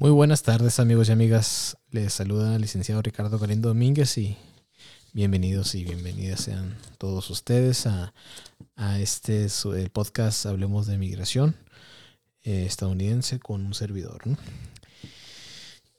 Muy 0.00 0.12
buenas 0.12 0.42
tardes 0.42 0.80
amigos 0.80 1.10
y 1.10 1.12
amigas. 1.12 1.76
Les 1.90 2.14
saluda 2.14 2.56
el 2.56 2.62
licenciado 2.62 3.02
Ricardo 3.02 3.38
Galindo 3.38 3.68
Domínguez 3.68 4.16
y 4.16 4.34
bienvenidos 5.12 5.74
y 5.74 5.84
bienvenidas 5.84 6.40
sean 6.40 6.78
todos 6.96 7.28
ustedes 7.28 7.86
a, 7.86 8.14
este 8.98 9.44
el 9.44 9.90
podcast 9.90 10.46
Hablemos 10.46 10.86
de 10.86 10.96
Migración 10.96 11.54
eh, 12.44 12.64
estadounidense 12.64 13.40
con 13.40 13.66
un 13.66 13.74
servidor. 13.74 14.22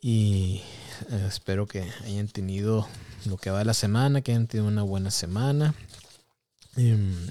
Y 0.02 0.64
eh, 1.12 1.26
espero 1.28 1.68
que 1.68 1.88
hayan 2.04 2.28
tenido 2.28 2.88
lo 3.26 3.38
que 3.38 3.52
va 3.52 3.60
de 3.60 3.66
la 3.66 3.76
semana, 3.76 4.22
que 4.22 4.32
hayan 4.32 4.48
tenido 4.48 4.68
una 4.68 4.82
buena 4.82 5.12
semana. 5.12 5.76
Em, 6.76 7.30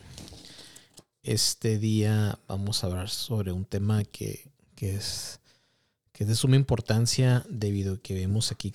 este 1.24 1.80
día 1.80 2.38
vamos 2.46 2.84
a 2.84 2.86
hablar 2.86 3.08
sobre 3.08 3.50
un 3.50 3.64
tema 3.64 4.04
que, 4.04 4.52
que 4.76 4.94
es 4.94 5.40
es 6.20 6.28
de 6.28 6.34
suma 6.34 6.56
importancia 6.56 7.44
debido 7.48 7.94
a 7.94 7.98
que 7.98 8.14
vemos 8.14 8.52
aquí 8.52 8.74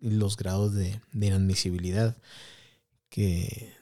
los 0.00 0.36
grados 0.36 0.74
de, 0.74 1.00
inadmisibilidad 1.14 2.16
que 3.08 3.72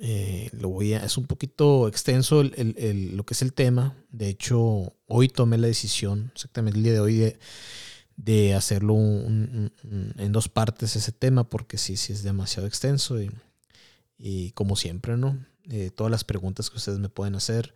eh, 0.00 0.50
lo 0.52 0.68
voy 0.68 0.92
a, 0.92 1.04
es 1.04 1.16
un 1.16 1.26
poquito 1.26 1.88
extenso 1.88 2.42
lo 2.42 3.24
que 3.24 3.34
es 3.34 3.40
el 3.40 3.54
tema. 3.54 3.96
De 4.10 4.28
hecho, 4.28 4.94
hoy 5.06 5.28
tomé 5.28 5.56
la 5.56 5.66
decisión, 5.66 6.30
exactamente 6.34 6.76
el 6.76 6.84
día 6.84 6.92
de 6.92 7.00
hoy, 7.00 7.36
de, 8.16 8.54
hacerlo 8.54 8.96
en 8.96 10.32
dos 10.32 10.50
partes 10.50 10.94
ese 10.94 11.12
tema, 11.12 11.48
porque 11.48 11.78
sí, 11.78 11.96
sí 11.96 12.12
es 12.12 12.22
demasiado 12.22 12.66
extenso. 12.68 13.16
Y, 14.18 14.50
como 14.52 14.76
siempre, 14.76 15.16
¿no? 15.16 15.38
Eh, 15.70 15.90
todas 15.90 16.10
las 16.10 16.24
preguntas 16.24 16.68
que 16.68 16.76
ustedes 16.76 16.98
me 16.98 17.08
pueden 17.08 17.34
hacer, 17.34 17.74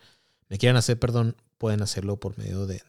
me 0.48 0.58
quieran 0.58 0.76
hacer, 0.76 0.98
perdón, 0.98 1.36
pueden 1.56 1.80
hacerlo 1.82 2.18
por 2.18 2.36
medio 2.38 2.66
de, 2.66 2.82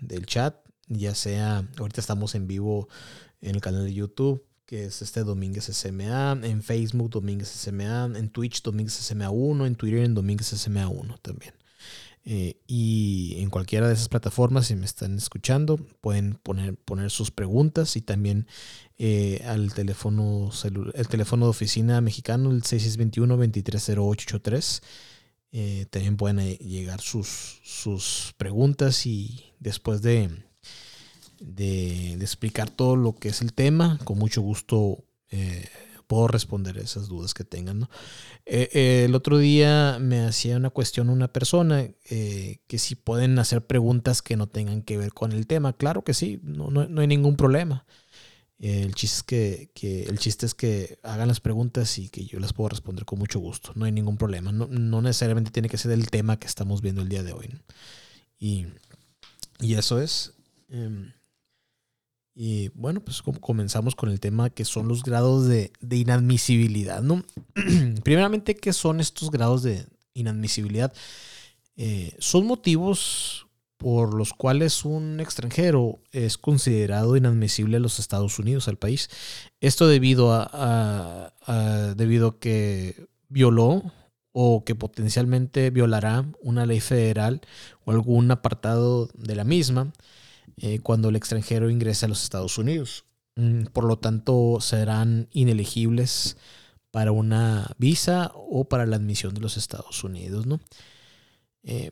del 0.00 0.26
chat 0.26 0.56
ya 0.96 1.14
sea, 1.14 1.68
ahorita 1.78 2.00
estamos 2.00 2.34
en 2.34 2.46
vivo 2.46 2.88
en 3.40 3.56
el 3.56 3.60
canal 3.60 3.84
de 3.84 3.94
YouTube, 3.94 4.44
que 4.66 4.84
es 4.84 5.02
este 5.02 5.24
Domínguez 5.24 5.64
SMA, 5.64 6.40
en 6.42 6.62
Facebook 6.62 7.10
Domínguez 7.10 7.48
SMA, 7.48 8.12
en 8.16 8.30
Twitch 8.30 8.62
Domínguez 8.62 8.94
SMA 8.94 9.30
1, 9.30 9.66
en 9.66 9.74
Twitter 9.74 10.00
en 10.00 10.14
Domínguez 10.14 10.46
SMA 10.46 10.88
1 10.88 11.18
también. 11.18 11.54
Eh, 12.24 12.60
y 12.68 13.34
en 13.38 13.50
cualquiera 13.50 13.88
de 13.88 13.94
esas 13.94 14.08
plataformas, 14.08 14.68
si 14.68 14.76
me 14.76 14.86
están 14.86 15.18
escuchando, 15.18 15.76
pueden 16.00 16.34
poner, 16.34 16.76
poner 16.76 17.10
sus 17.10 17.32
preguntas 17.32 17.96
y 17.96 18.00
también 18.00 18.46
eh, 18.98 19.42
al 19.44 19.74
teléfono, 19.74 20.50
el 20.94 21.08
teléfono 21.08 21.46
de 21.46 21.50
oficina 21.50 22.00
mexicano, 22.00 22.52
el 22.52 22.62
6621-230883. 22.62 24.82
Eh, 25.54 25.86
también 25.90 26.16
pueden 26.16 26.56
llegar 26.58 27.00
sus, 27.00 27.60
sus 27.62 28.34
preguntas 28.38 29.04
y 29.04 29.52
después 29.58 30.00
de 30.00 30.30
de, 31.42 32.14
explicar 32.14 32.70
todo 32.70 32.96
lo 32.96 33.14
que 33.14 33.28
es 33.28 33.42
el 33.42 33.52
tema. 33.52 33.98
Con 34.04 34.18
mucho 34.18 34.40
gusto 34.40 35.04
eh, 35.30 35.68
puedo 36.06 36.28
responder 36.28 36.78
esas 36.78 37.08
dudas 37.08 37.34
que 37.34 37.44
tengan. 37.44 37.88
Eh, 38.46 38.68
eh, 38.72 39.04
el 39.06 39.14
otro 39.14 39.38
día 39.38 39.98
me 40.00 40.20
hacía 40.24 40.56
una 40.56 40.70
cuestión 40.70 41.10
una 41.10 41.32
persona 41.32 41.88
que 42.08 42.78
si 42.78 42.94
pueden 42.94 43.38
hacer 43.38 43.66
preguntas 43.66 44.22
que 44.22 44.36
no 44.36 44.46
tengan 44.46 44.82
que 44.82 44.96
ver 44.96 45.12
con 45.12 45.32
el 45.32 45.46
tema. 45.46 45.72
Claro 45.72 46.04
que 46.04 46.14
sí, 46.14 46.40
no, 46.42 46.70
no, 46.70 47.00
hay 47.00 47.06
ningún 47.06 47.36
problema. 47.36 47.86
El 48.58 48.94
chiste, 48.94 49.16
es 49.16 49.22
que, 49.24 49.70
que, 49.74 50.02
el 50.04 50.20
chiste 50.20 50.46
es 50.46 50.54
que 50.54 51.00
hagan 51.02 51.26
las 51.26 51.40
preguntas 51.40 51.98
y 51.98 52.10
que 52.10 52.26
yo 52.26 52.38
las 52.38 52.52
puedo 52.52 52.68
responder 52.68 53.04
con 53.04 53.18
mucho 53.18 53.40
gusto. 53.40 53.72
No 53.74 53.86
hay 53.86 53.92
ningún 53.92 54.16
problema. 54.16 54.52
No, 54.52 54.68
no 54.68 55.02
necesariamente 55.02 55.50
tiene 55.50 55.68
que 55.68 55.78
ser 55.78 55.90
el 55.90 56.08
tema 56.10 56.38
que 56.38 56.46
estamos 56.46 56.80
viendo 56.80 57.02
el 57.02 57.08
día 57.08 57.24
de 57.24 57.32
hoy. 57.32 57.48
Y, 58.38 58.66
y, 59.58 59.74
eso 59.74 60.00
es. 60.00 60.34
Em, 60.68 61.12
y 62.34 62.68
bueno, 62.70 63.00
pues 63.00 63.22
comenzamos 63.22 63.94
con 63.94 64.08
el 64.08 64.18
tema 64.18 64.48
que 64.50 64.64
son 64.64 64.88
los 64.88 65.02
grados 65.02 65.46
de, 65.46 65.70
inadmisibilidad, 65.90 67.02
¿no? 67.02 67.22
Primeramente, 68.04 68.54
¿qué 68.54 68.72
son 68.72 69.00
estos 69.00 69.30
grados 69.30 69.62
de 69.62 69.86
inadmisibilidad? 70.14 70.92
Eh, 71.76 72.16
son 72.18 72.46
motivos 72.46 73.46
por 73.76 74.14
los 74.14 74.32
cuales 74.32 74.84
un 74.84 75.20
extranjero 75.20 76.00
es 76.12 76.38
considerado 76.38 77.16
inadmisible 77.16 77.76
a 77.76 77.80
los 77.80 77.98
Estados 77.98 78.38
Unidos, 78.38 78.68
al 78.68 78.78
país. 78.78 79.10
Esto 79.60 79.86
debido 79.86 80.32
a, 80.32 81.34
a 81.46 81.94
debido 81.94 82.28
a 82.28 82.38
que 82.38 83.08
violó 83.28 83.82
o 84.30 84.64
que 84.64 84.74
potencialmente 84.74 85.70
violará 85.70 86.24
una 86.40 86.64
ley 86.64 86.80
federal 86.80 87.42
o 87.84 87.90
algún 87.90 88.30
apartado 88.30 89.10
de 89.14 89.34
la 89.34 89.44
misma 89.44 89.92
eh, 90.62 90.78
cuando 90.78 91.08
el 91.08 91.16
extranjero 91.16 91.70
ingresa 91.70 92.06
a 92.06 92.08
los 92.08 92.22
Estados 92.22 92.56
Unidos. 92.56 93.04
Mm, 93.34 93.64
por 93.72 93.82
lo 93.82 93.98
tanto, 93.98 94.58
serán 94.60 95.28
inelegibles 95.32 96.36
para 96.92 97.10
una 97.10 97.74
visa 97.78 98.30
o 98.34 98.64
para 98.64 98.86
la 98.86 98.94
admisión 98.94 99.34
de 99.34 99.40
los 99.40 99.56
Estados 99.56 100.04
Unidos. 100.04 100.46
¿no? 100.46 100.60
Eh, 101.64 101.90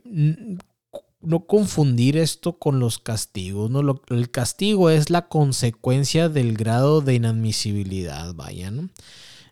no 1.21 1.47
confundir 1.47 2.17
esto 2.17 2.61
con 2.61 2.79
los 2.79 3.01
castigos. 3.01 3.71
¿no? 3.73 4.03
el 4.09 4.31
castigo 4.31 4.89
es 4.89 5.11
la 5.11 5.27
consecuencia 5.27 6.29
del 6.29 6.57
grado 6.57 7.01
de 7.01 7.15
inadmisibilidad. 7.15 8.35
Vaya, 8.35 8.71
¿no? 8.71 8.89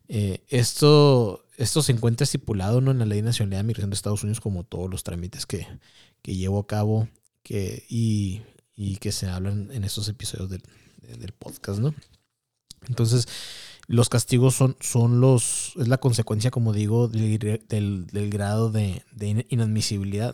Eh, 0.06 0.44
esto, 0.48 1.44
esto 1.56 1.82
se 1.82 1.90
encuentra 1.90 2.22
estipulado 2.22 2.80
¿no? 2.80 2.92
en 2.92 3.00
la 3.00 3.04
Ley 3.04 3.22
Nacional 3.22 3.58
de 3.58 3.62
Migración 3.64 3.90
de 3.90 3.96
Estados 3.96 4.22
Unidos 4.22 4.40
como 4.40 4.62
todos 4.62 4.88
los 4.88 5.02
trámites 5.02 5.44
que, 5.44 5.66
que 6.22 6.36
llevo 6.36 6.60
a 6.60 6.66
cabo 6.68 7.08
que, 7.42 7.84
y, 7.88 8.42
y 8.78 8.98
que 8.98 9.10
se 9.10 9.26
hablan 9.26 9.70
en 9.72 9.82
estos 9.82 10.08
episodios 10.08 10.48
del, 10.48 11.32
podcast, 11.36 11.80
¿no? 11.80 11.92
Entonces, 12.86 13.26
los 13.88 14.08
castigos 14.08 14.54
son, 14.54 14.76
son 14.78 15.20
los, 15.20 15.72
es 15.80 15.88
la 15.88 15.98
consecuencia, 15.98 16.52
como 16.52 16.72
digo, 16.72 17.08
del, 17.08 18.30
grado 18.30 18.70
de, 18.70 19.02
inadmisibilidad. 19.48 20.32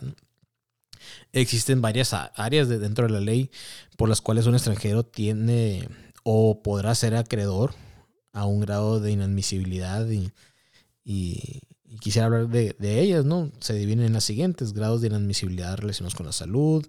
Existen 1.33 1.81
varias 1.81 2.13
áreas 2.13 2.69
de 2.69 2.77
dentro 2.77 3.07
de 3.07 3.13
la 3.13 3.19
ley 3.19 3.49
por 3.97 4.09
las 4.09 4.21
cuales 4.21 4.45
un 4.45 4.53
extranjero 4.53 5.03
tiene 5.03 5.89
o 6.23 6.61
podrá 6.61 6.93
ser 6.93 7.15
acreedor 7.15 7.73
a 8.31 8.45
un 8.45 8.59
grado 8.59 8.99
de 8.99 9.11
inadmisibilidad 9.11 10.07
y, 11.03 11.61
quisiera 11.99 12.27
hablar 12.27 12.47
de, 12.47 12.99
ellas, 12.99 13.25
¿no? 13.25 13.51
Se 13.59 13.73
dividen 13.73 14.05
en 14.05 14.13
las 14.13 14.23
siguientes, 14.23 14.73
grados 14.73 15.01
de 15.01 15.07
inadmisibilidad 15.07 15.77
relacionados 15.77 16.15
con 16.15 16.25
la 16.25 16.31
salud, 16.31 16.85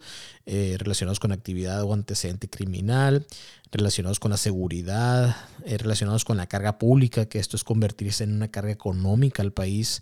eh, 0.47 0.77
relacionados 0.78 1.21
con 1.21 1.33
actividad 1.33 1.83
o 1.83 1.93
antecedente 1.93 2.49
criminal, 2.49 3.27
relacionados 3.72 4.21
con 4.21 4.31
la 4.31 4.37
seguridad, 4.37 5.37
eh, 5.65 5.78
relacionados 5.78 6.25
con 6.25 6.37
la 6.37 6.47
carga 6.47 6.78
pública, 6.78 7.27
que 7.27 7.39
esto 7.39 7.56
es 7.56 7.65
convertirse 7.65 8.25
en 8.25 8.34
una 8.34 8.49
carga 8.49 8.72
económica 8.72 9.43
al 9.43 9.53
país, 9.53 10.00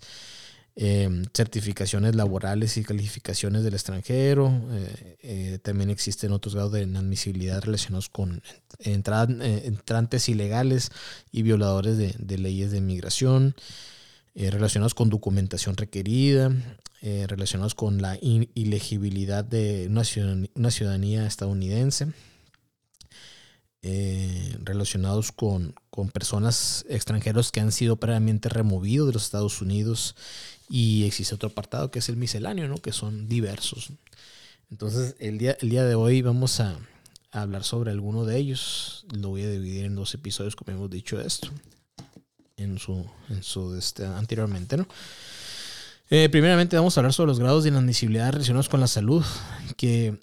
em, 0.75 1.25
certificaciones 1.33 2.15
laborales 2.15 2.75
y 2.77 2.83
calificaciones 2.83 3.63
del 3.63 3.75
extranjero, 3.75 4.51
eh, 5.21 5.59
también 5.63 5.89
existen 5.89 6.33
otros 6.33 6.53
grados 6.53 6.73
de 6.73 6.83
inadmisibilidad 6.83 7.63
relacionados 7.63 8.09
con 8.09 8.41
entrantes 8.79 10.27
ilegales 10.27 10.91
y 11.31 11.43
violadores 11.43 11.97
de, 11.97 12.13
de 12.19 12.37
leyes 12.37 12.71
de 12.71 12.81
migración. 12.81 13.55
Eh, 14.37 14.51
relacionados 14.51 14.93
con 14.93 15.09
documentación 15.09 15.77
requerida, 15.77 16.51
eh, 17.01 17.25
relacionados 17.25 17.73
con 17.73 18.01
la 18.01 18.17
ilegibilidad 18.21 19.45
de 19.45 19.87
una 19.89 20.03
ciudadanía, 20.71 21.25
estadounidense, 21.25 22.07
eh, 23.81 24.57
relacionados 24.61 25.31
con, 25.31 25.73
personas 26.11 26.85
extranjeros 26.89 27.53
que 27.53 27.61
han 27.61 27.71
sido 27.71 27.95
previamente 27.95 28.49
removidos 28.49 29.07
de 29.07 29.13
los 29.13 29.23
Estados 29.23 29.61
Unidos 29.61 30.17
y 30.69 31.05
existe 31.05 31.33
otro 31.33 31.47
apartado 31.47 31.89
que 31.89 31.99
es 31.99 32.09
el 32.09 32.17
misceláneo, 32.17 32.67
¿no? 32.67 32.75
que 32.75 32.91
son 32.91 33.29
diversos. 33.29 33.93
Entonces, 34.69 35.15
el 35.19 35.37
día, 35.37 35.55
el 35.61 35.69
día 35.69 35.85
de 35.85 35.95
hoy 35.95 36.21
vamos 36.21 36.59
a, 36.59 36.77
a 37.31 37.41
hablar 37.41 37.63
sobre 37.63 37.91
alguno 37.91 38.25
de 38.25 38.37
ellos. 38.37 39.05
Lo 39.13 39.29
voy 39.29 39.43
a 39.43 39.49
dividir 39.49 39.85
en 39.85 39.95
dos 39.95 40.13
episodios, 40.13 40.57
como 40.57 40.75
hemos 40.75 40.89
dicho 40.89 41.21
esto 41.21 41.49
en 42.57 42.79
su, 42.79 43.05
en 43.29 43.43
su 43.43 43.75
este, 43.75 44.05
anteriormente, 44.05 44.77
¿no? 44.77 44.87
Eh, 46.09 46.29
primeramente 46.29 46.75
vamos 46.75 46.95
a 46.95 46.99
hablar 46.99 47.13
sobre 47.13 47.29
los 47.29 47.39
grados 47.39 47.63
de 47.63 47.69
inadmisibilidad 47.69 48.31
relacionados 48.31 48.69
con 48.69 48.79
la 48.79 48.87
salud, 48.87 49.23
que 49.75 50.19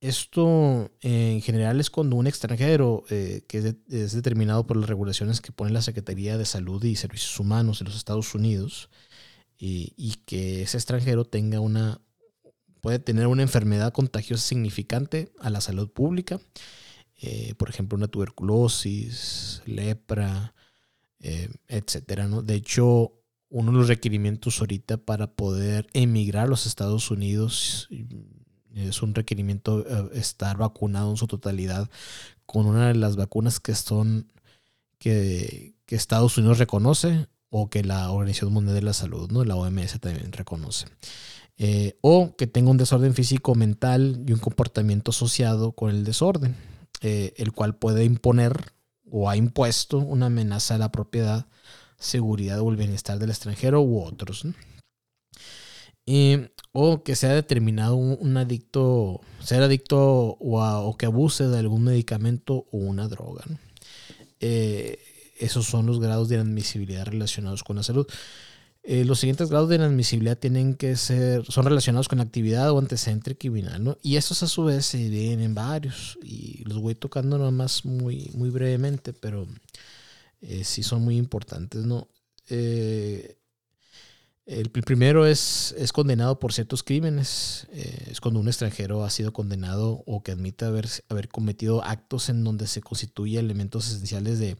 esto 0.00 0.90
eh, 1.02 1.32
en 1.32 1.42
general 1.42 1.78
es 1.78 1.90
cuando 1.90 2.16
un 2.16 2.26
extranjero 2.26 3.04
eh, 3.10 3.42
que 3.46 3.76
es, 3.88 4.12
determinado 4.12 4.66
por 4.66 4.78
las 4.78 4.88
regulaciones 4.88 5.42
que 5.42 5.52
pone 5.52 5.72
la 5.72 5.82
Secretaría 5.82 6.38
de 6.38 6.46
Salud 6.46 6.82
y 6.84 6.96
Servicios 6.96 7.38
Humanos 7.38 7.80
de 7.80 7.84
los 7.84 7.96
Estados 7.96 8.34
Unidos 8.34 8.88
y 9.58 10.16
que 10.26 10.62
ese 10.62 10.76
extranjero 10.76 11.24
tenga 11.24 11.60
una 11.60 11.98
puede 12.82 12.98
tener 12.98 13.26
una 13.26 13.40
enfermedad 13.42 13.90
contagiosa 13.92 14.46
significante 14.46 15.32
a 15.40 15.48
la 15.48 15.62
salud 15.62 15.90
pública, 15.90 16.40
por 17.56 17.70
ejemplo 17.70 17.96
una 17.96 18.08
tuberculosis, 18.08 19.62
lepra, 19.64 20.54
eh, 21.20 21.48
etcétera, 21.68 22.28
¿no? 22.28 22.42
De 22.42 22.54
hecho, 22.54 23.12
uno 23.48 23.72
de 23.72 23.78
los 23.78 23.88
requerimientos 23.88 24.60
ahorita 24.60 24.98
para 24.98 25.28
poder 25.28 25.86
emigrar 25.94 26.44
a 26.44 26.48
los 26.48 26.66
Estados 26.66 27.10
Unidos, 27.10 27.88
Es 28.74 29.00
un 29.00 29.14
requerimiento 29.14 29.86
eh, 29.88 30.10
estar 30.18 30.58
vacunado 30.58 31.10
en 31.10 31.16
su 31.16 31.26
totalidad 31.26 31.88
con 32.44 32.66
una 32.66 32.88
de 32.88 32.94
las 32.94 33.16
vacunas 33.16 33.58
que 33.58 33.74
son 33.74 34.30
que, 34.98 35.74
Estados 35.88 36.36
Unidos 36.36 36.58
reconoce 36.58 37.28
o 37.48 37.70
que 37.70 37.82
la 37.82 38.10
Organización 38.10 38.52
Mundial 38.52 38.74
de 38.74 38.82
la 38.82 38.92
Salud, 38.92 39.30
¿no? 39.30 39.44
la 39.44 39.56
OMS 39.56 39.98
también 40.00 40.32
reconoce. 40.32 40.86
Eh, 41.56 41.96
o 42.02 42.36
que 42.36 42.46
tenga 42.46 42.70
un 42.70 42.76
desorden 42.76 43.14
físico 43.14 43.54
mental 43.54 44.22
y 44.26 44.32
un 44.32 44.40
comportamiento 44.40 45.12
asociado 45.12 45.72
con 45.72 45.90
el 45.90 46.04
desorden, 46.04 46.54
el 47.00 47.52
cual 47.52 47.76
puede 47.76 48.04
imponer 48.04 48.75
o 49.10 49.30
ha 49.30 49.36
impuesto 49.36 49.98
una 49.98 50.26
amenaza 50.26 50.74
a 50.74 50.78
la 50.78 50.92
propiedad, 50.92 51.46
seguridad 51.98 52.60
o 52.60 52.70
el 52.70 52.76
bienestar 52.76 53.18
del 53.18 53.30
extranjero 53.30 53.80
u 53.82 54.02
otros. 54.02 54.44
o 56.72 57.02
que 57.02 57.16
sea 57.16 57.34
determinado 57.34 57.96
un, 57.96 58.36
adicto, 58.36 59.20
ser 59.40 59.62
adicto 59.62 60.36
o, 60.40 60.96
que 60.98 61.06
abuse 61.06 61.48
de 61.48 61.58
algún 61.58 61.84
medicamento 61.84 62.66
o 62.70 62.78
una 62.78 63.08
droga. 63.08 63.44
Eh, 64.40 64.98
esos 65.38 65.66
son 65.66 65.86
los 65.86 66.00
grados 66.00 66.28
de 66.28 66.36
inadmisibilidad 66.36 67.06
relacionados 67.06 67.62
con 67.62 67.76
la 67.76 67.82
salud. 67.82 68.06
Eh, 68.88 69.04
los 69.04 69.18
siguientes 69.18 69.50
grados 69.50 69.68
de 69.68 69.74
inadmisibilidad 69.74 70.38
tienen 70.38 70.74
que 70.74 70.94
ser, 70.94 71.44
son 71.46 71.64
relacionados 71.64 72.06
con 72.06 72.20
actividad 72.20 72.70
o 72.70 72.78
antecedente 72.78 73.36
criminal, 73.36 73.82
¿no? 73.82 73.98
Y 74.00 74.14
estos 74.14 74.44
a 74.44 74.46
su 74.46 74.62
vez 74.62 74.86
se 74.86 74.98
dividen 74.98 75.40
en 75.40 75.56
varios 75.56 76.16
y 76.22 76.62
los 76.68 76.78
voy 76.78 76.94
tocando 76.94 77.36
nomás 77.36 77.84
muy, 77.84 78.30
muy 78.34 78.48
brevemente, 78.48 79.12
pero 79.12 79.48
eh, 80.40 80.62
sí 80.62 80.84
son 80.84 81.02
muy 81.02 81.16
importantes, 81.16 81.84
¿no? 81.84 82.06
Eh, 82.48 83.36
el 84.46 84.70
primero 84.70 85.26
es, 85.26 85.74
es 85.76 85.92
condenado 85.92 86.38
por 86.38 86.52
ciertos 86.52 86.84
crímenes. 86.84 87.66
es 87.72 88.20
cuando 88.20 88.38
un 88.38 88.46
extranjero 88.46 89.02
ha 89.02 89.10
sido 89.10 89.32
condenado 89.32 90.04
o 90.06 90.22
que 90.22 90.30
admite 90.30 90.64
haber, 90.64 90.86
haber 91.08 91.28
cometido 91.28 91.82
actos 91.82 92.28
en 92.28 92.44
donde 92.44 92.68
se 92.68 92.82
constituye 92.82 93.40
elementos 93.40 93.88
esenciales 93.88 94.38
de 94.38 94.56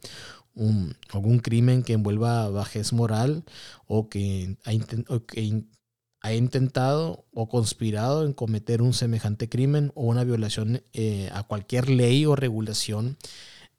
algún 1.13 1.39
crimen 1.41 1.83
que 1.83 1.93
envuelva 1.93 2.49
bajez 2.49 2.93
moral 2.93 3.45
o 3.87 4.09
que 4.09 4.57
ha, 4.65 6.33
intentado 6.33 7.27
o 7.33 7.49
conspirado 7.49 8.25
en 8.25 8.33
cometer 8.33 8.83
un 8.83 8.95
semejante 8.95 9.49
crimen 9.49 9.93
o 9.95 10.05
una 10.05 10.25
violación 10.25 10.83
eh, 10.93 11.31
a 11.33 11.43
cualquier 11.43 11.91
ley 11.91 12.25
o 12.25 12.37
regulación 12.37 13.19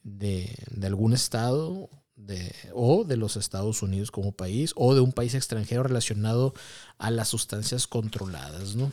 de, 0.04 0.56
algún 0.84 1.14
estado 1.14 1.90
de, 2.16 2.54
o 2.74 3.04
de 3.04 3.18
los 3.18 3.38
Estados 3.38 3.82
Unidos 3.82 4.12
como 4.12 4.32
país 4.32 4.74
o 4.76 4.94
de 4.94 5.02
un 5.02 5.12
país 5.12 5.34
extranjero 5.34 5.84
relacionado 5.84 6.54
a 7.00 7.12
las 7.12 7.28
sustancias 7.28 7.88
controladas, 7.88 8.76
¿no? 8.76 8.92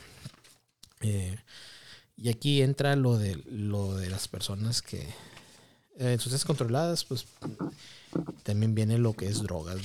Eh, 1.01 1.37
y 2.17 2.29
aquí 2.29 2.61
entra 2.61 2.95
lo 2.95 3.17
de, 3.17 3.35
lo 3.45 3.95
de 3.95 4.09
las 4.09 4.27
personas 4.27 4.81
que 4.81 5.07
en 5.97 6.07
eh, 6.07 6.13
sustancias 6.17 6.45
controladas, 6.45 7.03
pues 7.05 7.25
también 8.43 8.75
viene 8.75 8.97
lo 8.97 9.13
que 9.13 9.27
es 9.27 9.41
drogas. 9.41 9.77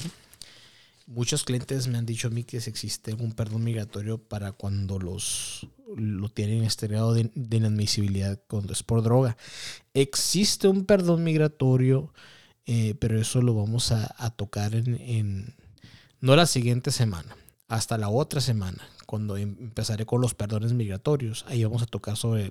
Muchos 1.06 1.42
clientes 1.42 1.88
me 1.88 1.98
han 1.98 2.06
dicho 2.06 2.28
a 2.28 2.30
mí 2.30 2.44
que 2.44 2.58
existe 2.58 3.14
un 3.14 3.32
perdón 3.32 3.64
migratorio 3.64 4.18
para 4.18 4.52
cuando 4.52 4.98
los 4.98 5.66
lo 5.96 6.28
tienen 6.28 6.62
este 6.62 6.86
grado 6.86 7.14
de, 7.14 7.30
inadmisibilidad 7.34 8.40
cuando 8.46 8.72
es 8.72 8.82
por 8.82 9.02
droga. 9.02 9.36
Existe 9.92 10.68
un 10.68 10.84
perdón 10.84 11.24
migratorio, 11.24 12.12
eh, 12.66 12.94
pero 13.00 13.20
eso 13.20 13.42
lo 13.42 13.54
vamos 13.54 13.90
a, 13.90 14.30
tocar 14.36 14.74
en, 14.74 15.56
no 16.20 16.36
la 16.36 16.46
siguiente 16.46 16.92
semana, 16.92 17.36
hasta 17.66 17.98
la 17.98 18.08
otra 18.08 18.40
semana, 18.40 18.88
cuando 19.10 19.36
em, 19.36 19.56
empezaré 19.58 20.06
con 20.06 20.20
los 20.20 20.34
perdones 20.34 20.72
migratorios. 20.72 21.44
Ahí 21.48 21.64
vamos 21.64 21.82
a 21.82 21.86
tocar 21.86 22.16
sobre 22.16 22.48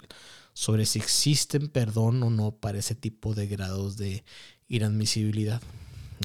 sobre 0.54 0.86
si 0.86 1.00
existen 1.00 1.70
perdón 1.70 2.22
o 2.22 2.30
no 2.30 2.52
para 2.52 2.80
ese 2.80 2.94
tipo 2.94 3.34
de 3.34 3.48
grados 3.48 3.96
de 3.96 4.26
inadmisibilidad. 4.68 5.62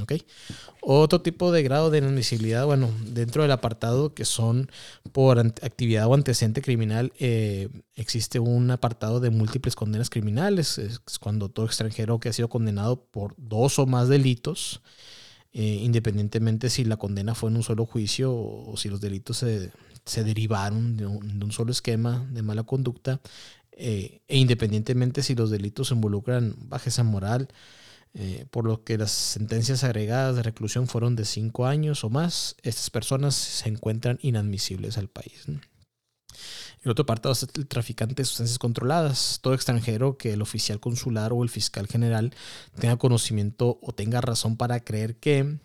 ¿Okay? 0.02 0.22
Otro 0.80 1.20
tipo 1.20 1.52
de 1.52 1.62
grado 1.62 1.88
de 1.88 1.98
inadmisibilidad, 1.98 2.66
bueno, 2.66 2.90
dentro 3.06 3.42
del 3.42 3.52
apartado 3.52 4.12
que 4.12 4.24
son 4.24 4.68
por 5.12 5.38
actividad 5.38 6.08
o 6.08 6.14
antecedente 6.14 6.62
criminal, 6.62 7.12
eh, 7.20 7.68
existe 7.94 8.40
un 8.40 8.72
apartado 8.72 9.20
de 9.20 9.30
múltiples 9.30 9.76
condenas 9.76 10.10
criminales. 10.10 10.78
Es 10.78 10.98
cuando 11.20 11.48
todo 11.48 11.66
extranjero 11.66 12.18
que 12.18 12.30
ha 12.30 12.32
sido 12.32 12.48
condenado 12.48 13.04
por 13.04 13.34
dos 13.36 13.78
o 13.78 13.86
más 13.86 14.08
delitos, 14.08 14.82
eh, 15.52 15.78
independientemente 15.80 16.70
si 16.70 16.84
la 16.84 16.96
condena 16.96 17.36
fue 17.36 17.50
en 17.50 17.56
un 17.56 17.62
solo 17.62 17.86
juicio 17.86 18.34
o, 18.34 18.76
si 18.76 18.88
los 18.88 19.00
delitos 19.00 19.36
se, 19.36 19.70
derivaron 20.22 20.96
de 20.96 21.06
un, 21.06 21.52
solo 21.52 21.72
esquema 21.72 22.26
de 22.30 22.42
mala 22.42 22.62
conducta, 22.64 23.20
eh, 23.72 24.20
e 24.28 24.38
independientemente 24.38 25.22
si 25.22 25.34
los 25.34 25.50
delitos 25.50 25.90
involucran 25.90 26.54
bajeza 26.68 27.02
moral, 27.02 27.48
eh, 28.14 28.46
por 28.50 28.64
lo 28.64 28.84
que 28.84 28.96
las 28.96 29.10
sentencias 29.10 29.82
agregadas 29.82 30.36
de 30.36 30.44
reclusión 30.44 30.86
fueron 30.86 31.16
de 31.16 31.24
cinco 31.24 31.66
años 31.66 32.04
o 32.04 32.10
más, 32.10 32.56
estas 32.62 32.90
personas 32.90 33.34
se 33.34 33.68
encuentran 33.68 34.18
inadmisibles 34.22 34.98
al 34.98 35.08
país. 35.08 35.46
El 36.84 36.90
otro 36.90 37.04
apartado 37.04 37.32
es 37.32 37.42
el 37.42 37.66
traficante 37.66 38.16
de 38.16 38.24
sustancias 38.26 38.58
controladas. 38.58 39.38
Todo 39.40 39.54
extranjero 39.54 40.18
que 40.18 40.34
el 40.34 40.42
oficial 40.42 40.80
consular 40.80 41.32
o 41.32 41.42
el 41.42 41.48
fiscal 41.48 41.86
general 41.86 42.34
tenga 42.78 42.98
conocimiento 42.98 43.78
o 43.82 43.92
tenga 43.92 44.20
razón 44.20 44.56
para 44.56 44.80
creer 44.80 45.16
que, 45.16 45.58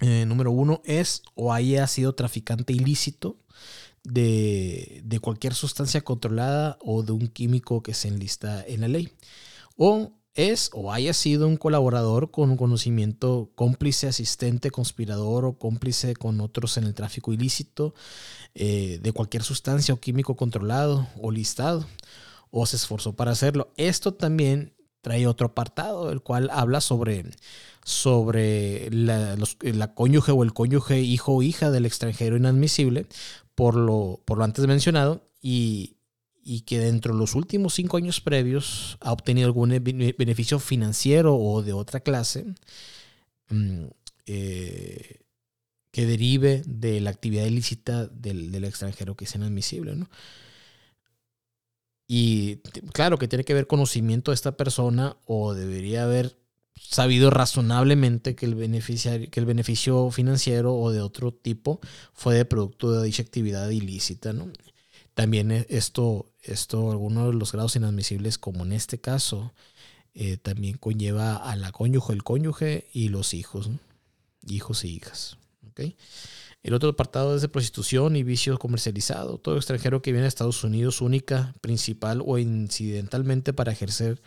eh, 0.00 0.24
número 0.26 0.50
uno, 0.50 0.82
es 0.84 1.22
o 1.34 1.52
haya 1.52 1.86
sido 1.86 2.14
traficante 2.14 2.72
ilícito 2.72 3.38
de, 4.04 5.18
cualquier 5.20 5.54
sustancia 5.54 6.02
controlada 6.02 6.78
o 6.80 7.02
de 7.02 7.12
un 7.12 7.28
químico 7.28 7.82
que 7.82 7.94
se 7.94 8.08
enlista 8.08 8.64
en 8.66 8.82
la 8.82 8.88
ley. 8.88 9.12
O 9.76 10.12
es 10.34 10.70
o 10.74 10.92
haya 10.92 11.14
sido 11.14 11.48
un 11.48 11.56
colaborador 11.56 12.30
con 12.30 12.50
un 12.50 12.56
conocimiento 12.58 13.50
cómplice, 13.54 14.06
asistente, 14.06 14.70
conspirador 14.70 15.46
o 15.46 15.58
cómplice 15.58 16.14
con 16.14 16.40
otros 16.40 16.76
en 16.76 16.84
el 16.84 16.94
tráfico 16.94 17.32
ilícito 17.32 17.94
eh, 18.54 19.00
de 19.02 19.12
cualquier 19.12 19.42
sustancia 19.42 19.94
o 19.94 20.00
químico 20.00 20.36
controlado 20.36 21.08
o 21.20 21.30
listado 21.30 21.86
o 22.50 22.66
se 22.66 22.76
esforzó 22.76 23.16
para 23.16 23.32
hacerlo. 23.32 23.72
Esto 23.76 24.12
también 24.14 24.75
trae 25.06 25.28
otro 25.28 25.46
apartado, 25.46 26.10
el 26.10 26.20
cual 26.20 26.50
habla 26.52 26.80
sobre, 26.80 27.26
sobre 27.84 28.90
la, 28.90 29.36
la 29.60 29.94
cónyuge 29.94 30.32
o 30.32 30.42
el 30.42 30.52
cónyuge 30.52 31.00
hijo 31.00 31.32
o 31.32 31.42
hija 31.42 31.70
del 31.70 31.86
extranjero 31.86 32.36
inadmisible, 32.36 33.06
por 33.54 33.76
lo, 33.76 34.20
por 34.24 34.38
lo 34.38 34.42
antes 34.42 34.66
mencionado 34.66 35.22
y, 35.40 35.92
que 36.66 36.80
dentro 36.80 37.14
de 37.14 37.20
los 37.20 37.36
últimos 37.36 37.74
cinco 37.74 37.98
años 37.98 38.20
previos 38.20 38.98
ha 39.00 39.12
obtenido 39.12 39.46
algún 39.46 39.68
beneficio 39.68 40.58
financiero 40.58 41.36
o 41.36 41.62
de 41.62 41.72
otra 41.72 42.00
clase 42.00 42.46
mm, 43.50 43.84
eh, 44.26 45.20
que 45.92 46.04
derive 46.04 46.64
de 46.66 47.00
la 47.00 47.10
actividad 47.10 47.46
ilícita 47.46 48.08
del, 48.08 48.64
extranjero 48.64 49.14
que 49.14 49.26
es 49.26 49.34
inadmisible. 49.36 49.94
¿no? 49.94 50.08
Y 52.08 52.56
claro 52.92 53.18
que 53.18 53.28
tiene 53.28 53.44
que 53.44 53.52
haber 53.52 53.66
conocimiento 53.66 54.30
de 54.30 54.36
esta 54.36 54.56
persona 54.56 55.16
o 55.26 55.54
debería 55.54 56.04
haber 56.04 56.36
sabido 56.76 57.30
razonablemente 57.30 58.34
que 58.36 58.46
el, 58.46 58.54
beneficiario, 58.54 59.30
que 59.30 59.40
el 59.40 59.46
beneficio 59.46 60.10
financiero 60.10 60.76
o 60.76 60.92
de 60.92 61.00
otro 61.00 61.32
tipo 61.32 61.80
fue 62.12 62.34
de 62.34 62.44
producto 62.44 62.92
de 62.92 63.04
dicha 63.04 63.22
actividad 63.22 63.68
ilícita. 63.70 64.32
¿no? 64.32 64.50
También 65.14 65.50
e, 65.50 65.66
esto, 65.68 66.30
esto, 66.42 66.90
algunos 66.90 67.28
de 67.28 67.38
los 67.38 67.52
grados 67.52 67.76
inadmisibles, 67.76 68.38
como 68.38 68.64
en 68.64 68.72
este 68.72 69.00
caso, 69.00 69.52
eh, 70.14 70.36
también 70.36 70.76
conlleva 70.76 71.36
a 71.36 71.56
la 71.56 71.72
cónyuge, 71.72 72.12
el 72.12 72.22
cónyuge 72.22 72.86
y 72.92 73.08
los 73.08 73.34
hijos, 73.34 73.70
hijos 74.46 74.84
y 74.84 74.88
hijas. 74.88 75.38
¿okay? 75.70 75.96
El 76.66 76.74
otro 76.74 76.88
apartado 76.88 77.36
es 77.36 77.42
de 77.42 77.48
prostitución 77.48 78.16
y 78.16 78.24
vicio 78.24 78.58
comercializado. 78.58 79.38
Todo 79.38 79.56
extranjero 79.56 80.02
que 80.02 80.10
viene 80.10 80.24
a 80.24 80.28
Estados 80.28 80.64
Unidos 80.64 81.00
única, 81.00 81.54
principal 81.60 82.24
o 82.26 82.38
incidentalmente 82.38 83.52
para 83.52 83.70
ejercer 83.70 84.20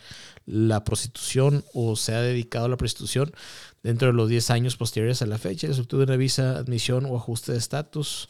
la 0.46 0.86
prostitución 0.86 1.65
o 1.74 1.98
se 1.98 2.15
ha 2.15 2.22
dedicado 2.22 2.67
a 2.67 2.69
la 2.69 2.77
prostitución 2.77 3.34
dentro 3.84 4.08
de 4.08 4.13
los 4.13 4.29
10 4.29 4.51
años 4.51 4.77
posteriores 4.77 5.22
a 5.22 5.25
la 5.25 5.38
fecha, 5.38 5.74
se 5.74 5.81
obtuvo 5.81 6.03
una 6.03 6.15
visa, 6.15 6.58
admisión 6.58 7.05
o 7.05 7.17
ajuste 7.17 7.51
de 7.51 7.58
estatus. 7.58 8.29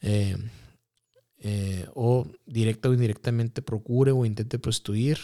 Eh, 0.00 0.38
eh, 1.40 1.86
o 1.94 2.26
directa 2.46 2.88
o 2.88 2.94
indirectamente 2.94 3.60
procure 3.60 4.12
o 4.12 4.24
intente 4.24 4.58
prostituir 4.58 5.18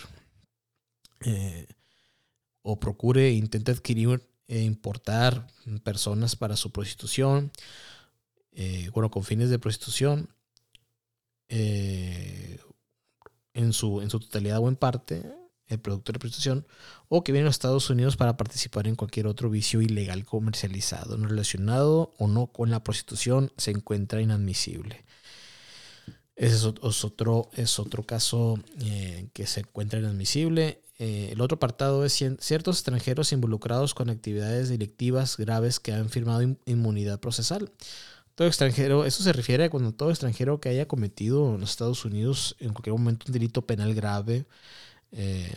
eh, 1.25 1.67
o 2.61 2.79
procure 2.79 3.29
e 3.29 3.33
intente 3.33 3.71
adquirir 3.71 4.21
e 4.49 4.61
importar 4.61 5.47
personas 5.83 6.37
para 6.37 6.57
su 6.57 6.73
prostitución 6.73 7.51
eh, 8.53 8.91
bueno, 8.93 9.11
con 9.11 9.25
fines 9.25 9.51
de 9.51 9.59
prostitución, 9.59 10.29
eh, 11.49 12.59
en, 13.55 13.73
su, 13.73 14.01
en 14.01 14.11
su 14.11 14.21
totalidad 14.21 14.59
o 14.59 14.69
en 14.69 14.77
parte, 14.77 15.23
el 15.67 15.79
producto 15.79 16.13
de 16.13 16.19
prostitución, 16.19 16.67
o 17.09 17.23
que 17.25 17.33
viene 17.33 17.47
a 17.49 17.51
Estados 17.51 17.91
Unidos 17.91 18.17
para 18.17 18.37
participar 18.37 18.87
en 18.87 18.97
cualquier 18.97 19.27
otro 19.27 19.51
vicio 19.51 19.83
ilegal 19.83 20.25
comercializado, 20.25 21.19
no 21.19 21.29
relacionado 21.29 22.15
o 22.19 22.27
no 22.27 22.47
con 22.49 22.71
la 22.71 22.83
prostitución, 22.83 23.53
se 23.57 23.71
encuentra 23.71 24.23
inadmisible. 24.23 25.05
Ese 26.37 26.55
es 26.55 27.05
otro, 27.05 27.51
es 27.55 27.79
otro 27.81 28.05
caso 28.05 28.61
eh, 28.81 29.29
que 29.33 29.47
se 29.47 29.61
encuentra 29.61 29.99
inadmisible. 29.99 30.81
Eh, 31.01 31.31
el 31.33 31.41
otro 31.41 31.57
apartado 31.57 32.05
es 32.05 32.25
ciertos 32.39 32.77
extranjeros 32.77 33.33
involucrados 33.33 33.93
con 33.93 34.09
actividades 34.09 34.69
delictivas 34.69 35.37
graves 35.37 35.81
que 35.81 35.93
han 35.93 36.09
firmado 36.11 36.57
inmunidad 36.65 37.19
procesal. 37.19 37.73
Todo 38.39 38.47
extranjero, 38.47 39.05
eso 39.05 39.25
se 39.25 39.33
refiere 39.33 39.65
a 39.65 39.69
cuando 39.69 39.93
todo 39.93 40.11
extranjero 40.11 40.61
que 40.61 40.69
haya 40.69 40.87
cometido 40.87 41.57
en 41.57 41.61
los 41.61 41.71
Estados 41.71 42.05
Unidos 42.05 42.55
en 42.61 42.73
cualquier 42.73 42.93
momento 42.93 43.25
un 43.27 43.33
delito 43.33 43.67
penal 43.67 43.97
grave, 43.97 44.47
eh, 45.11 45.53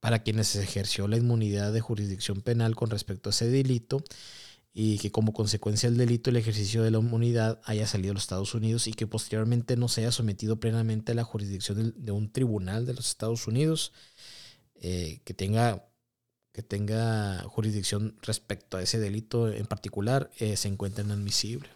para 0.00 0.22
quienes 0.22 0.48
se 0.48 0.62
ejerció 0.62 1.08
la 1.08 1.18
inmunidad 1.18 1.74
de 1.74 1.82
jurisdicción 1.82 2.40
penal 2.40 2.74
con 2.74 2.88
respecto 2.88 3.28
a 3.28 3.32
ese 3.32 3.50
delito, 3.50 4.02
y 4.72 4.96
que 4.96 5.12
como 5.12 5.34
consecuencia 5.34 5.90
del 5.90 5.98
delito 5.98 6.30
el 6.30 6.38
ejercicio 6.38 6.82
de 6.82 6.90
la 6.90 7.00
inmunidad 7.00 7.60
haya 7.64 7.86
salido 7.86 8.12
a 8.12 8.14
los 8.14 8.22
Estados 8.22 8.54
Unidos 8.54 8.86
y 8.86 8.94
que 8.94 9.06
posteriormente 9.06 9.76
no 9.76 9.88
se 9.88 10.00
haya 10.00 10.12
sometido 10.12 10.58
plenamente 10.58 11.12
a 11.12 11.14
la 11.14 11.24
jurisdicción 11.24 11.92
de, 11.98 12.12
un 12.12 12.32
tribunal 12.32 12.86
de 12.86 12.94
los 12.94 13.08
Estados 13.08 13.46
Unidos 13.46 13.92
eh, 14.76 15.20
que, 15.24 15.34
tenga, 15.34 15.86
que 16.50 16.62
tenga 16.62 17.42
jurisdicción 17.42 18.16
respecto 18.22 18.78
a 18.78 18.82
ese 18.82 18.98
delito 18.98 19.52
en 19.52 19.66
particular, 19.66 20.30
eh, 20.38 20.56
se 20.56 20.68
encuentra 20.68 21.04
inadmisible. 21.04 21.73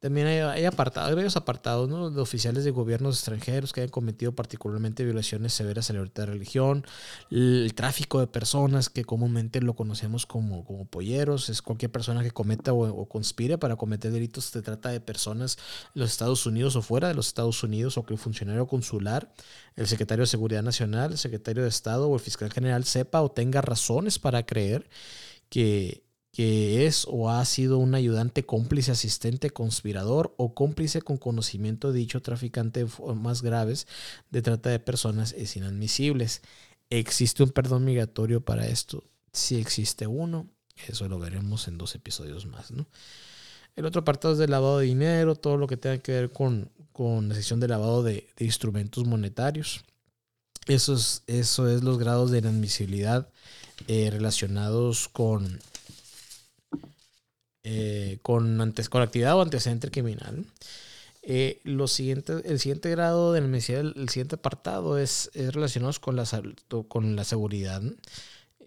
También 0.00 0.26
hay, 0.28 0.64
apartados, 0.64 1.14
varios 1.14 1.36
apartados 1.36 2.14
de 2.14 2.20
oficiales 2.22 2.64
de 2.64 2.70
gobiernos 2.70 3.16
extranjeros 3.16 3.74
que 3.74 3.82
hayan 3.82 3.90
cometido 3.90 4.34
particularmente 4.34 5.04
violaciones 5.04 5.52
severas 5.52 5.90
a 5.90 5.92
la 5.92 5.98
libertad 5.98 6.22
de 6.22 6.32
religión, 6.32 6.86
el, 7.30 7.70
tráfico 7.74 8.18
de 8.18 8.26
personas 8.26 8.88
que 8.88 9.04
comúnmente 9.04 9.60
lo 9.60 9.74
conocemos 9.74 10.24
como, 10.24 10.64
como 10.64 10.86
polleros, 10.86 11.50
es 11.50 11.60
cualquier 11.60 11.92
persona 11.92 12.22
que 12.22 12.30
cometa 12.30 12.72
o, 12.72 13.06
conspire 13.10 13.58
para 13.58 13.76
cometer 13.76 14.10
delitos, 14.10 14.46
se 14.46 14.62
trata 14.62 14.88
de 14.88 15.00
personas 15.00 15.58
en 15.94 16.00
los 16.00 16.10
Estados 16.10 16.46
Unidos 16.46 16.76
o 16.76 16.82
fuera 16.82 17.08
de 17.08 17.14
los 17.14 17.26
Estados 17.26 17.62
Unidos 17.62 17.98
o 17.98 18.06
que 18.06 18.14
el 18.14 18.18
funcionario 18.18 18.66
consular, 18.66 19.30
el 19.76 19.86
secretario 19.86 20.22
de 20.22 20.28
Seguridad 20.28 20.62
Nacional, 20.62 21.12
el 21.12 21.18
secretario 21.18 21.62
de 21.62 21.68
Estado 21.68 22.08
o 22.08 22.14
el 22.14 22.20
fiscal 22.20 22.50
general 22.50 22.84
sepa 22.84 23.20
o 23.20 23.30
tenga 23.30 23.60
razones 23.60 24.18
para 24.18 24.46
creer 24.46 24.88
que 25.50 26.09
que 26.32 26.86
es 26.86 27.06
o 27.08 27.30
ha 27.30 27.44
sido 27.44 27.78
un 27.78 27.94
ayudante 27.94 28.44
cómplice, 28.44 28.92
asistente, 28.92 29.50
conspirador 29.50 30.34
o 30.36 30.54
cómplice 30.54 31.02
con 31.02 31.16
conocimiento 31.16 31.92
de 31.92 31.98
dicho 31.98 32.22
traficante 32.22 32.86
más 33.16 33.42
graves 33.42 33.86
de 34.30 34.42
trata 34.42 34.70
de 34.70 34.78
personas 34.78 35.32
es 35.32 35.56
inadmisibles. 35.56 36.42
¿Existe 36.88 37.42
un 37.42 37.50
perdón 37.50 37.84
migratorio 37.84 38.40
para 38.44 38.66
esto? 38.66 39.04
Si 39.32 39.56
existe 39.56 40.06
uno, 40.06 40.48
eso 40.88 41.08
lo 41.08 41.18
veremos 41.18 41.68
en 41.68 41.78
dos 41.78 41.94
episodios 41.94 42.46
más. 42.46 42.70
¿no? 42.70 42.86
El 43.76 43.86
otro 43.86 44.02
apartado 44.02 44.34
es 44.34 44.38
del 44.38 44.50
lavado 44.50 44.78
de 44.78 44.86
dinero, 44.86 45.34
todo 45.34 45.56
lo 45.56 45.66
que 45.66 45.76
tenga 45.76 45.98
que 45.98 46.12
ver 46.12 46.30
con, 46.30 46.70
con 46.92 47.28
la 47.28 47.34
sección 47.34 47.60
de 47.60 47.68
lavado 47.68 48.02
de, 48.02 48.28
instrumentos 48.38 49.04
monetarios. 49.04 49.84
Eso 50.66 50.94
es, 50.94 51.22
eso 51.26 51.68
es 51.68 51.82
los 51.82 51.98
grados 51.98 52.30
de 52.30 52.38
inadmisibilidad 52.38 53.28
eh, 53.88 54.10
relacionados 54.10 55.08
con 55.08 55.58
eh, 57.64 58.18
con, 58.22 58.60
antes, 58.60 58.88
con 58.88 59.02
actividad 59.02 59.36
o 59.36 59.42
antecedente 59.42 59.90
criminal. 59.90 60.44
Eh, 61.22 61.60
lo 61.64 61.86
siguiente, 61.86 62.40
el 62.44 62.58
siguiente 62.58 62.90
grado 62.90 63.32
de 63.32 63.40
el, 63.40 63.94
el 63.96 64.08
siguiente 64.08 64.36
apartado 64.36 64.98
es, 64.98 65.30
es 65.34 65.52
relacionado 65.52 65.92
con 66.00 66.16
la, 66.16 66.24
con 66.88 67.16
la 67.16 67.24
seguridad. 67.24 67.82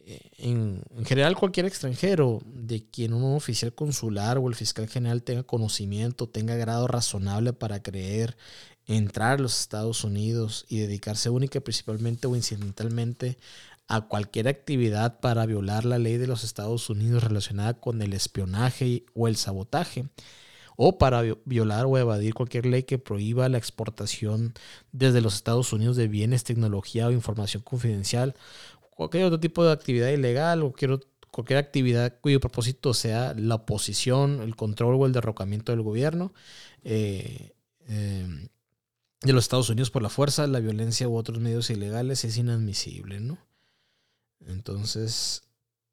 Eh, 0.06 0.20
en, 0.38 0.84
en, 0.96 1.06
general, 1.06 1.36
cualquier 1.36 1.66
extranjero 1.66 2.42
de 2.46 2.86
quien 2.86 3.14
un 3.14 3.36
oficial 3.36 3.74
consular 3.74 4.38
o 4.38 4.48
el 4.50 4.56
fiscal 4.56 4.88
general 4.88 5.24
tenga 5.24 5.44
conocimiento, 5.44 6.28
tenga 6.28 6.56
grado 6.56 6.88
razonable 6.88 7.54
para 7.54 7.82
creer 7.82 8.38
entrar 8.86 9.40
a 9.40 9.42
los 9.42 9.60
Estados 9.62 10.04
Unidos 10.04 10.66
y 10.68 10.80
dedicarse 10.80 11.30
única, 11.30 11.62
principalmente 11.62 12.28
o 12.28 12.36
incidentalmente 12.36 13.38
a 13.96 14.02
cualquier 14.02 14.48
actividad 14.48 15.20
para 15.20 15.46
violar 15.46 15.86
la 15.86 16.00
ley 16.00 16.18
de 16.18 16.26
los 16.26 16.44
Estados 16.44 16.90
Unidos 16.90 17.24
relacionada 17.24 17.76
con 17.76 18.02
el 18.02 18.14
espionaje 18.14 19.06
o 19.14 19.28
el 19.28 19.36
sabotaje, 19.36 20.08
o 20.76 20.98
para 20.98 21.22
violar 21.46 21.86
o 21.86 21.98
evadir 22.00 22.34
cualquier 22.34 22.66
ley 22.66 22.84
que 22.84 22.98
prohíba 22.98 23.48
la 23.50 23.60
exportación 23.60 24.56
desde 24.92 25.22
los 25.22 25.36
Estados 25.36 25.72
Unidos 25.74 25.96
de 25.96 26.08
bienes, 26.08 26.44
tecnología 26.44 27.08
o 27.08 27.12
información 27.12 27.62
confidencial, 27.62 28.34
cualquier 28.90 29.26
otro 29.26 29.40
tipo 29.40 29.64
de 29.64 29.72
actividad 29.72 30.10
ilegal 30.10 30.64
o 30.64 30.72
cualquier, 30.72 31.00
cualquier 31.30 31.60
actividad 31.60 32.16
cuyo 32.20 32.40
propósito 32.40 32.96
sea 32.96 33.36
la 33.38 33.56
oposición, 33.56 34.42
el 34.42 34.56
control 34.56 34.96
o 34.96 35.06
el 35.06 35.14
derrocamiento 35.14 35.72
del 35.72 35.84
gobierno. 35.84 36.34
Eh, 36.84 37.54
eh, 37.88 38.50
de 39.22 39.34
los 39.34 39.46
Estados 39.46 39.70
Unidos 39.70 39.92
por 39.92 40.02
la 40.02 40.10
fuerza, 40.10 40.48
la 40.48 40.60
violencia 40.60 41.08
u 41.08 41.16
otros 41.16 41.40
medios 41.40 41.70
ilegales 41.70 42.26
es 42.26 42.38
inadmisible, 42.38 43.20
¿no? 43.20 43.38
Entonces, 44.48 45.44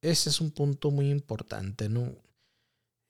ese 0.02 0.30
es 0.30 0.40
un 0.40 0.50
punto 0.50 0.90
muy 0.90 1.11
importante, 1.11 1.88
¿no? 1.88 2.02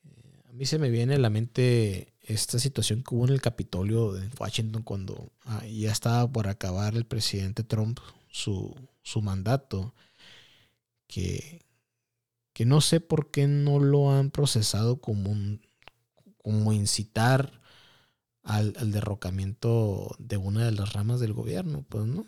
Eh, 0.05 0.43
a 0.49 0.53
mí 0.53 0.67
se 0.67 0.79
me 0.79 0.91
viene 0.91 1.15
a 1.15 1.19
la 1.19 1.31
mente 1.31 2.15
esta 2.23 2.59
situación 2.59 3.03
que 3.03 3.15
hubo 3.15 3.27
en 3.27 3.33
el 3.33 3.41
Capitolio 3.41 4.13
de 4.13 4.29
Washington 4.39 4.83
cuando 4.83 5.33
ah, 5.45 5.65
ya 5.67 5.93
estaba 5.93 6.31
por 6.31 6.49
acabar 6.49 6.95
el 6.95 7.05
presidente 7.07 7.65
Trump 7.65 7.99
su, 8.29 8.75
su 9.03 9.23
mandato, 9.23 9.95
que, 11.07 11.65
que 12.53 12.65
no 12.67 12.81
sé 12.81 13.01
por 13.01 13.31
qué 13.31 13.49
no 13.49 13.81
lo 13.81 14.13
han 14.13 14.31
procesado 14.31 15.01
como, 15.01 15.31
un, 15.31 15.61
como 16.39 16.73
incitar 16.73 17.61
al, 18.43 18.75
al 18.79 18.93
derrocamiento 18.93 20.15
de 20.19 20.37
una 20.37 20.65
de 20.65 20.73
las 20.73 20.93
ramas 20.93 21.21
del 21.21 21.33
gobierno, 21.33 21.85
pues 21.89 22.07
no 22.07 22.27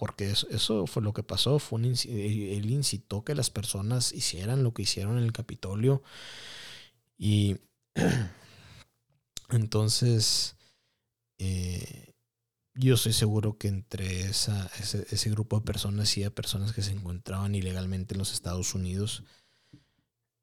porque 0.00 0.30
eso, 0.30 0.86
fue 0.86 1.02
lo 1.02 1.12
que 1.12 1.22
pasó, 1.22 1.58
fue 1.58 1.78
un, 1.78 1.84
él 1.84 2.70
incitó 2.70 3.22
que 3.22 3.34
las 3.34 3.50
personas 3.50 4.14
hicieran 4.14 4.62
lo 4.64 4.72
que 4.72 4.80
hicieron 4.80 5.18
en 5.18 5.24
el 5.24 5.32
Capitolio 5.34 6.02
y 7.18 7.58
entonces 9.50 10.56
eh, 11.36 12.14
yo 12.72 12.94
estoy 12.94 13.12
seguro 13.12 13.58
que 13.58 13.68
entre 13.68 14.22
ese, 14.22 15.30
grupo 15.30 15.58
de 15.58 15.66
personas 15.66 16.16
y 16.16 16.24
a 16.24 16.34
personas 16.34 16.72
que 16.72 16.80
se 16.80 16.92
encontraban 16.92 17.54
ilegalmente 17.54 18.14
en 18.14 18.20
los 18.20 18.32
Estados 18.32 18.74
Unidos 18.74 19.22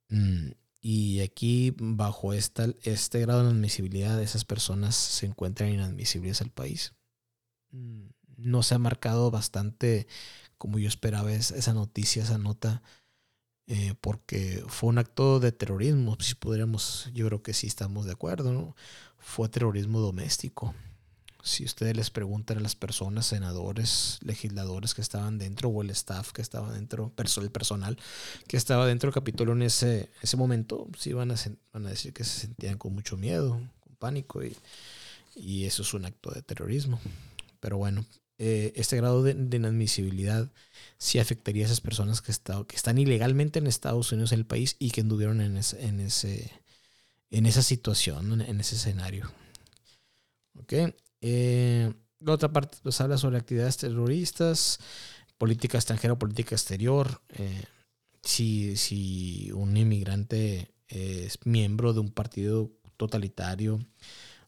mm, 0.09 0.51
y 0.81 1.21
aquí 1.21 1.73
bajo 1.79 2.31
este 2.31 3.19
grado 3.21 3.41
de 3.41 3.49
admisibilidad 3.49 4.21
esas 4.21 4.45
personas 4.45 4.95
se 4.95 5.25
encuentran 5.25 5.71
inadmisibles 5.71 6.41
al 6.41 6.51
país. 6.51 6.93
No 8.37 8.63
se 8.63 8.75
ha 8.75 8.79
marcado 8.79 9.31
bastante 9.31 10.07
como 10.57 10.79
yo 10.79 10.87
esperaba 10.87 11.31
esa 11.33 11.73
noticia, 11.73 12.23
esa 12.23 12.37
nota, 12.37 12.81
eh, 13.67 13.93
porque 14.01 14.63
fue 14.67 14.89
un 14.89 14.97
acto 14.97 15.39
de 15.39 15.51
terrorismo, 15.51 16.17
si 16.19 16.35
podríamos, 16.35 17.09
yo 17.13 17.27
creo 17.27 17.43
que 17.43 17.53
sí 17.53 17.67
estamos 17.67 18.05
de 18.05 18.13
acuerdo, 18.13 18.53
¿no? 18.53 18.75
Fue 19.19 19.49
terrorismo 19.49 19.99
doméstico. 19.99 20.73
Si 21.43 21.63
ustedes 21.63 21.95
les 21.95 22.09
preguntan 22.09 22.57
a 22.57 22.61
las 22.61 22.75
personas, 22.75 23.27
senadores, 23.27 24.19
legisladores 24.21 24.93
que 24.93 25.01
estaban 25.01 25.37
dentro 25.37 25.69
o 25.69 25.81
el 25.81 25.91
staff 25.91 26.31
que 26.31 26.41
estaba 26.41 26.73
dentro, 26.73 27.13
el 27.17 27.51
personal 27.51 27.97
que 28.47 28.57
estaba 28.57 28.85
dentro 28.85 29.07
del 29.07 29.13
Capitolio 29.13 29.53
en 29.53 29.61
ese, 29.61 30.11
ese 30.21 30.35
momento, 30.35 30.87
sí 30.97 31.13
van 31.13 31.31
a, 31.31 31.35
van 31.71 31.85
a 31.85 31.89
decir 31.89 32.13
que 32.13 32.23
se 32.23 32.41
sentían 32.41 32.77
con 32.77 32.93
mucho 32.93 33.15
miedo, 33.15 33.61
con 33.79 33.95
pánico 33.95 34.43
y, 34.43 34.57
y 35.35 35.65
eso 35.65 35.83
es 35.83 35.93
un 35.93 36.05
acto 36.05 36.31
de 36.31 36.41
terrorismo. 36.41 36.99
Pero 37.59 37.77
bueno, 37.77 38.05
este 38.37 38.97
grado 38.97 39.23
de, 39.23 39.31
inadmisibilidad 39.31 40.51
sí 40.97 41.19
afectaría 41.19 41.63
a 41.63 41.67
esas 41.67 41.81
personas 41.81 42.21
que, 42.21 42.31
están 42.31 42.97
ilegalmente 42.97 43.59
en 43.59 43.67
Estados 43.67 44.11
Unidos, 44.11 44.31
en 44.31 44.39
el 44.39 44.45
país, 44.45 44.75
y 44.79 44.91
que 44.91 45.01
anduvieron 45.01 45.41
en, 45.41 45.57
ese, 45.57 46.51
en 47.31 47.45
esa 47.45 47.61
situación, 47.63 48.41
en, 48.41 48.59
ese 48.59 48.75
escenario. 48.75 49.31
¿Ok? 50.59 50.73
Eh, 51.21 51.93
la 52.19 52.33
otra 52.33 52.51
parte 52.51 52.77
pues, 52.83 52.99
habla 53.01 53.17
sobre 53.17 53.37
actividades 53.37 53.77
terroristas, 53.77 54.79
política 55.37 55.77
extranjera 55.77 56.17
política 56.17 56.55
exterior. 56.55 57.21
Eh, 57.29 57.63
si, 58.23 58.75
si 58.75 59.51
un 59.51 59.77
inmigrante 59.77 60.71
es 60.87 61.39
miembro 61.45 61.93
de 61.93 61.99
un 61.99 62.11
partido 62.11 62.71
totalitario 62.97 63.79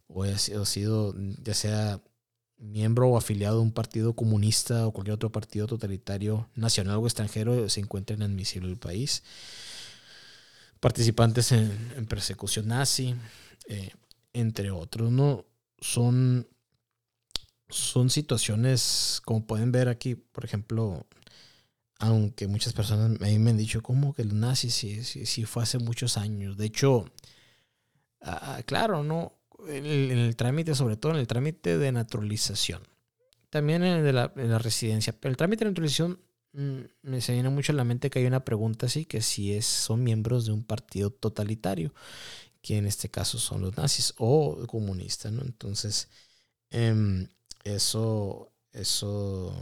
o 0.08 0.24
ha 0.24 0.38
sido 0.38 1.14
ya 1.44 1.54
sea 1.54 2.02
miembro 2.60 3.08
o 3.10 3.18
afiliado 3.18 3.58
de 3.58 3.64
un 3.64 3.72
partido 3.72 4.14
comunista 4.14 4.86
o 4.86 4.92
cualquier 4.92 5.16
otro 5.16 5.32
partido 5.32 5.68
totalitario 5.68 6.50
nacional 6.56 6.98
o 6.98 7.06
extranjero 7.06 7.70
se 7.70 7.80
encuentra 7.80 8.16
inadmisible 8.16 8.68
en 8.68 8.74
el 8.74 8.80
país. 8.80 9.24
Participantes 10.80 11.52
en, 11.52 12.06
persecución 12.08 12.68
nazi, 12.68 13.16
eh, 13.68 13.92
entre 14.34 14.72
otros, 14.72 15.12
¿no? 15.12 15.46
Son, 15.80 16.48
son 17.70 18.10
situaciones, 18.10 19.22
como 19.26 19.46
pueden 19.46 19.72
ver 19.72 19.90
aquí, 19.90 20.16
por 20.16 20.46
ejemplo, 20.46 21.06
aunque 22.00 22.48
muchas 22.48 22.74
personas 22.74 23.20
me 23.20 23.28
han 23.36 23.58
dicho, 23.58 23.84
¿cómo 23.84 24.14
que 24.14 24.24
los 24.24 24.34
nazis 24.34 24.74
sí, 24.74 25.04
sí, 25.04 25.46
fue 25.46 25.64
hace 25.64 25.80
muchos 25.80 26.18
años? 26.18 26.56
De 26.56 26.66
hecho, 26.66 27.06
ah, 28.22 28.62
claro, 28.66 29.04
¿no? 29.04 29.39
En 29.68 29.86
el, 29.86 30.36
trámite, 30.36 30.76
sobre 30.76 30.98
todo 30.98 31.14
en 31.14 31.20
el 31.20 31.28
trámite 31.28 31.78
de 31.78 31.92
naturalización. 31.92 32.82
También 33.50 33.84
en 33.84 33.98
el 33.98 34.04
de 34.04 34.14
la, 34.14 34.32
en 34.36 34.50
la 34.50 34.60
residencia. 34.60 35.14
Pero 35.20 35.32
el 35.32 35.38
trámite 35.38 35.66
de 35.66 35.72
naturalización 35.72 36.20
mm, 36.54 36.80
me 37.04 37.22
se 37.22 37.34
viene 37.34 37.50
mucho 37.50 37.72
a 37.72 37.76
la 37.76 37.84
mente 37.84 38.10
que 38.10 38.20
hay 38.20 38.26
una 38.26 38.46
pregunta 38.46 38.86
así, 38.86 39.06
que 39.06 39.22
si 39.22 39.54
es, 39.54 39.66
son 39.66 40.04
miembros 40.04 40.46
de 40.46 40.52
un 40.52 40.64
partido 40.64 41.10
totalitario, 41.10 41.94
que 42.62 42.78
en 42.78 42.86
este 42.86 43.10
caso 43.10 43.40
son 43.40 43.62
los 43.62 43.76
nazis 43.78 44.14
o 44.18 44.66
comunistas, 44.68 45.32
¿no? 45.32 45.42
Entonces, 45.44 46.10
em, 46.70 47.28
eso, 47.64 48.52
eso 48.74 49.54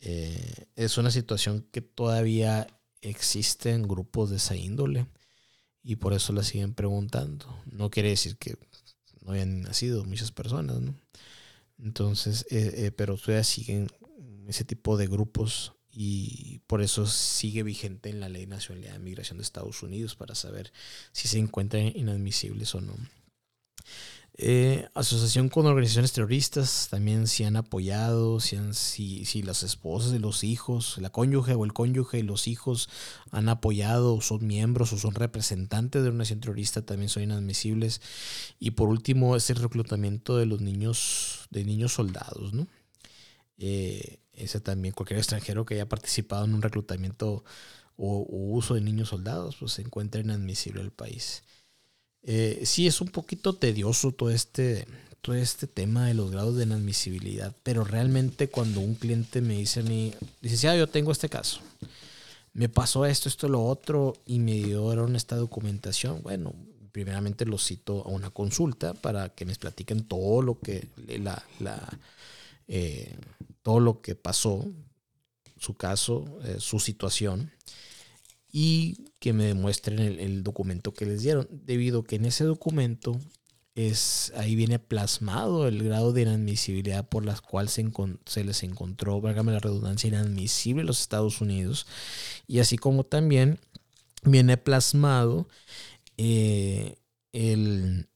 eh, 0.00 0.66
es 0.76 0.98
una 0.98 1.10
situación 1.10 1.66
que 1.72 1.80
todavía 1.80 2.66
existe 3.00 3.72
en 3.72 3.82
grupos 3.86 4.30
de 4.30 4.36
esa 4.36 4.56
índole 4.56 5.06
y 5.86 5.94
por 5.94 6.12
eso 6.14 6.32
la 6.32 6.42
siguen 6.42 6.74
preguntando. 6.74 7.46
No 7.64 7.90
quiere 7.90 8.08
decir 8.08 8.36
que 8.38 8.58
no 9.24 9.32
hayan 9.32 9.62
nacido 9.62 10.04
muchas 10.04 10.32
personas, 10.32 10.80
¿no? 10.80 10.96
Entonces, 11.78 12.44
eh, 12.50 12.72
eh, 12.74 12.90
pero 12.90 13.16
todavía 13.16 13.44
siguen 13.44 13.86
ese 14.48 14.64
tipo 14.64 14.96
de 14.96 15.06
grupos 15.06 15.74
y 15.92 16.58
por 16.66 16.82
eso 16.82 17.06
sigue 17.06 17.62
vigente 17.62 18.10
en 18.10 18.18
la 18.18 18.28
Ley 18.28 18.48
Nacional 18.48 18.82
de 18.82 18.98
Migración 18.98 19.38
de 19.38 19.44
Estados 19.44 19.80
Unidos 19.84 20.16
para 20.16 20.34
saber 20.34 20.72
si 21.12 21.28
se 21.28 21.38
encuentran 21.38 21.92
inadmisibles 21.94 22.74
o 22.74 22.80
no. 22.80 22.96
Eh, 24.38 24.86
asociación 24.92 25.48
con 25.48 25.64
organizaciones 25.64 26.12
terroristas 26.12 26.88
también 26.90 27.26
si 27.26 27.44
han 27.44 27.56
apoyado, 27.56 28.38
si, 28.38 28.56
han, 28.56 28.74
si, 28.74 29.24
si, 29.24 29.42
las 29.42 29.62
esposas 29.62 30.12
y 30.12 30.18
los 30.18 30.44
hijos, 30.44 30.98
la 30.98 31.08
cónyuge 31.08 31.54
o 31.54 31.64
el 31.64 31.72
cónyuge 31.72 32.18
y 32.18 32.22
los 32.22 32.46
hijos 32.46 32.90
han 33.30 33.48
apoyado, 33.48 34.20
son 34.20 34.46
miembros 34.46 34.92
o 34.92 34.98
son 34.98 35.14
representantes 35.14 36.02
de 36.02 36.10
una 36.10 36.18
nación 36.18 36.40
terrorista, 36.40 36.82
también 36.82 37.08
son 37.08 37.22
inadmisibles. 37.22 38.02
Y 38.58 38.72
por 38.72 38.90
último, 38.90 39.36
es 39.36 39.48
el 39.48 39.56
reclutamiento 39.56 40.36
de 40.36 40.44
los 40.44 40.60
niños, 40.60 41.46
de 41.50 41.64
niños 41.64 41.94
soldados, 41.94 42.52
¿no? 42.52 42.68
Eh, 43.58 44.18
ese 44.34 44.60
también, 44.60 44.92
cualquier 44.92 45.18
extranjero 45.18 45.64
que 45.64 45.74
haya 45.74 45.88
participado 45.88 46.44
en 46.44 46.54
un 46.54 46.60
reclutamiento 46.60 47.42
o, 47.96 48.18
o 48.18 48.36
uso 48.54 48.74
de 48.74 48.82
niños 48.82 49.08
soldados, 49.08 49.56
pues 49.58 49.72
se 49.72 49.82
encuentra 49.82 50.20
inadmisible 50.20 50.82
al 50.82 50.92
país. 50.92 51.42
Eh, 52.28 52.62
sí, 52.64 52.88
es 52.88 53.00
un 53.00 53.08
poquito 53.08 53.52
tedioso 53.52 54.10
todo 54.10 54.30
este, 54.30 54.84
todo 55.20 55.36
este 55.36 55.68
tema 55.68 56.06
de 56.08 56.14
los 56.14 56.32
grados 56.32 56.56
de 56.56 56.64
inadmisibilidad, 56.64 57.54
pero 57.62 57.84
realmente 57.84 58.48
cuando 58.48 58.80
un 58.80 58.96
cliente 58.96 59.40
me 59.40 59.54
dice 59.54 59.80
a 59.80 59.82
mí, 59.84 60.12
ah, 60.42 60.76
yo 60.76 60.88
tengo 60.88 61.12
este 61.12 61.28
caso, 61.28 61.60
me 62.52 62.68
pasó 62.68 63.06
esto, 63.06 63.28
esto, 63.28 63.48
lo 63.48 63.64
otro, 63.64 64.16
y 64.26 64.40
me 64.40 64.54
dieron 64.54 65.14
esta 65.14 65.36
documentación, 65.36 66.20
bueno, 66.24 66.52
primeramente 66.90 67.46
lo 67.46 67.58
cito 67.58 68.02
a 68.04 68.08
una 68.08 68.30
consulta 68.30 68.92
para 68.94 69.28
que 69.28 69.44
me 69.44 69.54
platiquen 69.54 70.02
todo 70.02 70.42
lo 70.42 70.58
que, 70.58 70.88
la, 71.06 71.40
la, 71.60 71.80
eh, 72.66 73.14
todo 73.62 73.78
lo 73.78 74.00
que 74.00 74.16
pasó, 74.16 74.66
su 75.60 75.74
caso, 75.74 76.24
eh, 76.42 76.56
su 76.58 76.80
situación 76.80 77.52
y 78.58 79.10
que 79.18 79.34
me 79.34 79.44
demuestren 79.44 79.98
el, 79.98 80.42
documento 80.42 80.94
que 80.94 81.04
les 81.04 81.20
dieron, 81.20 81.46
debido 81.50 82.00
a 82.00 82.04
que 82.04 82.16
en 82.16 82.24
ese 82.24 82.44
documento 82.44 83.20
es, 83.74 84.32
ahí 84.34 84.54
viene 84.54 84.78
plasmado 84.78 85.68
el 85.68 85.82
grado 85.82 86.14
de 86.14 86.22
inadmisibilidad 86.22 87.06
por 87.06 87.26
las 87.26 87.42
cual 87.42 87.68
se, 87.68 87.84
les 88.44 88.62
encontró, 88.62 89.20
válgame 89.20 89.52
la 89.52 89.58
redundancia, 89.58 90.08
inadmisible 90.08 90.84
los 90.84 91.02
Estados 91.02 91.42
Unidos, 91.42 91.86
y 92.46 92.60
así 92.60 92.78
como 92.78 93.04
también 93.04 93.60
viene 94.22 94.56
plasmado 94.56 95.46
eh, 96.16 96.94
el, 97.32 98.08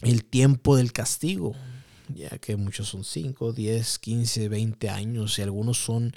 el 0.00 0.24
tiempo 0.24 0.76
del 0.76 0.94
castigo, 0.94 1.54
ya 2.14 2.30
que 2.38 2.56
muchos 2.56 2.88
son 2.88 3.04
5, 3.04 3.52
10, 3.52 3.98
15, 3.98 4.48
20 4.48 4.88
años 4.88 5.38
y 5.38 5.42
algunos 5.42 5.76
son 5.76 6.16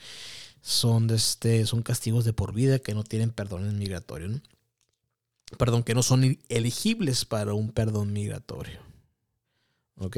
son, 0.61 1.09
este, 1.09 1.65
son 1.65 1.81
castigos 1.81 2.25
de 2.25 2.33
por 2.33 2.53
vida 2.53 2.79
que 2.79 2.93
no 2.93 3.03
tienen 3.03 3.31
perdón 3.31 3.77
migratorio. 3.77 4.41
Perdón, 5.57 5.83
que 5.83 5.95
no 5.95 6.03
son 6.03 6.37
elegibles 6.49 7.25
para 7.25 7.53
un 7.53 7.71
perdón 7.71 8.13
migratorio. 8.13 8.79
¿Ok? 9.97 10.17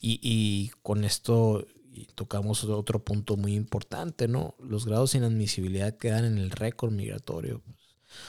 Y, 0.00 0.70
con 0.82 1.04
esto 1.04 1.66
tocamos 2.14 2.64
otro 2.64 3.02
punto 3.02 3.36
muy 3.36 3.54
importante, 3.54 4.28
¿no? 4.28 4.54
Los 4.60 4.84
grados 4.84 5.12
de 5.12 5.18
inadmisibilidad 5.18 5.96
quedan 5.96 6.24
en 6.24 6.38
el 6.38 6.50
récord 6.50 6.92
migratorio. 6.92 7.62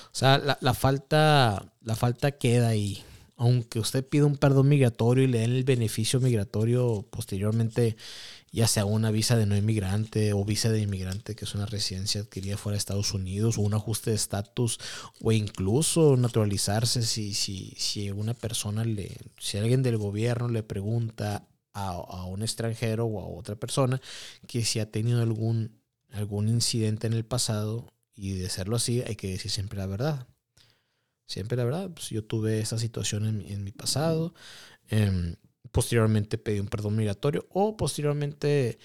O 0.06 0.14
sea, 0.14 0.38
la, 0.38 0.58
la, 0.62 0.74
falta, 0.74 1.74
la 1.82 1.96
falta 1.96 2.32
queda 2.32 2.70
ahí. 2.70 3.04
Aunque 3.36 3.80
usted 3.80 4.08
pida 4.08 4.26
un 4.26 4.38
perdón 4.38 4.70
migratorio 4.70 5.26
y 5.26 5.28
le 5.28 5.40
den 5.40 5.52
el 5.52 5.66
beneficio 5.66 6.22
migratorio 6.22 7.06
posteriormente 7.10 7.98
ya 8.56 8.68
sea 8.68 8.86
una 8.86 9.12
visa 9.12 9.36
de 9.36 9.46
no 9.46 9.58
inmigrante 9.58 10.32
o 10.32 10.46
visa 10.46 10.72
de 10.72 10.80
inmigrante, 10.80 11.36
que 11.36 11.44
es 11.44 11.54
una 11.56 11.66
residencia 11.66 12.22
adquirida 12.22 12.56
fuera 12.56 12.76
de 12.76 12.78
Estados 12.78 13.14
Unidos, 13.14 13.58
o 13.58 13.62
un 13.62 13.74
ajuste 13.74 14.12
de 14.12 14.16
estatus, 14.16 14.80
o 15.22 15.34
incluso 15.34 16.16
naturalizarse 16.16 17.02
si, 17.02 17.34
si, 17.34 17.74
si 17.78 18.10
una 18.12 18.34
persona 18.34 18.86
le, 18.86 19.18
si 19.40 19.58
alguien 19.58 19.84
del 19.84 19.98
gobierno 19.98 20.48
le 20.48 20.64
pregunta 20.64 21.50
a, 21.74 22.24
un 22.24 22.44
extranjero 22.44 23.06
o 23.06 23.20
a 23.20 23.28
otra 23.28 23.58
persona 23.58 24.00
que 24.48 24.64
si 24.64 24.80
ha 24.80 24.90
tenido 24.90 25.22
algún, 25.22 25.82
algún 26.14 26.48
incidente 26.48 27.08
en 27.08 27.14
el 27.14 27.26
pasado, 27.26 27.92
y 28.16 28.36
de 28.36 28.50
serlo 28.50 28.78
así, 28.78 29.04
hay 29.06 29.18
que 29.18 29.32
decir 29.32 29.52
siempre 29.52 29.78
la 29.78 29.88
verdad. 29.88 30.28
Siempre 31.28 31.58
la 31.58 31.66
verdad. 31.66 31.92
Pues 31.94 32.10
yo 32.10 32.24
tuve 32.24 32.62
esa 32.62 32.80
situación 32.80 33.26
en, 33.26 33.42
en 33.42 33.66
mi 33.66 33.74
pasado. 33.74 34.34
Eh, 34.90 35.36
posteriormente 35.76 36.38
pedí 36.38 36.62
un 36.62 36.68
perdón 36.68 36.96
migratorio 36.96 37.46
o 37.50 37.76
posteriormente 37.76 38.80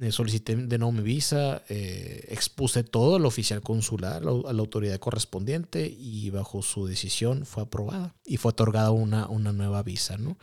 eh, 0.00 0.10
solicité 0.10 0.56
de 0.56 0.78
nuevo 0.78 0.90
mi 0.90 1.02
visa, 1.02 1.62
eh, 1.68 2.28
expuse 2.30 2.82
todo 2.82 3.16
al 3.16 3.26
oficial 3.26 3.60
consular, 3.60 4.22
a 4.22 4.52
la 4.54 4.60
autoridad 4.60 4.98
correspondiente 4.98 5.86
y 5.86 6.30
bajo 6.30 6.62
su 6.62 6.86
decisión 6.86 7.44
fue 7.44 7.64
aprobada 7.64 8.14
y 8.24 8.38
fue 8.38 8.52
otorgada 8.52 8.90
una, 8.90 9.28
una 9.28 9.52
nueva 9.52 9.82
visa, 9.82 10.16
¿no? 10.16 10.38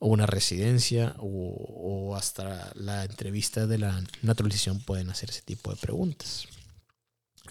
O 0.00 0.08
una 0.08 0.26
residencia 0.26 1.14
o, 1.20 2.16
hasta 2.16 2.72
la 2.74 3.04
entrevista 3.04 3.68
de 3.68 3.78
la 3.78 4.02
naturalización 4.22 4.80
pueden 4.80 5.10
hacer 5.10 5.30
ese 5.30 5.42
tipo 5.42 5.70
de 5.70 5.76
preguntas. 5.76 6.48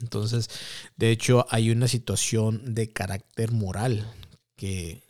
Entonces, 0.02 0.50
de 0.98 1.12
hecho, 1.12 1.46
hay 1.50 1.72
una 1.72 1.88
situación 1.88 2.76
de 2.76 2.92
carácter 2.92 3.54
moral 3.54 4.06
que, 4.58 5.02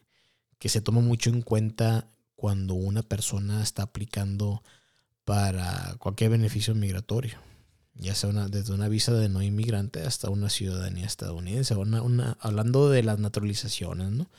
que 0.60 0.70
se 0.70 0.82
toma 0.82 1.02
mucho 1.02 1.32
en 1.32 1.42
cuenta 1.42 2.06
cuando 2.40 2.74
una 2.74 3.04
persona 3.04 3.62
está 3.62 3.84
aplicando 3.84 4.64
para 5.26 5.98
cualquier 6.00 6.30
beneficio 6.30 6.74
migratorio, 6.74 7.38
ya 7.96 8.16
sea 8.16 8.32
desde 8.48 8.74
una 8.74 8.88
visa 8.88 9.12
de 9.12 9.28
no 9.28 9.42
inmigrante 9.42 10.04
hasta 10.04 10.30
una 10.30 10.50
ciudadanía 10.50 11.06
estadounidense, 11.06 11.76
una, 11.76 12.38
hablando 12.40 12.90
de 12.90 13.04
las 13.04 13.20
naturalizaciones, 13.20 14.12
¿no? 14.12 14.30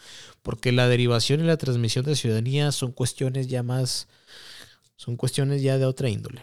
Porque 0.41 0.73
la 0.73 0.89
derivación 0.89 1.41
y 1.41 1.43
la 1.43 1.59
transmisión 1.59 2.07
de 2.07 2.17
ciudadanía 2.17 2.73
son 2.73 2.93
cuestiones 2.93 3.49
ya 3.49 3.63
más, 3.63 4.09
son 4.97 5.17
cuestiones 5.17 5.61
ya 5.61 5.77
de 5.77 5.85
otra 5.85 6.09
índole. 6.09 6.43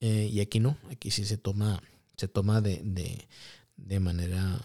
Eh, 0.00 0.28
y 0.30 0.40
aquí 0.40 0.60
no, 0.60 0.76
aquí 0.90 1.10
sí 1.10 1.24
se 1.24 1.38
toma, 1.38 1.82
se 2.18 2.28
toma 2.28 2.60
de, 2.60 2.82
de, 3.76 4.00
manera 4.00 4.60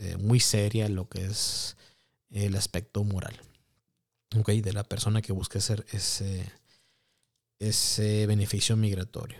eh, 0.00 0.18
muy 0.18 0.38
seria 0.38 0.86
lo 0.90 1.08
que 1.08 1.24
es 1.24 1.78
el 2.30 2.56
aspecto 2.56 3.04
moral 3.04 3.40
de 4.30 4.72
la 4.72 4.84
persona 4.84 5.22
que 5.22 5.32
busca 5.32 5.58
hacer 5.58 5.84
ese, 5.92 6.44
ese 7.58 8.26
beneficio 8.26 8.76
migratorio. 8.76 9.38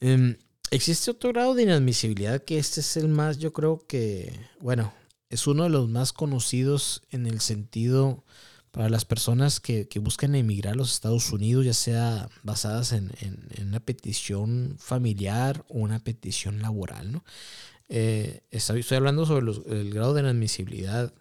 Em, 0.00 0.36
existe 0.70 1.10
otro 1.10 1.32
grado 1.32 1.54
de 1.54 1.64
inadmisibilidad 1.64 2.42
que 2.42 2.58
este 2.58 2.80
es 2.80 2.96
el 2.96 3.08
más, 3.08 3.38
yo 3.38 3.52
creo 3.52 3.84
que, 3.86 4.32
bueno, 4.60 4.92
es 5.28 5.46
uno 5.46 5.64
de 5.64 5.70
los 5.70 5.88
más 5.88 6.12
conocidos 6.12 7.02
en 7.10 7.26
el 7.26 7.40
sentido 7.40 8.24
para 8.70 8.88
las 8.88 9.04
personas 9.04 9.60
que, 9.60 9.86
buscan 10.00 10.34
emigrar 10.34 10.74
a 10.74 10.76
los 10.76 10.92
Estados 10.92 11.30
Unidos, 11.32 11.66
ya 11.66 11.74
sea 11.74 12.28
basadas 12.42 12.92
en, 12.92 13.12
una 13.60 13.80
petición 13.80 14.76
familiar 14.78 15.64
o 15.68 15.78
una 15.78 15.98
petición 15.98 16.62
laboral. 16.62 17.12
¿no? 17.12 17.24
Eh, 17.88 18.42
estoy, 18.50 18.84
hablando 18.92 19.26
sobre 19.26 19.52
el 19.80 19.92
grado 19.92 20.14
de 20.14 20.22
inadmisibilidad 20.22 21.12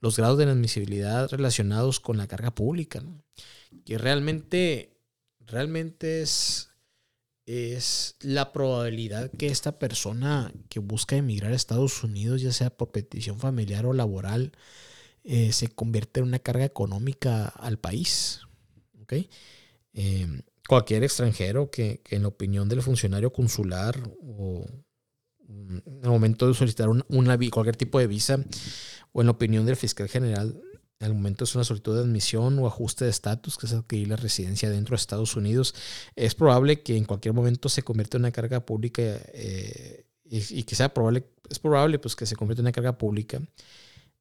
los 0.00 0.16
grados 0.16 0.38
de 0.38 0.44
inadmisibilidad 0.44 1.28
relacionados 1.30 2.00
con 2.00 2.16
la 2.16 2.26
carga 2.26 2.54
pública, 2.54 3.02
que 3.84 3.98
realmente, 3.98 4.96
realmente 5.40 6.22
es, 6.22 6.70
es 7.46 8.16
la 8.20 8.52
probabilidad 8.52 9.30
que 9.30 9.48
esta 9.48 9.78
persona 9.78 10.52
que 10.68 10.80
busca 10.80 11.16
emigrar 11.16 11.52
a 11.52 11.56
Estados 11.56 12.04
Unidos, 12.04 12.42
ya 12.42 12.52
sea 12.52 12.70
por 12.70 12.90
petición 12.90 13.40
familiar 13.40 13.86
o 13.86 13.92
laboral, 13.92 14.52
eh, 15.24 15.52
se 15.52 15.68
convierte 15.68 16.20
en 16.20 16.26
una 16.26 16.38
carga 16.38 16.64
económica 16.64 17.48
al 17.48 17.78
país. 17.78 18.40
Em, 19.94 20.42
cualquier 20.68 21.02
extranjero 21.02 21.70
que, 21.70 22.02
en 22.10 22.22
la 22.22 22.28
opinión 22.28 22.68
del 22.68 22.82
funcionario 22.82 23.32
consular 23.32 23.98
o 24.22 24.66
en 25.48 25.82
el 26.02 26.08
momento 26.10 26.46
de 26.46 26.54
solicitar 26.54 26.88
una, 26.88 27.38
cualquier 27.50 27.76
tipo 27.76 27.98
de 27.98 28.06
visa 28.06 28.38
o 29.12 29.20
en 29.20 29.26
la 29.26 29.32
opinión 29.32 29.66
del 29.66 29.76
fiscal 29.76 30.08
general 30.08 30.60
al 31.00 31.14
momento 31.14 31.44
es 31.44 31.54
una 31.54 31.64
solicitud 31.64 31.94
de 31.94 32.02
admisión 32.02 32.58
o 32.58 32.66
ajuste 32.66 33.04
de 33.04 33.10
estatus, 33.10 33.56
que 33.56 33.66
es 33.66 33.72
adquirir 33.72 34.08
la 34.08 34.16
residencia 34.16 34.68
dentro 34.68 34.96
de 34.96 35.00
Estados 35.00 35.36
Unidos, 35.36 35.74
es 36.16 36.34
probable 36.34 36.82
que 36.82 36.96
en 36.96 37.04
cualquier 37.04 37.34
momento 37.34 37.68
se 37.68 37.82
convierta 37.82 38.16
en 38.16 38.22
una 38.22 38.32
carga 38.32 38.60
pública 38.66 39.02
eh, 39.02 40.06
y, 40.24 40.64
que 40.64 40.74
sea 40.74 40.92
probable, 40.92 41.24
es 41.48 41.58
probable 41.58 41.98
pues 41.98 42.16
que 42.16 42.26
se 42.26 42.36
convierta 42.36 42.60
en 42.60 42.66
una 42.66 42.72
carga 42.72 42.98
pública, 42.98 43.40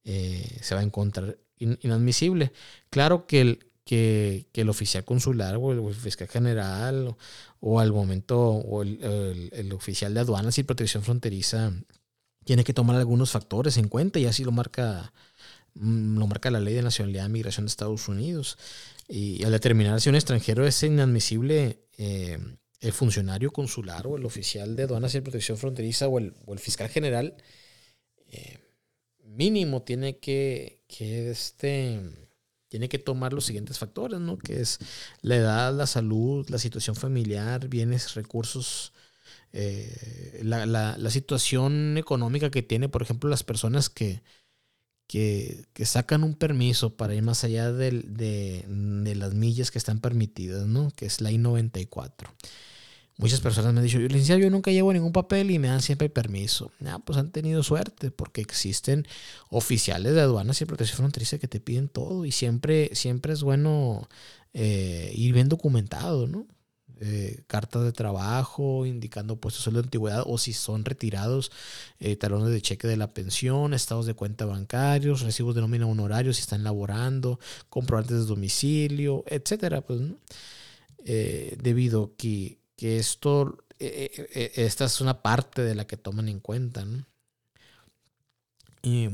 eh, 0.03 0.59
se 0.61 0.75
va 0.75 0.81
a 0.81 0.83
encontrar 0.83 1.37
inadmisible. 1.57 2.53
Claro 2.91 3.25
que 3.25 3.41
el, 3.41 3.59
que, 3.83 4.47
el 4.53 4.69
oficial 4.69 5.03
consular 5.03 5.57
o 5.57 5.71
el, 5.71 5.95
fiscal 5.95 6.27
general 6.27 7.15
o, 7.59 7.79
al 7.79 7.91
momento 7.91 8.39
o 8.39 8.83
el, 8.83 9.49
el, 9.51 9.73
oficial 9.73 10.13
de 10.13 10.19
aduanas 10.19 10.57
y 10.59 10.63
protección 10.63 11.01
fronteriza 11.03 11.73
tiene 12.47 12.63
que 12.63 12.73
tomar 12.73 12.95
algunos 12.95 13.29
factores 13.29 13.77
en 13.77 13.87
cuenta 13.87 14.17
y 14.17 14.25
así 14.25 14.43
lo 14.43 14.51
marca 14.51 15.13
Mm, 15.79 16.17
lo 16.17 16.27
marca 16.27 16.49
la 16.51 16.59
ley 16.59 16.73
de 16.73 16.81
nacionalidad 16.81 17.27
y 17.27 17.29
migración 17.29 17.65
de 17.65 17.69
Estados 17.69 18.07
Unidos. 18.07 18.57
Y 19.07 19.43
al 19.43 19.51
determinar 19.51 20.01
si 20.01 20.09
un 20.09 20.15
extranjero 20.15 20.65
es 20.65 20.81
inadmisible, 20.83 21.79
eh, 21.97 22.37
el 22.79 22.93
funcionario 22.93 23.51
consular 23.51 24.05
o 24.07 24.17
el 24.17 24.25
oficial 24.25 24.75
de 24.75 24.83
aduanas 24.83 25.15
y 25.15 25.21
protección 25.21 25.57
fronteriza 25.57 26.07
o 26.07 26.19
el, 26.19 26.33
fiscal 26.59 26.89
general, 26.89 27.35
eh, 28.31 28.59
mínimo 29.23 29.81
tiene 29.83 30.17
que, 30.17 30.81
este, 30.89 32.01
tiene 32.67 32.89
que 32.89 32.99
tomar 32.99 33.33
los 33.33 33.45
siguientes 33.45 33.79
factores, 33.79 34.19
¿no? 34.19 34.37
Que 34.37 34.61
es 34.61 34.79
la 35.21 35.37
edad, 35.37 35.73
la 35.73 35.87
salud, 35.87 36.47
la 36.49 36.59
situación 36.59 36.95
familiar, 36.95 37.67
bienes, 37.67 38.15
recursos, 38.15 38.93
eh, 39.53 40.41
la, 40.43 40.65
la, 40.65 41.09
situación 41.09 41.97
económica 41.97 42.51
que 42.51 42.63
tiene, 42.63 42.89
por 42.89 43.01
ejemplo, 43.01 43.29
las 43.29 43.43
personas 43.43 43.89
que, 43.89 44.21
que, 45.07 45.65
sacan 45.85 46.23
un 46.23 46.35
permiso 46.35 46.95
para 46.95 47.15
ir 47.15 47.23
más 47.23 47.43
allá 47.43 47.71
de, 47.71 47.91
de, 47.91 49.15
las 49.15 49.33
millas 49.33 49.71
que 49.71 49.77
están 49.77 49.99
permitidas, 49.99 50.67
¿no? 50.67 50.91
Que 50.91 51.05
es 51.05 51.21
la 51.21 51.31
I-94. 51.31 52.27
Muchas 53.17 53.41
personas 53.41 53.73
me 53.73 53.79
han 53.79 53.85
dicho, 53.85 53.99
yo 53.99 54.07
licenciado, 54.07 54.39
yo 54.41 54.51
nunca 54.51 54.69
llevo 54.71 54.93
ningún 54.93 55.11
papel 55.11 55.49
y 55.49 55.57
me 55.57 55.69
dan 55.69 55.81
siempre 55.81 56.07
permiso. 56.07 56.71
Ah, 56.85 56.99
pues 57.03 57.17
han 57.17 57.31
tenido 57.31 57.63
suerte 57.63 58.11
porque 58.11 58.41
existen 58.41 59.07
oficiales 59.49 60.13
de 60.13 60.21
aduanas 60.21 60.61
y 60.61 60.65
protección 60.65 60.97
fronteriza 60.97 61.39
que 61.39 61.47
te 61.47 61.59
piden 61.59 61.89
todo 61.89 62.25
y 62.25 62.31
siempre, 62.31 62.91
siempre 62.93 63.33
es 63.33 63.41
bueno 63.41 64.07
eh, 64.53 65.11
ir 65.15 65.33
bien 65.33 65.49
documentado, 65.49 66.27
¿no? 66.27 66.45
Eh, 66.99 67.43
cartas 67.45 67.83
de 67.83 67.91
trabajo 67.91 68.85
indicando 68.87 69.35
puestos 69.35 69.71
de 69.71 69.79
antigüedad 69.79 70.23
o 70.25 70.39
si 70.39 70.53
son 70.53 70.83
retirados, 70.83 71.51
eh, 71.99 72.15
talones 72.15 72.49
de 72.49 72.61
cheque 72.61 72.87
de 72.87 72.97
la 72.97 73.13
pensión, 73.13 73.75
estados 73.75 74.07
de 74.07 74.15
cuenta 74.15 74.45
bancarios, 74.45 75.21
recibos 75.21 75.53
de 75.53 75.61
nómina 75.61 75.85
honorarios 75.85 76.37
si 76.37 76.41
están 76.41 76.63
laborando, 76.63 77.39
comprobantes 77.69 78.17
de 78.17 78.25
domicilio, 78.25 79.23
etcétera. 79.27 79.81
Pues, 79.81 80.01
eh, 81.05 81.55
debido 81.61 82.15
que, 82.17 82.57
que 82.75 82.97
esto, 82.97 83.63
esta 83.79 84.85
es 84.85 85.01
una 85.01 85.21
parte 85.21 85.61
de 85.61 85.75
la 85.75 85.85
que 85.85 85.97
toman 85.97 86.29
en 86.29 86.39
cuenta. 86.39 86.83
Y 88.81 89.09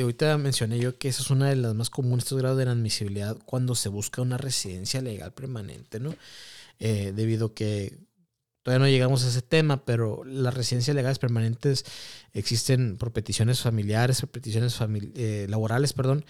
ahorita 0.00 0.36
mencioné 0.38 0.78
yo 0.78 0.98
que 0.98 1.08
esa 1.08 1.22
es 1.22 1.30
una 1.30 1.48
de 1.48 1.56
las 1.56 1.74
más 1.74 1.88
comunes 1.88 2.24
estos 2.24 2.38
grados 2.38 2.58
de 2.58 2.64
inadmisibilidad 2.64 3.38
cuando 3.46 3.74
se 3.74 3.88
busca 3.88 4.22
una 4.22 4.36
residencia 4.36 5.00
legal 5.00 5.32
permanente, 5.32 6.00
¿no? 6.00 6.14
Eh, 6.86 7.14
debido 7.16 7.54
que 7.54 7.96
todavía 8.62 8.84
no 8.84 8.90
llegamos 8.90 9.24
a 9.24 9.28
ese 9.28 9.40
tema, 9.40 9.86
pero 9.86 10.22
las 10.22 10.52
residencias 10.52 10.94
legales 10.94 11.18
permanentes 11.18 11.86
existen 12.34 12.98
por 12.98 13.10
peticiones 13.10 13.62
familiares, 13.62 14.20
por 14.20 14.28
peticiones 14.28 14.78
eh, 15.14 15.46
laborales, 15.48 15.94
perdón, 15.94 16.26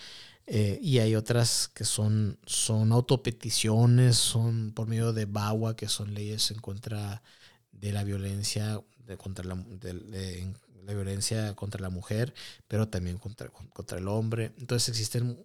eh, 0.47 0.79
y 0.81 1.01
hay 1.01 1.17
otras 1.17 1.67
que 1.75 1.85
son, 1.85 2.39
son 2.47 2.93
autopeticiones, 2.93 4.15
son 4.15 4.71
por 4.71 4.87
medio 4.87 5.13
de 5.13 5.25
BAWA, 5.25 5.75
que 5.75 5.89
son 5.89 6.15
leyes 6.15 6.53
en 6.53 6.61
contra 6.61 7.25
de 7.73 7.91
la 7.91 8.05
violencia, 8.05 8.81
de, 9.09 9.17
contra 9.17 9.45
la, 9.45 9.57
la 9.57 10.93
violencia 10.93 11.57
contra 11.57 11.81
la 11.81 11.91
mujer, 11.91 12.33
pero 12.69 12.87
también 12.87 13.19
contra, 13.19 13.49
contra 13.49 13.99
el 13.99 14.07
hombre. 14.07 14.53
Entonces 14.59 14.91
existen 14.91 15.37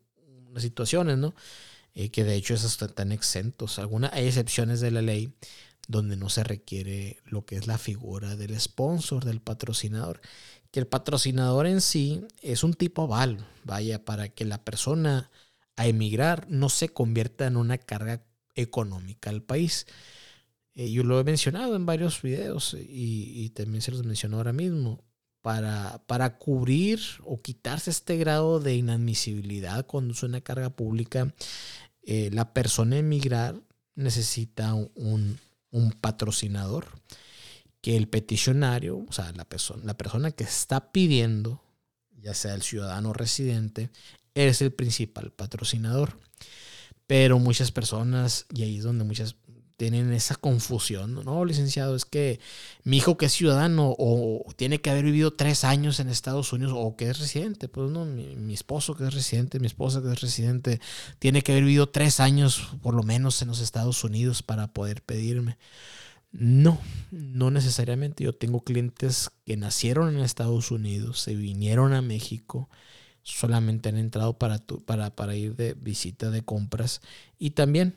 unas 0.52 0.62
situaciones, 0.62 1.18
¿no? 1.18 1.34
Eh, 1.94 2.12
que 2.12 2.24
de 2.24 2.36
hecho 2.36 2.54
esos 2.54 2.82
están 2.82 3.12
exentos. 3.12 3.80
Algunas, 3.80 4.14
hay 4.14 4.28
excepciones 4.28 4.80
de 4.80 4.92
la 4.92 5.02
ley 5.02 5.34
donde 5.88 6.16
no 6.18 6.30
se 6.30 6.44
requiere 6.44 7.18
lo 7.26 7.46
que 7.46 7.56
es 7.56 7.66
la 7.66 7.78
figura 7.78 8.36
del 8.36 8.60
sponsor, 8.60 9.26
del 9.26 9.42
patrocinador. 9.42 10.22
Que 10.72 10.80
el 10.80 10.88
patrocinador 10.88 11.66
en 11.66 11.82
sí 11.82 12.22
es 12.42 12.64
un 12.64 12.76
tipo 12.76 13.04
aval, 13.04 13.46
vaya, 13.64 14.06
para 14.06 14.30
que 14.30 14.46
la 14.46 14.64
persona 14.64 15.32
a 15.76 15.88
emigrar 15.88 16.46
no 16.50 16.70
se 16.70 16.90
convierta 16.90 17.48
en 17.48 17.58
una 17.58 17.78
carga 17.78 18.24
económica 18.54 19.30
al 19.30 19.42
país. 19.42 19.88
Eh, 20.76 20.92
yo 20.92 21.04
lo 21.04 21.20
he 21.20 21.24
mencionado 21.24 21.76
en 21.76 21.86
varios 21.86 22.22
videos 22.22 22.76
y, 22.76 23.34
y, 23.36 23.50
también 23.50 23.82
se 23.82 23.92
los 23.92 24.04
menciono 24.04 24.38
ahora 24.38 24.54
mismo. 24.54 25.04
Para, 25.42 26.04
para 26.06 26.38
cubrir 26.38 27.00
o 27.24 27.42
quitarse 27.42 27.90
este 27.90 28.18
grado 28.18 28.60
de 28.60 28.76
inadmisibilidad 28.76 29.86
cuando 29.86 30.14
es 30.14 30.22
una 30.22 30.42
carga 30.42 30.70
pública, 30.70 31.34
eh, 32.04 32.30
la 32.34 32.54
persona 32.54 32.98
emigrar 32.98 33.56
necesita 33.96 34.74
un, 34.74 35.40
patrocinador 36.02 36.88
que 37.82 37.96
el 37.96 38.08
peticionario, 38.08 39.06
o 39.08 39.12
sea, 39.12 39.32
la 39.34 39.46
persona, 39.46 39.84
la 39.86 39.96
persona 39.96 40.32
que 40.32 40.44
está 40.44 40.92
pidiendo, 40.92 41.62
ya 42.18 42.34
sea 42.34 42.56
el 42.56 42.64
ciudadano 42.64 43.14
residente, 43.14 43.92
es 44.34 44.62
el 44.62 44.74
principal 44.74 45.32
patrocinador. 45.32 46.20
Pero 47.06 47.40
muchas 47.40 47.72
personas, 47.72 48.46
y 48.54 48.64
ahí 48.64 48.78
es 48.78 48.84
donde 48.84 49.04
muchas 49.04 49.36
tienen 49.80 50.12
esa 50.12 50.36
confusión. 50.36 51.24
No, 51.24 51.46
licenciado, 51.46 51.96
es 51.96 52.04
que 52.04 52.42
mi 52.84 52.98
hijo 52.98 53.18
que 53.18 53.28
es 53.28 53.32
ciudadano 53.32 53.96
o 53.98 54.46
tiene 54.58 54.82
que 54.82 54.90
haber 54.90 55.06
vivido 55.06 55.32
tres 55.32 55.64
años 55.64 56.02
en 56.02 56.10
Estados 56.10 56.52
Unidos 56.52 56.74
o 56.76 56.98
que 56.98 57.10
es 57.10 57.18
residente. 57.18 57.70
Pues 57.70 57.90
no, 57.90 58.04
mi, 58.04 58.54
esposo 58.54 58.94
que 58.94 59.06
es 59.06 59.14
residente, 59.14 59.58
mi 59.58 59.68
esposa 59.68 60.02
que 60.02 60.12
es 60.12 60.20
residente, 60.20 60.82
tiene 61.18 61.44
que 61.44 61.54
haber 61.54 61.64
vivido 61.64 61.88
tres 61.88 62.20
años 62.20 62.68
por 62.82 62.94
lo 62.94 63.04
menos 63.04 63.42
en 63.42 63.48
los 63.48 63.62
Estados 63.62 64.04
Unidos 64.04 64.44
para 64.44 64.74
poder 64.74 65.02
pedirme. 65.02 65.58
No, 66.34 66.78
no 67.10 67.50
necesariamente. 67.50 68.26
Yo 68.26 68.34
tengo 68.34 68.66
clientes 68.66 69.32
que 69.46 69.56
nacieron 69.56 70.14
en 70.14 70.20
Estados 70.20 70.72
Unidos, 70.72 71.22
se 71.22 71.36
vinieron 71.36 71.94
a 71.94 72.02
México, 72.02 72.70
solamente 73.24 73.88
han 73.88 73.98
entrado 73.98 74.38
para, 74.38 74.60
para, 74.86 75.16
para 75.16 75.38
ir 75.38 75.56
de 75.56 75.74
visita 75.74 76.32
de 76.32 76.44
compras 76.44 77.00
y 77.38 77.52
también 77.52 77.96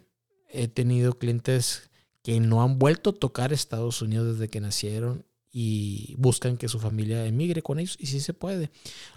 he 0.53 0.69
tenido 0.69 1.19
clientes 1.19 1.91
que 2.23 2.38
no 2.41 2.62
han 2.62 2.79
vuelto 2.79 3.11
a 3.11 3.15
tocar 3.15 3.53
Estados 3.53 4.01
Unidos 4.03 4.35
desde 4.35 4.49
que 4.49 4.61
nacieron 4.61 5.25
y 5.51 6.15
buscan 6.17 6.57
que 6.57 6.69
su 6.69 6.79
familia 6.79 7.27
emigre 7.27 7.62
con 7.62 7.79
ellos 7.79 7.97
y 7.99 8.07
sí 8.07 8.21
se 8.21 8.33
puede. 8.33 8.71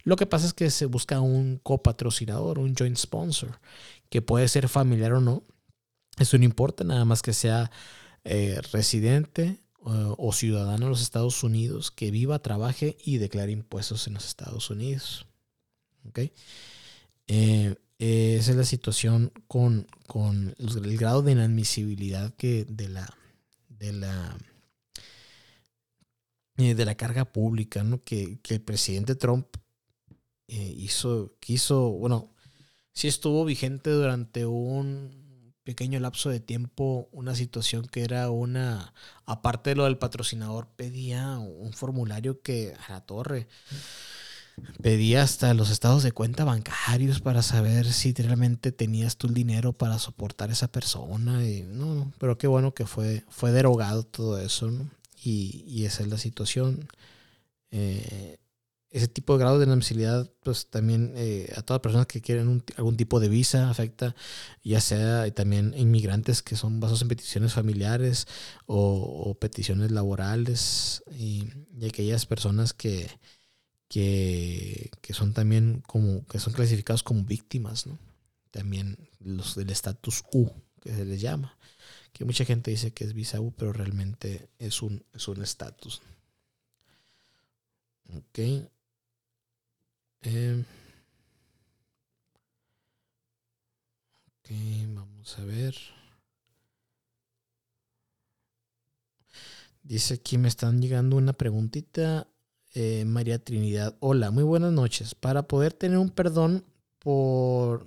Lo 0.04 0.16
que 0.16 0.26
pasa 0.26 0.48
es 0.48 0.54
que 0.54 0.70
se 0.70 0.86
busca 0.86 1.22
un 1.22 1.60
copatrocinador, 1.64 2.60
un 2.60 2.76
joint 2.76 2.98
sponsor, 2.98 3.60
que 4.10 4.22
puede 4.22 4.48
ser 4.48 4.68
familiar 4.68 5.14
o 5.14 5.22
no. 5.22 5.44
Eso 6.18 6.38
no 6.38 6.44
importa, 6.44 6.84
nada 6.84 7.06
más 7.06 7.22
que 7.22 7.34
sea 7.34 7.72
eh, 8.24 8.60
residente 8.72 9.60
o 9.88 10.34
ciudadano 10.34 10.86
de 10.86 10.90
los 10.90 11.04
Estados 11.04 11.44
Unidos, 11.44 11.92
que 11.92 12.10
viva, 12.10 12.40
trabaje 12.40 12.98
y 13.06 13.20
declare 13.20 13.52
impuestos 13.52 14.08
en 14.08 14.16
los 14.16 14.26
Estados 14.26 14.72
Unidos. 14.72 15.28
¿Okay? 16.08 16.34
Eh, 17.28 17.76
eh, 18.00 18.38
esa 18.40 18.52
es 18.52 18.58
la 18.58 18.66
situación 18.66 19.32
con, 19.48 19.88
el 20.60 20.98
grado 20.98 21.22
de 21.22 21.32
inadmisibilidad 21.32 22.34
que 22.36 22.66
de 22.66 22.90
la 22.90 23.18
de 23.70 23.94
la 23.94 24.38
eh, 26.58 26.76
de 26.76 26.86
la 26.86 26.96
carga 26.96 27.26
pública 27.26 27.84
¿no? 27.84 28.04
que, 28.04 28.40
el 28.50 28.62
presidente 28.62 29.16
Trump 29.16 29.48
eh, 30.48 30.74
hizo 30.78 31.36
quiso 31.40 31.90
bueno 31.92 32.34
sí 32.94 33.08
estuvo 33.08 33.46
vigente 33.46 33.90
durante 33.92 34.46
un 34.46 35.54
pequeño 35.64 36.00
lapso 36.00 36.30
de 36.30 36.42
tiempo 36.42 37.08
una 37.14 37.34
situación 37.34 37.88
que 37.88 38.04
era 38.04 38.30
una 38.30 38.94
aparte 39.26 39.70
de 39.70 39.78
lo 39.78 39.86
del 39.86 39.98
patrocinador 39.98 40.68
pedía 40.76 41.38
un 41.40 41.72
formulario 41.72 42.42
que 42.42 42.74
a 42.88 42.94
la 42.94 43.06
torre 43.06 43.48
Pedía 44.82 45.24
hasta 45.24 45.54
los 45.54 45.70
estados 45.70 46.04
de 46.04 46.12
cuenta 46.12 46.46
bancarios 46.46 47.20
para 47.20 47.42
saber 47.42 47.92
si 47.92 48.14
realmente 48.14 48.72
tenías 48.72 49.18
tú 49.18 49.28
el 49.28 49.34
dinero 49.34 49.74
para 49.74 50.00
soportar 50.00 50.50
a 50.50 50.54
esa 50.54 50.68
persona. 50.68 51.46
Y, 51.48 51.64
no, 51.64 52.12
pero 52.20 52.38
qué 52.38 52.48
bueno 52.48 52.74
que 52.74 52.86
fue, 52.86 53.24
fue 53.30 53.52
derogado 53.52 54.04
todo 54.04 54.40
eso. 54.40 54.72
Y, 55.24 55.84
esa 55.86 56.04
es 56.04 56.10
la 56.10 56.18
situación. 56.18 56.88
Eh, 57.72 58.38
ese 58.96 59.10
tipo 59.10 59.34
de 59.34 59.40
grado 59.40 59.60
de 59.60 59.66
inadmisibilidad, 59.66 60.32
pues 60.42 60.70
también 60.70 61.12
eh, 61.18 61.52
a 61.58 61.62
todas 61.64 61.82
personas 61.82 62.08
que 62.08 62.22
quieren 62.22 62.64
algún 62.78 62.96
tipo 62.96 63.20
de 63.20 63.28
visa 63.28 63.70
afecta, 63.70 64.16
ya 64.64 64.80
sea 64.80 65.30
también 65.32 65.74
inmigrantes 65.76 66.42
que 66.42 66.56
son 66.56 66.80
basados 66.80 67.02
en 67.02 67.10
peticiones 67.10 67.52
familiares 67.52 68.26
o, 68.68 69.36
peticiones 69.38 69.92
laborales 69.92 71.04
y 71.12 71.44
aquellas 71.86 72.26
personas 72.26 72.72
que, 72.74 73.10
que, 73.88 74.92
que 75.02 75.14
son 75.14 75.34
también 75.34 75.82
como, 75.88 76.26
que 76.28 76.40
son 76.40 76.54
clasificados 76.54 77.04
como 77.04 77.24
víctimas, 77.24 77.88
¿no? 77.88 78.00
También 78.52 78.98
los 79.20 79.56
del 79.56 79.70
estatus 79.70 80.24
U, 80.34 80.50
que 80.82 80.94
se 80.94 81.06
les 81.06 81.22
llama. 81.22 81.58
Que 82.14 82.26
mucha 82.26 82.46
gente 82.46 82.72
dice 82.72 82.94
que 82.94 83.04
es 83.06 83.14
visa 83.14 83.42
U, 83.42 83.52
pero 83.54 83.74
realmente 83.74 84.50
es 84.60 84.82
un 84.82 85.04
es 85.14 85.28
un 85.28 85.42
estatus. 85.44 86.02
Ok. 88.10 88.40
Eh, 90.24 90.66
ok, 94.40 94.50
vamos 94.94 95.40
a 95.40 95.44
ver. 95.46 95.76
Dice 99.84 100.16
aquí 100.16 100.38
me 100.38 100.48
están 100.48 100.82
llegando 100.82 101.16
una 101.16 101.34
preguntita. 101.34 102.28
Eh, 102.78 103.06
María 103.06 103.40
Trinidad. 103.40 103.96
Hola, 104.02 104.32
muy 104.32 104.44
buenas 104.44 104.74
noches. 104.74 105.16
Para 105.16 105.44
poder 105.48 105.72
tener 105.72 105.98
un 105.98 106.10
perdón 106.10 106.66
por... 107.00 107.86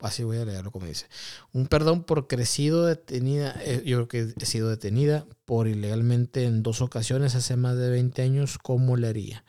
Así 0.00 0.24
voy 0.24 0.38
a 0.38 0.44
leerlo 0.44 0.72
como 0.72 0.86
dice. 0.86 1.06
Un 1.52 1.68
perdón 1.68 2.02
por 2.02 2.26
crecido 2.26 2.84
detenida. 2.84 3.54
Eh, 3.64 3.84
yo 3.86 3.98
creo 3.98 4.08
que 4.08 4.34
he 4.42 4.46
sido 4.46 4.68
detenida 4.68 5.24
por 5.44 5.68
ilegalmente 5.68 6.44
en 6.46 6.64
dos 6.64 6.82
ocasiones 6.82 7.36
hace 7.36 7.54
más 7.56 7.76
de 7.76 7.90
20 7.90 8.22
años. 8.22 8.58
¿Cómo 8.58 8.96
le 8.96 9.06
haría? 9.06 9.44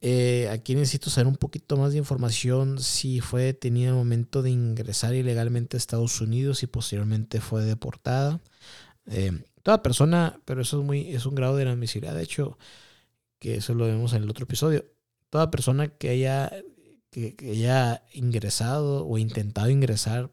Eh, 0.00 0.48
aquí 0.50 0.74
necesito 0.74 1.08
saber 1.08 1.28
un 1.28 1.36
poquito 1.36 1.76
más 1.76 1.92
de 1.92 1.98
información 1.98 2.80
si 2.80 3.20
fue 3.20 3.44
detenida 3.44 3.90
en 3.90 3.94
el 3.94 3.98
momento 3.98 4.42
de 4.42 4.50
ingresar 4.50 5.14
ilegalmente 5.14 5.76
a 5.76 5.78
Estados 5.78 6.20
Unidos 6.20 6.64
y 6.64 6.66
posteriormente 6.66 7.40
fue 7.40 7.64
deportada. 7.64 8.40
Eh, 9.06 9.44
toda 9.62 9.82
persona, 9.82 10.40
pero 10.44 10.62
eso 10.62 10.80
es 10.80 10.86
muy, 10.86 11.14
es 11.14 11.26
un 11.26 11.36
grado 11.36 11.56
de 11.56 11.62
inadmisibilidad. 11.64 12.16
De 12.16 12.22
hecho, 12.24 12.58
que 13.38 13.56
eso 13.56 13.74
lo 13.74 13.86
vemos 13.86 14.12
en 14.12 14.22
el 14.22 14.30
otro 14.30 14.44
episodio. 14.44 14.84
Toda 15.30 15.50
persona 15.50 15.88
que 15.88 16.10
haya, 16.10 16.52
que, 17.10 17.36
haya 17.50 18.04
ingresado 18.12 19.06
o 19.06 19.18
intentado 19.18 19.70
ingresar 19.70 20.30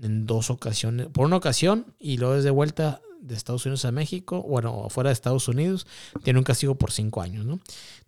en 0.00 0.26
dos 0.26 0.50
ocasiones, 0.50 1.08
por 1.08 1.26
una 1.26 1.36
ocasión 1.36 1.94
y 1.98 2.18
luego 2.18 2.34
desde 2.36 2.50
vuelta 2.50 3.00
de 3.20 3.34
Estados 3.34 3.66
Unidos 3.66 3.84
a 3.84 3.92
México, 3.92 4.42
bueno, 4.42 4.88
fuera 4.88 5.10
de 5.10 5.14
Estados 5.14 5.48
Unidos, 5.48 5.86
tiene 6.22 6.38
un 6.38 6.44
castigo 6.44 6.76
por 6.76 6.90
cinco 6.92 7.20
años, 7.20 7.44
¿no? 7.44 7.60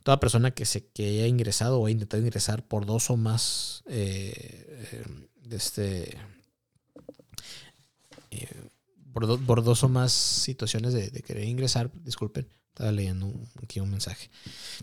Toda 0.02 0.20
persona 0.20 0.52
que 0.52 0.64
se 0.64 0.86
que 0.86 1.06
haya 1.06 1.26
ingresado 1.26 1.78
o 1.78 1.86
haya 1.86 1.92
intentado 1.92 2.22
ingresar 2.22 2.66
por 2.66 2.86
dos 2.86 3.10
o 3.10 3.16
más 3.16 3.82
eh, 3.86 4.32
eh, 4.92 5.04
de 5.42 5.56
este 5.56 6.16
eh, 8.30 8.70
por, 9.12 9.62
dos 9.62 9.84
o 9.84 9.88
más 9.88 10.12
situaciones 10.12 10.94
de, 10.94 11.10
querer 11.22 11.44
ingresar, 11.44 11.90
disculpen, 12.02 12.48
estaba 12.72 12.90
leyendo 12.90 13.32
aquí 13.62 13.80
un 13.80 13.90
mensaje. 13.90 14.30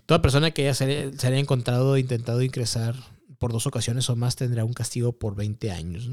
Toda 0.06 0.22
persona 0.22 0.52
que 0.52 0.62
haya 0.62 0.74
se, 0.74 1.12
haya 1.22 1.38
encontrado 1.38 1.98
intentado 1.98 2.40
ingresar 2.42 2.94
por 3.38 3.52
dos 3.52 3.66
ocasiones 3.66 4.08
o 4.10 4.16
más 4.16 4.36
tendrá 4.36 4.64
un 4.64 4.74
castigo 4.74 5.18
por 5.18 5.34
20 5.34 5.72
años. 5.72 6.08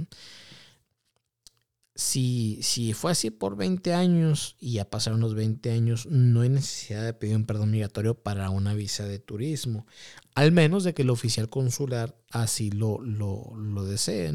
Si, 1.93 2.59
si 2.61 2.93
fue 2.93 3.11
así 3.11 3.31
por 3.31 3.55
20 3.55 3.93
años 3.93 4.55
y 4.59 4.73
ya 4.73 4.89
pasaron 4.89 5.19
los 5.19 5.35
20 5.35 5.71
años, 5.71 6.07
no 6.07 6.41
hay 6.41 6.49
necesidad 6.49 7.03
de 7.03 7.13
pedir 7.13 7.35
un 7.35 7.45
perdón 7.45 7.71
migratorio 7.71 8.15
para 8.15 8.49
una 8.49 8.73
visa 8.73 9.05
de 9.05 9.19
turismo, 9.19 9.85
al 10.35 10.51
menos 10.51 10.83
de 10.83 10.93
que 10.93 11.01
el 11.03 11.09
oficial 11.09 11.49
consular 11.49 12.15
así 12.31 12.71
lo, 12.71 13.01
lo, 13.01 13.55
lo 13.55 13.83
desee. 13.83 14.31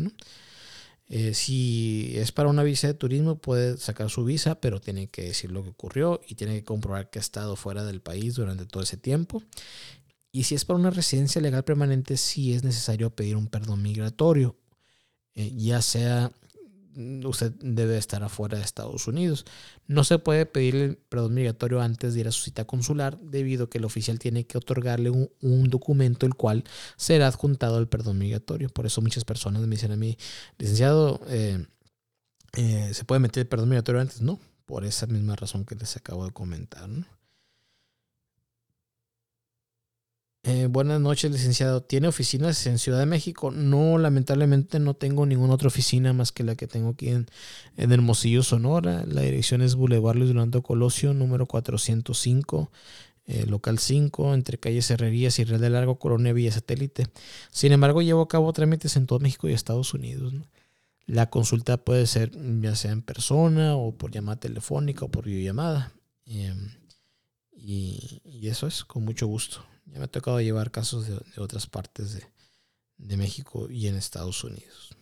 Eh, 1.14 1.34
si 1.34 2.14
es 2.16 2.32
para 2.32 2.48
una 2.48 2.62
visa 2.62 2.86
de 2.86 2.94
turismo, 2.94 3.36
puede 3.36 3.76
sacar 3.76 4.08
su 4.08 4.24
visa, 4.24 4.58
pero 4.62 4.80
tiene 4.80 5.08
que 5.08 5.24
decir 5.24 5.52
lo 5.52 5.62
que 5.62 5.68
ocurrió 5.68 6.22
y 6.26 6.36
tiene 6.36 6.54
que 6.54 6.64
comprobar 6.64 7.10
que 7.10 7.18
ha 7.18 7.20
estado 7.20 7.54
fuera 7.54 7.84
del 7.84 8.00
país 8.00 8.34
durante 8.34 8.64
todo 8.64 8.82
ese 8.82 8.96
tiempo. 8.96 9.42
Y 10.30 10.44
si 10.44 10.54
es 10.54 10.64
para 10.64 10.78
una 10.78 10.88
residencia 10.88 11.42
legal 11.42 11.64
permanente, 11.64 12.16
sí 12.16 12.54
es 12.54 12.64
necesario 12.64 13.10
pedir 13.14 13.36
un 13.36 13.46
perdón 13.48 13.82
migratorio, 13.82 14.56
eh, 15.34 15.52
ya 15.54 15.82
sea 15.82 16.32
usted 17.24 17.52
debe 17.60 17.96
estar 17.96 18.22
afuera 18.22 18.58
de 18.58 18.64
Estados 18.64 19.06
Unidos. 19.06 19.44
No 19.86 20.04
se 20.04 20.18
puede 20.18 20.46
pedir 20.46 20.76
el 20.76 20.96
perdón 20.96 21.34
migratorio 21.34 21.80
antes 21.80 22.14
de 22.14 22.20
ir 22.20 22.28
a 22.28 22.32
su 22.32 22.42
cita 22.42 22.64
consular 22.64 23.18
debido 23.20 23.64
a 23.64 23.70
que 23.70 23.78
el 23.78 23.84
oficial 23.84 24.18
tiene 24.18 24.44
que 24.44 24.58
otorgarle 24.58 25.10
un, 25.10 25.70
documento 25.70 26.26
el 26.26 26.34
cual 26.34 26.64
será 26.96 27.28
adjuntado 27.28 27.76
al 27.76 27.88
perdón 27.88 28.18
migratorio. 28.18 28.68
Por 28.68 28.86
eso 28.86 29.00
muchas 29.00 29.24
personas 29.24 29.62
me 29.62 29.68
dicen 29.68 29.92
a 29.92 29.96
mí, 29.96 30.16
licenciado, 30.58 31.20
eh, 31.28 31.66
eh, 32.56 32.90
¿se 32.92 33.04
puede 33.04 33.20
meter 33.20 33.42
el 33.42 33.48
perdón 33.48 33.68
migratorio 33.70 34.00
antes? 34.00 34.20
No, 34.20 34.38
por 34.66 34.84
esa 34.84 35.06
misma 35.06 35.36
razón 35.36 35.64
que 35.64 35.74
les 35.74 35.96
acabo 35.96 36.24
de 36.24 36.32
comentar. 36.32 36.88
¿no? 36.88 37.06
Eh, 40.44 40.66
buenas 40.66 41.00
noches, 41.00 41.30
licenciado. 41.30 41.82
¿Tiene 41.84 42.08
oficinas 42.08 42.66
en 42.66 42.78
Ciudad 42.78 42.98
de 42.98 43.06
México? 43.06 43.52
No, 43.52 43.96
lamentablemente 43.96 44.80
no 44.80 44.94
tengo 44.94 45.24
ninguna 45.24 45.54
otra 45.54 45.68
oficina 45.68 46.12
más 46.12 46.32
que 46.32 46.42
la 46.42 46.56
que 46.56 46.66
tengo 46.66 46.90
aquí 46.90 47.10
en, 47.10 47.28
Hermosillo, 47.76 48.42
Sonora. 48.42 49.04
La 49.06 49.20
dirección 49.22 49.62
es 49.62 49.76
Boulevard 49.76 50.16
Luis 50.16 50.30
Durando 50.30 50.62
Colosio, 50.62 51.14
número 51.14 51.46
405, 51.46 52.72
eh, 53.26 53.46
local 53.46 53.78
5, 53.78 54.34
entre 54.34 54.58
calles 54.58 54.90
Herrerías 54.90 55.38
y 55.38 55.44
Real 55.44 55.60
de 55.60 55.70
Largo, 55.70 56.00
Colonia 56.00 56.32
Villa 56.32 56.50
Satélite. 56.50 57.06
Sin 57.52 57.70
embargo, 57.70 58.02
llevo 58.02 58.22
a 58.22 58.28
cabo 58.28 58.52
trámites 58.52 58.96
en 58.96 59.06
todo 59.06 59.20
México 59.20 59.48
y 59.48 59.52
Estados 59.52 59.94
Unidos. 59.94 60.34
La 61.06 61.30
consulta 61.30 61.76
puede 61.76 62.06
ser 62.08 62.32
ya 62.60 62.74
sea 62.74 62.90
en 62.90 63.02
persona 63.02 63.76
o 63.76 63.92
por 63.96 64.10
llamada 64.10 64.40
telefónica 64.40 65.04
o 65.04 65.08
por 65.10 65.26
videollamada. 65.26 65.92
Em, 66.26 66.72
y 67.54 68.48
eso 68.48 68.66
es, 68.66 68.84
con 68.84 69.04
mucho 69.04 69.28
gusto. 69.28 69.64
Ya 69.86 69.98
me 69.98 70.04
ha 70.04 70.08
tocado 70.08 70.40
llevar 70.40 70.70
casos 70.70 71.06
de, 71.06 71.40
otras 71.40 71.66
partes 71.66 72.18
de, 72.98 73.16
México 73.16 73.68
y 73.68 73.88
en 73.88 73.96
Estados 73.96 74.42
Unidos. 74.44 74.96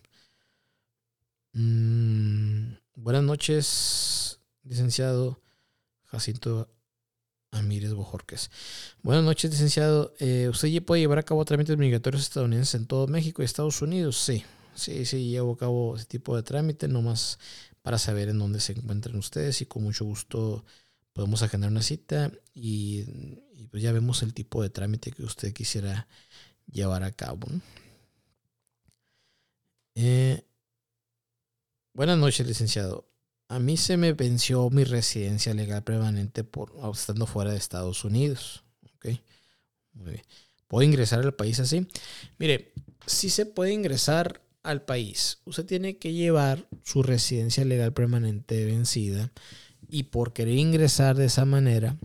Mm, 1.53 2.75
buenas 2.95 3.23
noches, 3.23 4.41
licenciado 4.65 5.41
Jacinto 6.05 6.69
Amírez 7.51 7.93
Bojorques. 7.93 8.51
Buenas 9.03 9.25
noches, 9.25 9.51
licenciado. 9.51 10.15
Eh, 10.19 10.49
¿Usted 10.49 10.83
puede 10.83 11.03
llevar 11.03 11.19
a 11.19 11.25
cabo 11.25 11.45
trámites 11.45 11.77
migratorios 11.77 12.23
estadounidenses 12.23 12.75
en 12.77 12.87
todo 12.87 13.07
México 13.07 13.43
y 13.43 13.45
Estados 13.45 13.83
Unidos? 13.83 14.17
Sí, 14.17 14.45
sí, 14.75 15.05
sí, 15.05 15.29
llevo 15.31 15.53
a 15.53 15.59
cabo 15.59 15.97
ese 15.97 16.07
tipo 16.07 16.37
de 16.37 16.43
trámite, 16.43 16.89
nomás 16.89 17.39
para 17.83 17.99
saber 17.99 18.29
en 18.29 18.39
dónde 18.39 18.61
se 18.61 18.73
encuentran 18.73 19.17
ustedes 19.17 19.61
y 19.63 19.67
con 19.67 19.83
mucho 19.83 20.05
gusto 20.05 20.65
podemos 21.13 21.43
agendar 21.43 21.71
una 21.71 21.83
cita 21.83 22.33
y, 22.55 23.05
pues 23.71 23.83
ya 23.83 23.93
vemos 23.93 24.23
el 24.23 24.35
tipo 24.35 24.63
de 24.63 24.71
trámite 24.71 25.13
que 25.13 25.23
usted 25.23 25.53
quisiera 25.53 26.09
llevar 26.67 27.03
a 27.03 27.13
cabo. 27.13 27.47
Eh, 29.95 30.45
buenas 31.93 32.19
noches, 32.19 32.47
licenciado. 32.47 33.09
A 33.49 33.59
mí 33.59 33.77
se 33.77 33.97
me 33.97 34.13
venció 34.13 34.71
mi 34.71 34.85
residencia 34.85 35.53
legal 35.55 35.83
permanente 35.83 36.45
por 36.45 36.73
estando 36.93 37.27
fuera 37.27 37.51
de 37.51 37.59
Estados 37.59 38.05
Unidos. 38.05 38.65
Muy 39.93 40.13
bien. 40.13 40.23
¿Puedo 40.69 40.85
ingresar 40.85 41.21
al 41.21 41.35
país 41.35 41.59
así? 41.59 41.87
Mire, 42.39 42.73
si 43.07 43.29
se 43.29 43.45
puede 43.45 43.73
ingresar 43.73 44.41
al 44.63 44.83
país. 44.83 45.39
Usted 45.45 45.67
tiene 45.67 45.99
que 45.99 46.13
llevar 46.13 46.69
su 46.85 47.03
residencia 47.03 47.65
legal 47.65 47.93
permanente 47.93 48.65
vencida 48.67 49.33
y 49.91 50.05
por 50.05 50.33
querer 50.33 50.57
ingresar 50.57 51.17
de 51.17 51.27
esa 51.27 51.45
manera 51.45 51.97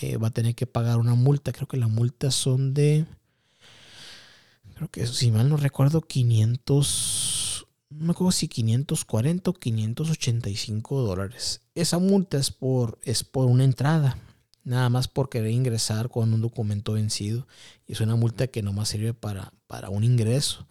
eh, 0.00 0.16
va 0.16 0.28
a 0.28 0.32
tener 0.32 0.54
que 0.54 0.66
pagar 0.66 0.98
una 0.98 1.14
multa. 1.14 1.52
Creo 1.52 1.68
que 1.68 1.76
las 1.76 1.90
multas 1.90 2.34
son 2.34 2.74
de, 2.74 3.06
creo 4.74 4.88
que 4.88 5.06
si 5.06 5.30
mal 5.30 5.48
no 5.48 5.56
recuerdo, 5.56 6.00
500, 6.00 7.66
no 7.90 8.04
me 8.06 8.12
acuerdo 8.12 8.32
si 8.32 8.48
540 8.48 9.50
o 9.50 9.54
585 9.54 11.00
dólares. 11.02 11.62
Esa 11.74 11.98
multa 11.98 12.38
es 12.38 12.50
por, 12.50 12.98
es 13.02 13.24
por 13.24 13.46
una 13.46 13.64
entrada, 13.64 14.16
nada 14.64 14.88
más 14.88 15.08
por 15.08 15.28
querer 15.28 15.50
ingresar 15.50 16.08
con 16.08 16.32
un 16.32 16.40
documento 16.40 16.92
vencido. 16.92 17.46
Y 17.86 17.92
es 17.92 18.00
una 18.00 18.16
multa 18.16 18.46
que 18.46 18.62
nomás 18.62 18.88
sirve 18.88 19.12
para, 19.14 19.52
para 19.66 19.90
un 19.90 20.04
ingreso. 20.04 20.66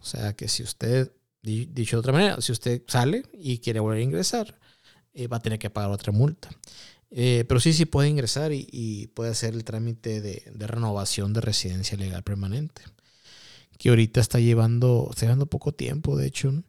O 0.00 0.04
sea 0.04 0.34
que 0.34 0.48
si 0.48 0.62
usted, 0.62 1.12
dicho 1.42 1.96
de 1.96 2.00
otra 2.00 2.12
manera, 2.12 2.40
si 2.40 2.52
usted 2.52 2.82
sale 2.88 3.24
y 3.32 3.58
quiere 3.58 3.80
volver 3.80 4.00
a 4.00 4.02
ingresar, 4.02 4.58
eh, 5.14 5.28
va 5.28 5.36
a 5.38 5.40
tener 5.40 5.58
que 5.58 5.70
pagar 5.70 5.90
otra 5.90 6.12
multa. 6.12 6.50
Eh, 7.16 7.44
pero 7.46 7.60
sí, 7.60 7.72
sí 7.72 7.84
puede 7.84 8.08
ingresar 8.08 8.52
y, 8.52 9.08
puede 9.14 9.30
hacer 9.30 9.54
el 9.54 9.62
trámite 9.62 10.20
de, 10.20 10.42
renovación 10.66 11.32
de 11.32 11.40
residencia 11.40 11.96
legal 11.96 12.24
permanente. 12.24 12.82
Que 13.78 13.90
ahorita 13.90 14.20
está 14.20 14.40
llevando, 14.40 15.08
está 15.10 15.26
llevando 15.26 15.46
poco 15.46 15.72
tiempo, 15.72 16.16
de 16.16 16.26
hecho. 16.26 16.64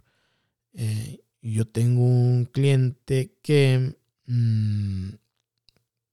Eh, 0.74 1.22
yo 1.42 1.66
tengo 1.66 2.04
un 2.04 2.46
cliente 2.46 3.34
que, 3.42 3.96
mm, 4.28 5.10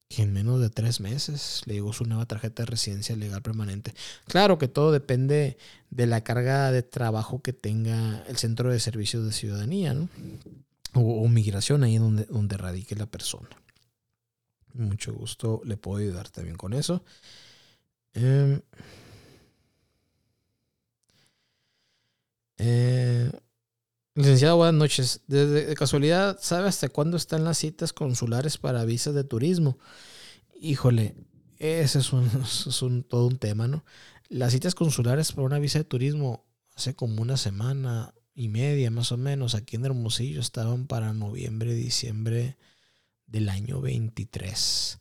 que 0.09 0.21
en 0.23 0.33
menos 0.33 0.61
de 0.61 0.69
tres 0.69 0.99
meses 0.99 1.61
le 1.65 1.75
llegó 1.75 1.93
su 1.93 2.05
nueva 2.05 2.25
tarjeta 2.25 2.63
de 2.63 2.67
residencia 2.67 3.15
legal 3.15 3.43
permanente. 3.43 3.93
Claro 4.25 4.57
que 4.57 4.67
todo 4.67 4.91
depende 4.91 5.57
de 5.91 6.07
la 6.07 6.21
carga 6.23 6.71
de 6.71 6.81
trabajo 6.81 7.41
que 7.43 7.53
tenga 7.53 8.23
el 8.27 8.37
Centro 8.37 8.71
de 8.71 8.79
Servicios 8.79 9.25
de 9.25 9.31
Ciudadanía, 9.31 9.93
¿no? 9.93 10.09
O, 10.93 11.27
migración 11.27 11.83
ahí 11.83 11.97
donde, 11.97 12.25
donde 12.25 12.57
radique 12.57 12.95
la 12.95 13.05
persona. 13.05 13.49
Mucho 14.73 15.13
gusto, 15.13 15.61
le 15.65 15.77
puedo 15.77 15.99
ayudar 16.01 16.29
también 16.29 16.55
con 16.57 16.73
eso. 16.73 17.03
Em, 18.13 18.61
eh, 22.57 23.31
licenciado, 24.15 24.57
buenas 24.57 24.75
noches. 24.75 25.21
de 25.27 25.75
casualidad, 25.77 26.37
¿sabe 26.41 26.67
hasta 26.67 26.89
cuándo 26.89 27.17
están 27.17 27.43
las 27.43 27.57
citas 27.57 27.93
consulares 27.93 28.57
para 28.57 28.85
visas 28.85 29.13
de 29.13 29.23
turismo? 29.23 29.77
Híjole, 30.59 31.15
ese 31.59 31.99
es, 32.67 32.81
un, 32.81 33.03
todo 33.03 33.27
un 33.27 33.37
tema, 33.37 33.67
¿no? 33.67 33.85
Las 34.29 34.53
citas 34.53 34.75
consulares 34.75 35.31
para 35.31 35.45
una 35.45 35.59
visa 35.59 35.79
de 35.79 35.85
turismo 35.85 36.45
hace 36.75 36.95
como 36.95 37.21
una 37.21 37.37
semana 37.37 38.13
y 38.35 38.47
media 38.47 38.91
más 38.91 39.11
o 39.11 39.17
menos 39.17 39.55
aquí 39.55 39.75
en 39.75 39.85
Hermosillo 39.85 40.41
estaban 40.41 40.87
para 40.87 41.13
noviembre, 41.13 41.73
diciembre 41.73 42.57
del 43.27 43.49
año 43.49 43.81
23. 43.81 44.99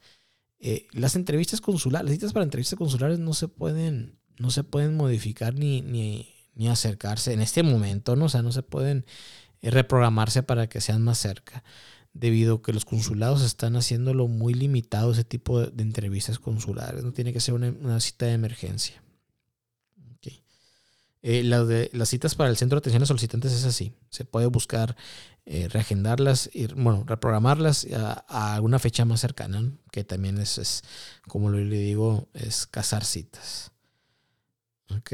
Eh, 0.61 0.87
las 0.93 1.17
entrevistas 1.17 1.61
consulares, 1.61 2.07
las 2.07 2.15
citas 2.15 2.33
para 2.33 2.45
entrevistas 2.45 2.79
consulares 2.79 3.19
no 3.19 3.35
se 3.35 3.49
pueden, 3.49 4.19
no 4.39 4.51
se 4.51 4.65
pueden 4.65 4.97
modificar 4.97 5.55
ni, 5.55 5.81
ni, 5.83 6.29
ni 6.55 6.69
acercarse 6.69 7.33
en 7.33 7.41
este 7.41 7.63
momento, 7.63 8.17
¿no? 8.17 8.27
O 8.27 8.29
sea, 8.29 8.43
no 8.43 8.53
se 8.53 8.63
pueden 8.63 9.05
eh, 9.61 9.71
reprogramarse 9.71 10.43
para 10.43 10.69
que 10.69 10.81
sean 10.81 11.03
más 11.03 11.19
cerca 11.19 11.65
debido 12.15 12.57
a 12.57 12.63
que 12.63 12.73
los 12.73 12.85
consulados 12.85 13.43
están 13.43 13.77
haciéndolo 13.77 14.29
muy 14.29 14.55
limitado 14.55 15.13
ese 15.13 15.25
tipo 15.25 15.61
de, 15.61 15.83
entrevistas 15.83 16.39
consulares. 16.39 17.03
No 17.05 17.13
tiene 17.13 17.33
que 17.33 17.41
ser 17.41 17.55
una, 17.55 18.01
cita 18.01 18.27
de 18.27 18.33
emergencia. 18.33 19.02
Eh, 21.23 21.91
las 21.93 22.09
citas 22.09 22.35
para 22.35 22.51
el 22.51 22.57
centro 22.57 22.77
de 22.77 22.81
atención 22.81 23.03
a 23.03 23.07
solicitantes 23.07 23.53
es 23.53 23.65
así. 23.65 23.93
Se 24.11 24.25
puede 24.25 24.47
buscar 24.47 24.97
eh, 25.47 25.69
reagendarlas, 25.69 26.51
y, 26.53 26.67
bueno, 26.67 27.05
reprogramarlas 27.07 27.87
a, 27.95 28.55
alguna 28.55 28.79
fecha 28.79 29.05
más 29.05 29.21
cercana, 29.21 29.73
que 29.91 30.05
también 30.05 30.39
es, 30.39 30.59
es, 30.59 30.83
como 31.29 31.51
le 31.51 31.65
digo, 31.65 32.29
es 32.35 32.67
cazar 32.67 33.05
citas. 33.05 33.73
Ok. 34.97 35.13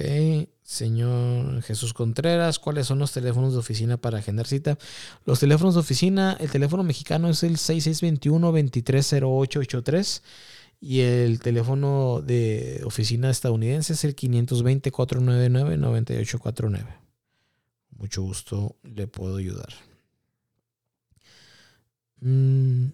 Señor 0.63 1.63
Jesús 1.63 1.95
Contreras, 1.95 2.59
¿cuáles 2.59 2.87
son 2.87 2.99
los 2.99 3.13
teléfonos 3.13 3.55
de 3.55 3.61
oficina 3.61 3.97
para 3.97 4.19
agendar 4.19 4.47
cita? 4.47 4.77
Los 5.25 5.41
teléfonos 5.41 5.73
de 5.75 5.81
oficina, 5.81 6.37
el 6.41 6.51
teléfono 6.51 6.83
mexicano 6.83 7.31
es 7.31 7.43
el 7.43 7.57
6621-230883 7.57 10.21
y 10.81 11.01
el 11.01 11.41
teléfono 11.41 12.23
de 12.23 12.83
oficina 12.85 13.31
estadounidense 13.31 13.95
es 13.95 14.05
el 14.05 14.15
520-499-9849. 14.15 16.87
Mucho 17.97 18.23
gusto, 18.23 18.77
le 18.85 19.09
puedo 19.09 19.39
ayudar. 19.39 19.75
Mm. 22.21 22.93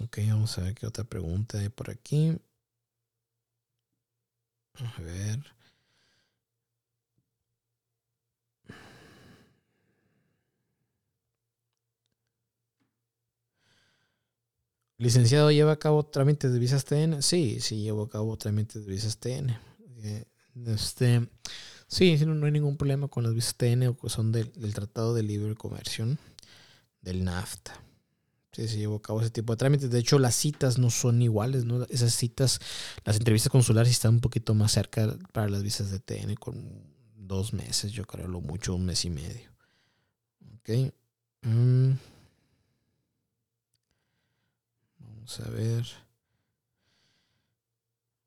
Ok, 0.00 0.18
vamos 0.28 0.58
a 0.58 0.62
ver 0.62 0.74
qué 0.74 0.86
otra 0.86 1.04
pregunta 1.04 1.58
hay 1.58 1.68
por 1.68 1.90
aquí. 1.90 2.36
A 4.74 5.00
ver. 5.00 5.53
Licenciado, 14.96 15.50
¿lleva 15.50 15.72
a 15.72 15.78
cabo 15.78 16.04
trámites 16.04 16.52
de 16.52 16.58
visas 16.58 16.84
TN? 16.84 17.20
Sí, 17.20 17.58
sí, 17.60 17.82
llevo 17.82 18.04
a 18.04 18.08
cabo 18.08 18.36
trámites 18.36 18.86
de 18.86 18.92
visas 18.92 19.18
TN. 19.18 19.58
Eh, 20.02 20.24
este, 20.66 21.28
sí, 21.88 22.16
no, 22.24 22.46
hay 22.46 22.52
ningún 22.52 22.76
problema 22.76 23.08
con 23.08 23.24
las 23.24 23.34
visas 23.34 23.56
TN 23.56 23.88
o 23.88 23.96
que 23.96 24.08
son 24.08 24.30
del, 24.30 24.52
Tratado 24.72 25.12
de 25.12 25.24
Libre 25.24 25.56
Comercio, 25.56 26.06
del 27.00 27.24
NAFTA. 27.24 27.80
Sí, 28.52 28.68
se 28.68 28.76
llevó 28.76 28.96
a 28.96 29.02
cabo 29.02 29.20
ese 29.20 29.30
tipo 29.30 29.52
de 29.52 29.56
trámites. 29.56 29.90
De 29.90 29.98
hecho, 29.98 30.20
las 30.20 30.36
citas 30.36 30.78
no 30.78 30.90
son 30.90 31.20
iguales, 31.22 31.64
¿no? 31.64 31.82
Esas 31.90 32.14
citas, 32.14 32.60
las 33.04 33.16
entrevistas 33.16 33.50
consulares 33.50 33.90
están 33.90 34.14
un 34.14 34.20
poquito 34.20 34.54
más 34.54 34.70
cerca 34.70 35.18
para 35.32 35.48
las 35.48 35.64
visas 35.64 35.90
de 35.90 35.98
TN, 35.98 36.36
con 36.36 36.94
dos 37.16 37.52
meses, 37.52 37.90
yo 37.90 38.04
creo, 38.04 38.28
lo 38.28 38.40
mucho, 38.40 38.76
un 38.76 38.86
mes 38.86 39.04
y 39.04 39.10
medio. 39.10 39.50
Ok. 40.60 40.92
Mm. 41.42 41.94
Vamos 45.24 45.40
a 45.40 45.48
ver. 45.48 45.86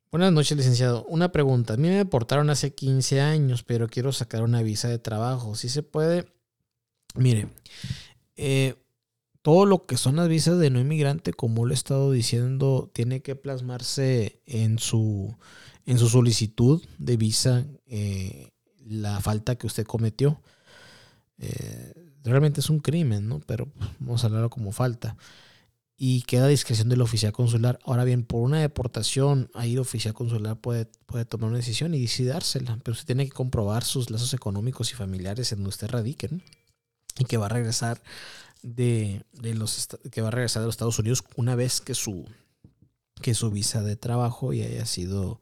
Buenas 0.10 0.34
noches, 0.34 0.58
licenciado. 0.58 1.06
Una 1.06 1.32
pregunta. 1.32 1.76
A 1.76 1.78
mí 1.78 1.90
me 1.90 1.96
deportaron 1.96 2.50
hace 2.50 2.74
15 2.74 3.22
años, 3.22 3.62
pero 3.62 3.88
quiero 3.88 4.12
sacar 4.12 4.42
una 4.42 4.64
visa 4.64 4.88
de 4.88 4.98
trabajo. 4.98 5.54
Si 5.54 5.70
se 5.70 5.84
puede. 5.84 6.26
Mire, 7.14 7.50
eh, 8.36 8.74
todo 9.44 9.68
lo 9.68 9.86
que 9.86 9.96
son 9.96 10.16
las 10.16 10.28
visas 10.28 10.58
de 10.58 10.72
no 10.72 10.80
inmigrante, 10.80 11.34
como 11.34 11.68
lo 11.68 11.72
he 11.72 11.76
estado 11.76 12.12
diciendo, 12.12 12.90
tiene 12.92 13.22
que 13.22 13.36
plasmarse 13.36 14.42
en 14.48 14.80
su, 14.80 15.36
en 15.86 16.00
su 16.00 16.10
solicitud 16.10 16.84
de 16.98 17.16
visa 17.16 17.68
eh, 17.86 18.50
la 18.88 19.22
falta 19.22 19.56
que 19.56 19.68
usted 19.68 19.86
cometió. 19.86 20.42
Eh, 21.38 21.94
realmente 22.24 22.62
es 22.62 22.72
un 22.72 22.80
crimen, 22.80 23.28
¿no? 23.28 23.40
Pero 23.42 23.68
vamos 24.00 24.24
a 24.24 24.28
hablarlo 24.28 24.50
como 24.50 24.72
falta. 24.72 25.16
Y 26.00 26.22
queda 26.22 26.46
a 26.46 26.48
discreción 26.48 26.90
del 26.90 27.02
oficial 27.02 27.34
consular. 27.34 27.80
Ahora 27.84 28.04
bien, 28.04 28.24
por 28.24 28.42
una 28.44 28.62
deportación, 28.62 29.50
ahí 29.56 29.74
el 29.74 29.80
oficial 29.80 30.14
consular 30.14 30.56
puede, 30.56 30.86
puede 31.08 31.26
tomar 31.26 31.50
una 31.50 31.58
decisión 31.58 31.96
y 31.96 32.02
decidársela. 32.02 32.78
Pero 32.84 32.94
usted 32.94 33.08
tiene 33.08 33.26
que 33.26 33.32
comprobar 33.32 33.84
sus 33.84 34.12
lazos 34.12 34.34
económicos 34.36 34.92
y 34.92 34.96
familiares 34.96 35.52
en 35.52 35.60
donde 35.60 35.70
usted 35.70 35.90
radique. 35.90 36.30
Y 37.18 37.26
que 37.26 37.38
va 37.38 37.48
a 37.48 37.50
regresar 37.50 38.00
de, 38.62 39.26
los 39.42 39.88
que 40.12 40.22
va 40.22 40.28
a 40.28 40.32
regresar 40.32 40.62
de 40.62 40.68
los 40.68 40.74
Estados 40.74 41.00
Unidos 41.00 41.24
una 41.36 41.56
vez 41.56 41.82
que 41.82 41.96
su 41.96 42.26
que 43.22 43.34
su 43.34 43.50
visa 43.50 43.82
de 43.82 43.96
trabajo 43.96 44.54
ya 44.54 44.66
haya 44.66 44.86
sido 44.86 45.42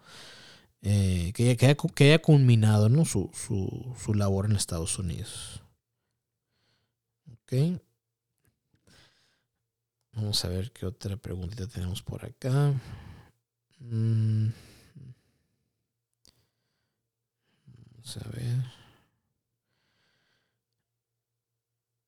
eh, 0.82 1.32
que, 1.34 1.50
haya, 1.50 1.76
que, 1.76 2.04
haya, 2.06 2.22
culminado 2.22 2.90
¿no? 2.90 3.06
su, 3.06 3.32
su, 3.34 4.14
labor 4.14 4.46
en 4.46 4.56
Estados 4.56 5.00
Unidos. 5.00 5.64
Ok. 7.28 7.82
Vamos 10.16 10.46
a 10.46 10.48
ver 10.48 10.72
qué 10.72 10.86
otra 10.86 11.18
preguntita 11.18 11.68
tenemos 11.68 12.02
por 12.02 12.24
acá. 12.24 12.74
Mm. 13.80 14.48
Vamos 17.92 18.18
a 18.18 18.30
ver. 18.30 18.64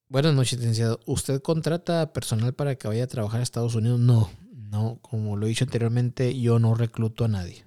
Buenas 0.07 0.33
noches, 0.33 0.57
licenciado. 0.57 1.01
¿Usted 1.05 1.41
contrata 1.41 2.13
personal 2.13 2.53
para 2.53 2.75
que 2.75 2.87
vaya 2.87 3.03
a 3.03 3.07
trabajar 3.07 3.41
a 3.41 3.43
Estados 3.43 3.75
Unidos? 3.75 3.99
No, 3.99 4.31
no, 4.53 4.99
como 5.01 5.35
lo 5.35 5.45
he 5.45 5.49
dicho 5.49 5.65
anteriormente, 5.65 6.39
yo 6.39 6.59
no 6.59 6.75
recluto 6.75 7.25
a 7.25 7.27
nadie. 7.27 7.65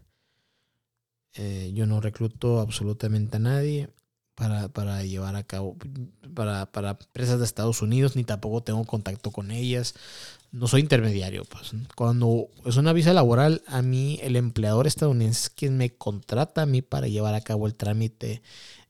Eh, 1.35 1.71
yo 1.75 1.85
no 1.87 2.01
recluto 2.01 2.61
absolutamente 2.61 3.37
a 3.37 3.41
nadie 3.41 3.91
para, 4.41 4.69
para 4.69 5.05
llevar 5.05 5.37
a 5.37 5.43
cabo, 5.43 5.77
para, 6.35 6.65
para, 6.73 6.93
empresas 6.93 7.39
de 7.39 7.45
Estados 7.45 7.83
Unidos, 7.83 8.17
ni 8.17 8.25
tampoco 8.25 8.63
tengo 8.63 8.83
contacto 8.87 9.31
con 9.31 9.51
ellas. 9.51 9.95
No 10.51 10.67
soy 10.67 10.81
intermediario. 10.81 11.45
Pues. 11.45 11.73
Cuando 11.95 12.49
es 12.65 12.79
una 12.79 12.95
visa 12.95 13.13
laboral, 13.13 13.63
a 13.67 13.83
mí 13.83 14.19
el 14.23 14.37
empleador 14.37 14.87
estadounidense 14.87 15.43
es 15.43 15.51
quien 15.51 15.77
me 15.77 15.91
contrata 15.91 16.63
a 16.63 16.67
mí 16.67 16.81
para 16.81 17.07
llevar 17.07 17.35
a 17.35 17.43
cabo 17.43 17.67
el 17.67 17.75
trámite 17.75 18.41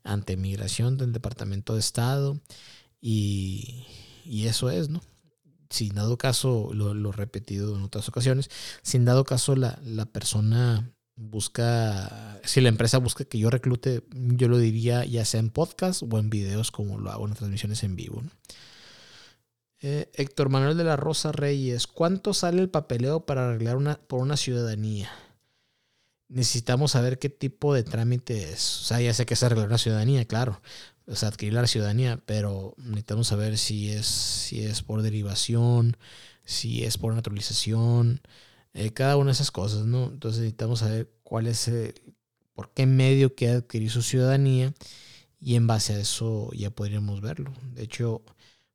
ante 0.05 0.37
migración 0.37 0.97
del 0.97 1.13
Departamento 1.13 1.75
de 1.75 1.81
Estado 1.81 2.39
y, 3.01 3.87
eso 4.25 4.71
es, 4.71 4.89
¿no? 4.89 5.01
Sin 5.69 5.97
dado 5.97 6.17
caso, 6.17 6.71
lo, 6.73 6.93
he 6.93 7.13
repetido 7.13 7.77
en 7.77 7.83
otras 7.83 8.09
ocasiones, 8.09 8.51
sin 8.83 9.05
dado 9.05 9.25
caso 9.25 9.57
la, 9.57 9.81
persona 10.13 10.93
busca, 11.21 12.41
si 12.45 12.61
la 12.61 12.71
empresa 12.71 12.99
busca 12.99 13.25
que 13.25 13.39
yo 13.39 13.51
reclute, 13.51 14.03
yo 14.11 14.49
lo 14.49 14.59
diría 14.59 15.05
ya 15.05 15.25
sea 15.25 15.41
en 15.41 15.51
podcast 15.51 16.03
o 16.03 16.19
en 16.19 16.31
videos 16.31 16.71
como 16.71 16.99
lo 16.99 17.11
hago 17.11 17.29
en 17.29 17.35
transmisiones 17.35 17.85
en 17.85 17.95
vivo. 17.95 18.23
Eh, 19.83 20.11
Héctor 20.15 20.49
Manuel 20.49 20.77
de 20.77 20.85
la 20.85 20.97
Rosa 20.97 21.33
Reyes, 21.33 21.87
¿cuánto 21.87 22.35
sale 22.35 22.61
el 22.61 22.71
papeleo 22.71 23.25
para 23.27 23.49
arreglar 23.49 23.77
una, 23.77 23.97
por 23.97 24.21
una 24.21 24.37
ciudadanía? 24.37 25.11
Necesitamos 26.29 26.93
saber 26.93 27.19
qué 27.19 27.29
tipo 27.29 27.75
de 27.75 27.83
trámite 27.83 28.53
es. 28.53 28.81
O 28.81 28.85
sea, 28.85 29.01
ya 29.01 29.13
sé 29.15 29.27
que 29.27 29.35
es 29.35 29.43
arreglar 29.43 29.69
una 29.69 29.79
ciudadanía, 29.79 30.25
claro, 30.27 30.61
o 31.07 31.17
sea, 31.17 31.29
adquirir 31.29 31.55
la 31.55 31.67
ciudadanía, 31.67 32.23
pero 32.25 32.75
necesitamos 32.79 33.29
saber 33.29 33.59
si 33.59 33.91
es, 33.91 34.07
si 34.07 34.63
es 34.63 34.83
por 34.83 35.03
derivación, 35.03 35.97
si 36.45 36.85
es 36.85 36.99
por 36.99 37.15
naturalización, 37.15 38.21
eh, 38.75 38.93
cada 38.93 39.17
una 39.17 39.27
de 39.27 39.33
esas 39.33 39.51
cosas, 39.51 39.87
¿no? 39.87 40.05
Entonces 40.05 40.41
necesitamos 40.41 40.81
saber 40.81 41.11
cuál 41.31 41.47
es, 41.47 41.69
el, 41.69 41.95
por 42.55 42.73
qué 42.73 42.87
medio 42.87 43.37
quiere 43.37 43.59
adquirir 43.59 43.89
su 43.89 44.03
ciudadanía 44.03 44.75
y 45.39 45.55
en 45.55 45.69
base 45.69 45.95
a 45.95 46.01
eso 46.01 46.51
ya 46.55 46.71
podríamos 46.71 47.21
verlo. 47.21 47.53
De 47.73 47.85
hecho, 47.85 48.23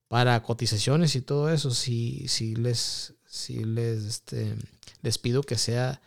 para 0.08 0.42
cotizaciones 0.42 1.18
y 1.18 1.22
todo 1.22 1.50
eso, 1.50 1.72
sí, 1.72 2.30
sí 2.30 2.56
les, 2.56 3.14
sí 3.26 3.66
les, 3.66 4.06
este, 4.06 4.56
les 5.02 5.18
pido 5.18 5.44
que 5.44 5.58
sea 5.58 6.02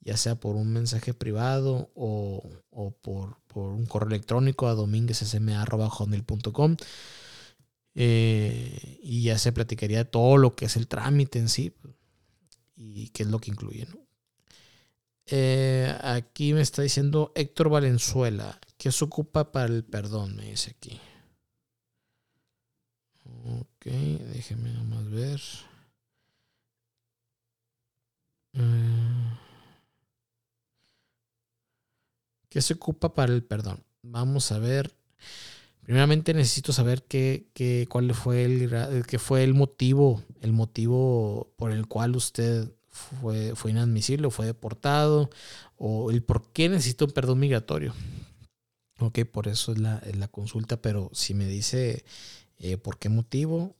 ya 0.00 0.16
sea 0.16 0.36
por 0.36 0.56
un 0.56 0.72
mensaje 0.72 1.12
privado 1.12 1.90
o, 1.94 2.48
por, 3.02 3.36
un 3.54 3.84
correo 3.84 4.08
electrónico 4.08 4.68
a 4.68 4.74
dominguezsma.com. 4.74 6.76
Eh, 7.94 9.00
y 9.02 9.24
ya 9.24 9.36
se 9.36 9.52
platicaría 9.52 10.10
todo 10.10 10.38
lo 10.38 10.54
que 10.54 10.64
es 10.64 10.76
el 10.76 10.88
trámite 10.88 11.40
en 11.40 11.50
sí 11.50 11.74
y 12.74 13.10
qué 13.10 13.24
es 13.24 13.28
lo 13.28 13.38
que 13.38 13.50
incluye. 13.50 13.86
Eh, 15.32 15.96
aquí 16.02 16.52
me 16.52 16.60
está 16.60 16.82
diciendo 16.82 17.30
Héctor 17.36 17.68
Valenzuela. 17.68 18.58
¿Qué 18.76 18.90
se 18.90 19.04
ocupa 19.04 19.52
para 19.52 19.66
el 19.66 19.84
perdón? 19.84 20.34
Me 20.34 20.50
dice 20.50 20.72
aquí. 20.76 21.00
Ok, 23.44 23.86
déjeme 23.86 24.72
nomás 24.72 25.08
ver. 25.08 25.40
Eh, 28.54 29.38
¿Qué 32.48 32.60
se 32.60 32.74
ocupa 32.74 33.14
para 33.14 33.32
el 33.32 33.44
perdón? 33.44 33.84
Vamos 34.02 34.50
a 34.50 34.58
ver. 34.58 34.92
Primeramente 35.82 36.34
necesito 36.34 36.72
saber 36.72 37.04
qué, 37.04 37.46
qué, 37.54 37.86
cuál 37.88 38.12
fue 38.14 38.44
el, 38.44 39.04
qué 39.06 39.18
fue 39.20 39.44
el 39.44 39.54
motivo, 39.54 40.24
el 40.40 40.52
motivo 40.52 41.52
por 41.56 41.70
el 41.70 41.86
cual 41.86 42.16
usted 42.16 42.68
fue, 42.90 43.54
fue 43.54 43.70
inadmisible 43.70 44.26
o 44.26 44.30
fue 44.30 44.46
deportado, 44.46 45.30
o 45.76 46.10
el 46.10 46.22
por 46.22 46.50
qué 46.52 46.68
necesita 46.68 47.04
un 47.04 47.12
perdón 47.12 47.38
migratorio. 47.38 47.94
Ok, 48.98 49.20
por 49.30 49.48
eso 49.48 49.72
es 49.72 49.78
la, 49.78 50.02
la 50.14 50.28
consulta, 50.28 50.82
pero 50.82 51.10
si 51.14 51.32
me 51.34 51.46
dice 51.46 52.04
eh, 52.58 52.76
por 52.76 52.98
qué 52.98 53.08
motivo 53.08 53.74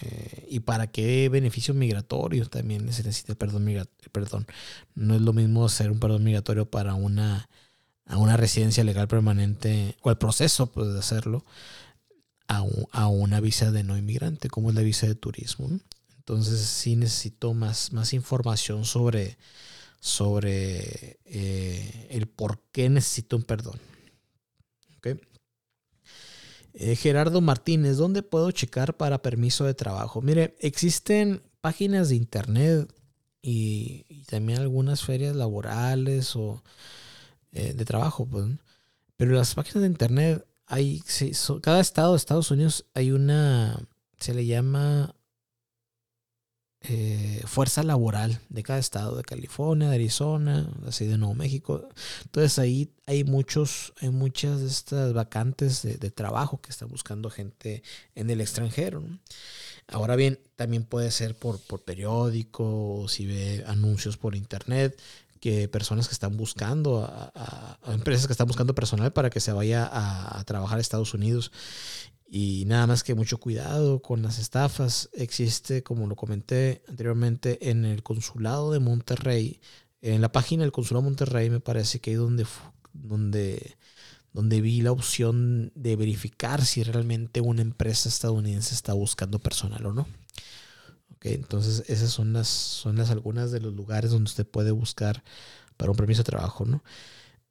eh, 0.00 0.46
y 0.48 0.60
para 0.60 0.86
qué 0.88 1.28
beneficio 1.28 1.74
migratorio 1.74 2.48
también 2.48 2.90
se 2.92 3.02
necesita 3.02 3.32
el 3.32 3.38
perdón 3.38 3.64
migratorio. 3.64 4.12
Perdón, 4.12 4.46
no 4.94 5.14
es 5.14 5.20
lo 5.20 5.32
mismo 5.32 5.64
hacer 5.64 5.90
un 5.90 6.00
perdón 6.00 6.24
migratorio 6.24 6.70
para 6.70 6.94
una, 6.94 7.48
a 8.06 8.16
una 8.16 8.36
residencia 8.36 8.84
legal 8.84 9.08
permanente 9.08 9.96
o 10.02 10.10
el 10.10 10.16
proceso 10.16 10.72
pues, 10.72 10.92
de 10.92 10.98
hacerlo 10.98 11.44
a, 12.48 12.64
a, 12.92 13.08
una 13.08 13.40
visa 13.40 13.70
de 13.70 13.82
no 13.82 13.98
inmigrante, 13.98 14.48
como 14.48 14.70
es 14.70 14.74
la 14.74 14.82
visa 14.82 15.06
de 15.06 15.14
turismo. 15.14 15.68
Entonces 16.28 16.58
sí 16.58 16.96
necesito 16.96 17.54
más, 17.54 17.92
más 17.92 18.12
información 18.12 18.84
sobre, 18.84 19.38
sobre 20.00 21.20
eh, 21.24 22.08
el 22.10 22.26
por 22.26 22.58
qué 22.72 22.90
necesito 22.90 23.36
un 23.36 23.44
perdón. 23.44 23.78
Eh, 26.74 26.96
Gerardo 26.96 27.40
Martínez, 27.40 27.96
¿dónde 27.96 28.24
puedo 28.24 28.50
checar 28.50 28.96
para 28.96 29.22
permiso 29.22 29.64
de 29.64 29.74
trabajo? 29.74 30.20
Mire, 30.20 30.56
existen 30.58 31.42
páginas 31.60 32.08
de 32.08 32.16
internet 32.16 32.92
y, 33.40 34.24
también 34.24 34.58
algunas 34.58 35.04
ferias 35.04 35.36
laborales 35.36 36.34
o 36.34 36.64
eh, 37.52 37.72
de 37.72 37.84
trabajo, 37.84 38.26
pues, 38.26 38.46
pero 39.16 39.30
las 39.30 39.54
páginas 39.54 39.82
de 39.82 39.88
internet 39.88 40.44
hay, 40.66 41.04
cada 41.62 41.80
estado 41.80 42.12
de 42.12 42.16
Estados 42.16 42.50
Unidos 42.50 42.84
hay 42.94 43.12
una, 43.12 43.80
se 44.18 44.34
le 44.34 44.44
llama 44.44 45.15
eh, 46.88 47.42
fuerza 47.46 47.82
laboral 47.82 48.40
de 48.48 48.62
cada 48.62 48.78
estado, 48.78 49.16
de 49.16 49.24
California, 49.24 49.88
de 49.88 49.96
Arizona, 49.96 50.70
así 50.86 51.06
de 51.06 51.18
Nuevo 51.18 51.34
México. 51.34 51.88
Entonces 52.24 52.58
ahí 52.58 52.90
hay 53.06 53.24
muchos, 53.24 53.92
hay 54.00 54.10
muchas 54.10 54.60
de 54.60 54.68
estas 54.68 55.12
vacantes 55.12 55.82
de, 55.82 56.10
trabajo 56.10 56.60
que 56.60 56.70
están 56.70 56.88
buscando 56.88 57.30
gente 57.30 57.82
en 58.14 58.30
el 58.30 58.40
extranjero. 58.40 59.02
Ahora 59.88 60.16
bien, 60.16 60.38
también 60.54 60.84
puede 60.84 61.10
ser 61.10 61.36
por, 61.36 61.60
por 61.60 61.82
periódico, 61.82 63.02
o 63.02 63.08
si 63.08 63.26
ve 63.26 63.64
anuncios 63.66 64.16
por 64.16 64.36
internet, 64.36 65.00
que 65.40 65.68
personas 65.68 66.08
que 66.08 66.14
están 66.14 66.36
buscando, 66.36 67.04
a, 67.04 67.65
empresas 67.86 68.26
que 68.26 68.32
están 68.32 68.46
buscando 68.46 68.74
personal 68.74 69.12
para 69.12 69.30
que 69.30 69.40
se 69.40 69.52
vaya 69.52 69.88
a, 69.90 70.42
trabajar 70.44 70.78
a 70.78 70.80
Estados 70.80 71.14
Unidos. 71.14 71.52
Y 72.28 72.64
nada 72.66 72.86
más 72.86 73.04
que 73.04 73.14
mucho 73.14 73.38
cuidado 73.38 74.02
con 74.02 74.22
las 74.22 74.38
estafas. 74.38 75.08
Existe, 75.12 75.82
como 75.82 76.06
lo 76.06 76.16
comenté 76.16 76.82
anteriormente, 76.88 77.70
en 77.70 77.84
el 77.84 78.02
consulado 78.02 78.72
de 78.72 78.80
Monterrey. 78.80 79.60
En 80.02 80.20
la 80.20 80.32
página 80.32 80.62
del 80.62 80.72
consulado 80.72 81.02
de 81.02 81.10
Monterrey 81.10 81.50
me 81.50 81.60
parece 81.60 82.00
que 82.00 82.10
hay 82.10 82.16
donde, 82.16 82.46
donde, 82.92 83.76
donde 84.32 84.60
vi 84.60 84.82
la 84.82 84.92
opción 84.92 85.72
de 85.74 85.96
verificar 85.96 86.64
si 86.64 86.82
realmente 86.82 87.40
una 87.40 87.62
empresa 87.62 88.08
estadounidense 88.08 88.74
está 88.74 88.92
buscando 88.92 89.38
personal 89.38 89.86
o 89.86 89.92
no. 89.92 90.06
Okay, 91.16 91.34
entonces 91.34 91.84
esas 91.88 92.10
son 92.10 92.32
las, 92.32 92.48
son 92.48 92.96
las 92.96 93.10
algunas 93.10 93.50
de 93.50 93.60
los 93.60 93.72
lugares 93.72 94.10
donde 94.10 94.28
usted 94.28 94.46
puede 94.46 94.70
buscar 94.70 95.22
para 95.76 95.90
un 95.90 95.96
permiso 95.96 96.20
de 96.22 96.30
trabajo, 96.30 96.64
¿no? 96.64 96.82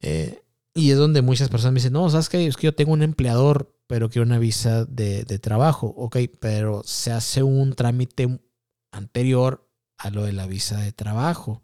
Eh, 0.01 0.41
y 0.73 0.91
es 0.91 0.97
donde 0.97 1.21
muchas 1.21 1.49
personas 1.49 1.73
me 1.73 1.79
dicen, 1.79 1.93
no, 1.93 2.09
sabes 2.09 2.27
que 2.27 2.45
es 2.45 2.57
que 2.57 2.65
yo 2.67 2.75
tengo 2.75 2.91
un 2.91 3.01
empleador, 3.01 3.73
pero 3.87 4.09
quiero 4.09 4.25
una 4.25 4.39
visa 4.39 4.85
de, 4.85 5.23
trabajo. 5.39 5.87
Ok, 5.97 6.17
pero 6.39 6.83
se 6.83 7.11
hace 7.11 7.43
un 7.43 7.73
trámite 7.73 8.39
anterior 8.91 9.69
a 9.97 10.09
lo 10.09 10.23
de 10.25 10.33
la 10.33 10.47
visa 10.47 10.81
de 10.81 10.91
trabajo. 10.91 11.63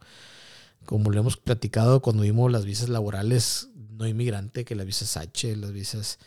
Como 0.86 1.12
lo 1.12 1.20
hemos 1.20 1.38
platicado 1.38 2.02
cuando 2.02 2.24
vimos 2.24 2.52
las 2.52 2.66
visas 2.66 2.90
laborales 2.90 3.70
no 3.76 4.08
inmigrante, 4.08 4.64
que 4.66 4.76
las 4.76 4.86
visas 4.86 5.18
H, 5.18 5.56
las 5.58 5.74
visas, 5.74 6.18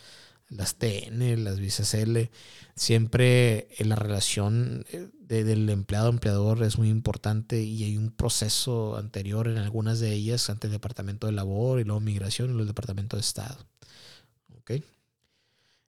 las 0.48 0.76
TN, 0.76 1.42
las 1.42 1.59
visas 1.59 1.94
L, 1.94 2.30
siempre 2.76 3.68
en 3.78 3.88
la 3.88 3.96
relación 3.96 4.84
eh, 5.29 5.45
del 5.45 5.68
empleado-empleador 5.70 6.62
es 6.62 6.79
muy 6.79 6.91
importante 6.91 7.62
y 7.62 7.85
hay 7.85 7.97
un 7.97 8.11
proceso 8.11 8.97
anterior 8.97 9.49
en 9.49 9.57
algunas 9.57 10.01
de 10.01 10.12
ellas 10.12 10.51
ante 10.51 10.66
el 10.66 10.72
Departamento 10.72 11.27
de 11.27 11.33
Labor 11.33 11.81
y 11.81 11.85
luego 11.85 12.01
Migración 12.01 12.55
y 12.55 12.61
el 12.61 12.66
Departamento 12.66 13.16
de 13.16 13.22
Estado. 13.22 13.66
¿Ok? 14.59 14.72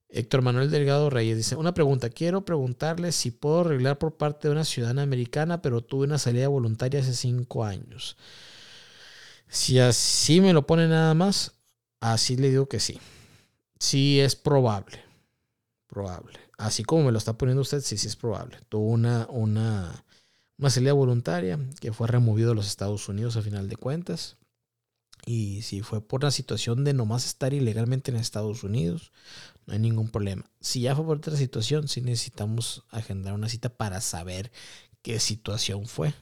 Héctor 0.09 0.43
Manuel 0.43 0.71
Delgado 0.71 1.11
Reyes 1.11 1.37
dice, 1.37 1.57
una 1.57 1.75
pregunta, 1.75 2.09
quiero 2.09 2.45
preguntarle 2.45 3.13
si 3.13 3.31
puedo 3.31 3.61
arreglar 3.61 3.99
por 3.99 4.17
parte 4.17 4.49
de 4.49 4.53
una 4.53 4.65
ciudadana 4.65 5.03
americana, 5.03 5.61
pero 5.61 5.83
tuve 5.83 6.07
una 6.07 6.19
salida 6.19 6.49
voluntaria 6.49 7.01
hace 7.01 7.15
cinco 7.15 7.65
años. 7.65 8.17
Si 9.49 9.79
así 9.79 10.41
me 10.41 10.53
lo 10.53 10.67
pone 10.67 10.89
nada 10.89 11.13
más, 11.15 11.53
así 12.01 12.37
le 12.37 12.51
digo 12.51 12.69
que 12.69 12.81
sí. 12.81 12.99
Sí 13.79 14.21
es 14.21 14.37
probable. 14.37 15.05
Probable 15.89 16.46
así 16.57 16.85
como 16.85 17.05
me 17.05 17.13
lo 17.13 17.19
está 17.19 17.37
poniendo 17.39 17.63
usted, 17.63 17.81
sí, 17.81 17.99
sí 17.99 18.07
es 18.07 18.17
probable. 18.17 18.59
Tuvo 18.69 18.91
una, 18.91 19.27
una, 19.31 20.05
una 20.59 20.71
salida 20.71 20.93
voluntaria 20.93 21.59
que 21.81 21.93
fue 21.93 22.09
removido 22.09 22.51
de 22.51 22.55
los 22.55 22.67
Estados 22.67 23.09
Unidos 23.09 23.37
a 23.37 23.43
final 23.43 23.69
de 23.69 23.77
cuentas. 23.77 24.37
Y 25.25 25.63
si 25.63 25.83
fue 25.83 26.01
por 26.01 26.23
la 26.23 26.31
situación 26.31 26.85
de 26.85 26.95
nomás 26.95 27.27
estar 27.27 27.53
ilegalmente 27.53 28.11
en 28.11 28.17
Estados 28.17 28.63
Unidos, 28.63 29.13
no 29.67 29.73
hay 29.73 29.81
ningún 29.81 30.09
problema. 30.09 30.45
Si 30.61 30.83
ya 30.83 30.95
fue 30.95 31.05
por 31.05 31.17
otra 31.17 31.37
situación, 31.37 31.89
sí 31.89 32.01
necesitamos 32.01 32.85
agendar 32.91 33.33
una 33.35 33.49
cita 33.49 33.71
para 33.71 34.01
saber 34.01 34.53
qué 35.03 35.19
situación 35.19 35.87
fue 35.87 36.15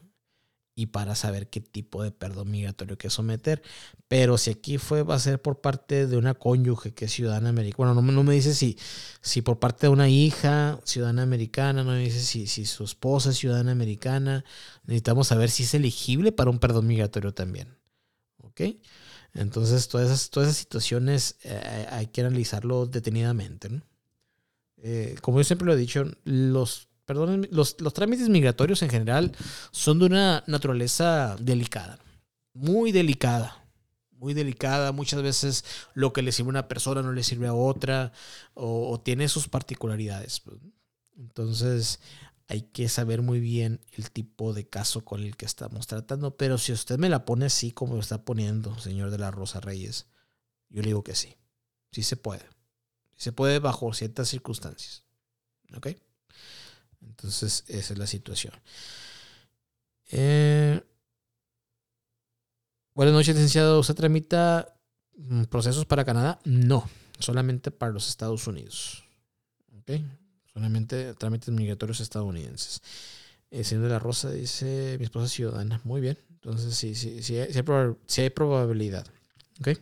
y 0.77 0.87
para 0.87 1.15
saber 1.15 1.49
qué 1.49 1.61
tipo 1.61 2.03
de 2.03 2.11
perdón 2.11 2.51
migratorio 2.51 2.99
que 2.99 3.11
someter. 3.11 3.63
Pero 4.09 4.39
si 4.39 4.51
aquí 4.51 4.79
fue, 4.79 5.03
va 5.03 5.15
a 5.15 5.21
ser 5.21 5.41
por 5.41 5.61
parte 5.61 6.07
de 6.07 6.17
una 6.17 6.35
cónyuge 6.35 6.93
que 6.95 7.05
es 7.05 7.13
ciudadana 7.13 7.51
americana. 7.51 7.93
Bueno, 7.93 8.13
no, 8.13 8.23
me 8.25 8.35
dice 8.35 8.55
si, 8.55 8.77
si 9.21 9.43
por 9.43 9.59
parte 9.59 9.87
de 9.87 9.93
una 9.93 10.09
hija 10.09 10.81
ciudadana 10.85 11.23
americana, 11.23 11.85
no 11.85 11.93
me 11.93 12.01
dice 12.01 12.21
si, 12.21 12.47
si 12.47 12.67
su 12.67 12.85
esposa 12.85 13.31
es 13.31 13.37
ciudadana 13.37 13.73
americana. 13.73 14.45
Necesitamos 14.85 15.29
saber 15.29 15.51
si 15.51 15.63
es 15.63 15.75
elegible 15.75 16.33
para 16.33 16.51
un 16.51 16.59
perdón 16.59 16.87
migratorio 16.87 17.33
también. 17.33 17.77
¿Ok? 18.39 18.61
Entonces, 19.35 19.89
todas 19.89 20.09
esas, 20.09 20.31
todas 20.31 20.49
esas 20.49 20.59
situaciones 20.59 21.37
eh, 21.43 21.87
hay 21.91 22.07
que 22.09 22.21
analizarlo 22.21 22.87
detenidamente. 22.87 23.83
Eh, 24.79 25.17
como 25.23 25.39
yo 25.39 25.45
siempre 25.45 25.67
lo 25.67 25.73
he 25.73 25.77
dicho, 25.77 26.05
los 26.25 26.89
perdón, 27.05 27.49
los, 27.51 27.77
trámites 27.77 28.29
migratorios 28.29 28.83
en 28.83 28.91
general 28.91 29.33
son 29.71 29.99
de 29.99 30.07
una 30.07 30.45
naturaleza 30.47 31.37
delicada, 31.39 31.99
muy 32.53 32.93
delicada 32.93 33.65
muy 34.25 34.33
delicada. 34.33 34.91
Muchas 34.93 35.23
veces 35.23 35.65
lo 35.93 36.13
que 36.13 36.23
le 36.23 36.33
sirve 36.33 36.49
a 36.49 36.51
una 36.51 36.69
persona 36.69 37.03
no 37.03 37.13
le 37.13 37.23
sirve 37.23 37.47
a 37.47 37.53
otra 37.53 38.13
o, 38.55 38.99
tiene 39.01 39.29
sus 39.29 39.49
particularidades. 39.49 40.41
Pues, 40.41 40.57
Entonces 41.17 42.01
hay 42.49 42.63
que 42.63 42.89
saber 42.89 43.23
muy 43.23 43.41
bien 43.41 43.81
el 43.93 44.11
tipo 44.11 44.53
de 44.53 44.67
caso 44.67 45.05
con 45.05 45.23
el 45.23 45.37
que 45.37 45.47
estamos 45.47 45.87
tratando. 45.87 46.37
Pero 46.37 46.59
si 46.59 46.73
usted 46.73 46.99
me 46.99 47.11
la 47.11 47.25
pone 47.25 47.47
así 47.47 47.71
como 47.71 47.99
está 47.99 48.25
poniendo, 48.25 48.79
señor 48.79 49.11
de 49.11 49.19
la 49.19 49.31
Rosa 49.31 49.61
Reyes, 49.61 50.07
yo 50.71 50.81
le 50.81 50.89
digo 50.89 51.05
que 51.05 51.15
sí. 51.15 51.37
Sí 51.93 52.03
se 52.03 52.17
puede. 52.17 52.45
se 53.17 53.33
puede 53.33 53.59
bajo 53.61 53.93
ciertas 53.93 54.29
circunstancias. 54.29 55.05
¿Ok? 55.77 55.89
Entonces, 57.09 57.65
esa 57.69 57.93
es 57.93 57.99
la 57.99 58.07
situación. 58.07 58.55
Eh, 60.11 60.83
buenas 62.95 63.15
noches, 63.15 63.35
licenciado. 63.35 63.81
¿Usted 63.81 63.95
tramita 63.95 64.77
mm, 65.17 65.45
procesos 65.45 65.87
para 65.87 66.05
Canadá? 66.05 66.39
No, 66.45 66.89
solamente 67.19 67.71
para 67.71 67.93
los 67.93 68.09
Estados 68.09 68.47
Unidos. 68.47 69.05
¿Ok? 69.79 70.01
Solamente 70.53 71.15
trámites 71.15 71.49
migratorios 71.51 72.01
estadounidenses. 72.01 72.83
El 73.51 73.65
señor 73.65 73.85
de 73.85 73.91
la 73.91 73.99
Rosa 73.99 74.31
dice: 74.31 74.97
Mi 74.99 75.05
esposa 75.05 75.27
es 75.27 75.33
ciudadana. 75.33 75.81
Muy 75.85 76.01
bien. 76.01 76.19
Entonces, 76.31 76.75
sí, 76.75 76.95
sí, 76.95 77.23
sí, 77.23 77.39
hay, 77.39 77.51
hay, 77.53 78.31
probabilidad. 78.31 79.07
¿Ok? 79.61 79.79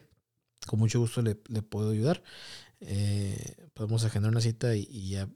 Con 0.66 0.78
mucho 0.78 1.00
gusto 1.00 1.22
le, 1.22 1.34
puedo 1.34 1.90
ayudar. 1.90 2.22
Eh, 2.80 3.68
podemos 3.74 4.04
agendar 4.04 4.30
una 4.30 4.40
cita 4.40 4.76
y 4.76 5.08
ya 5.08 5.28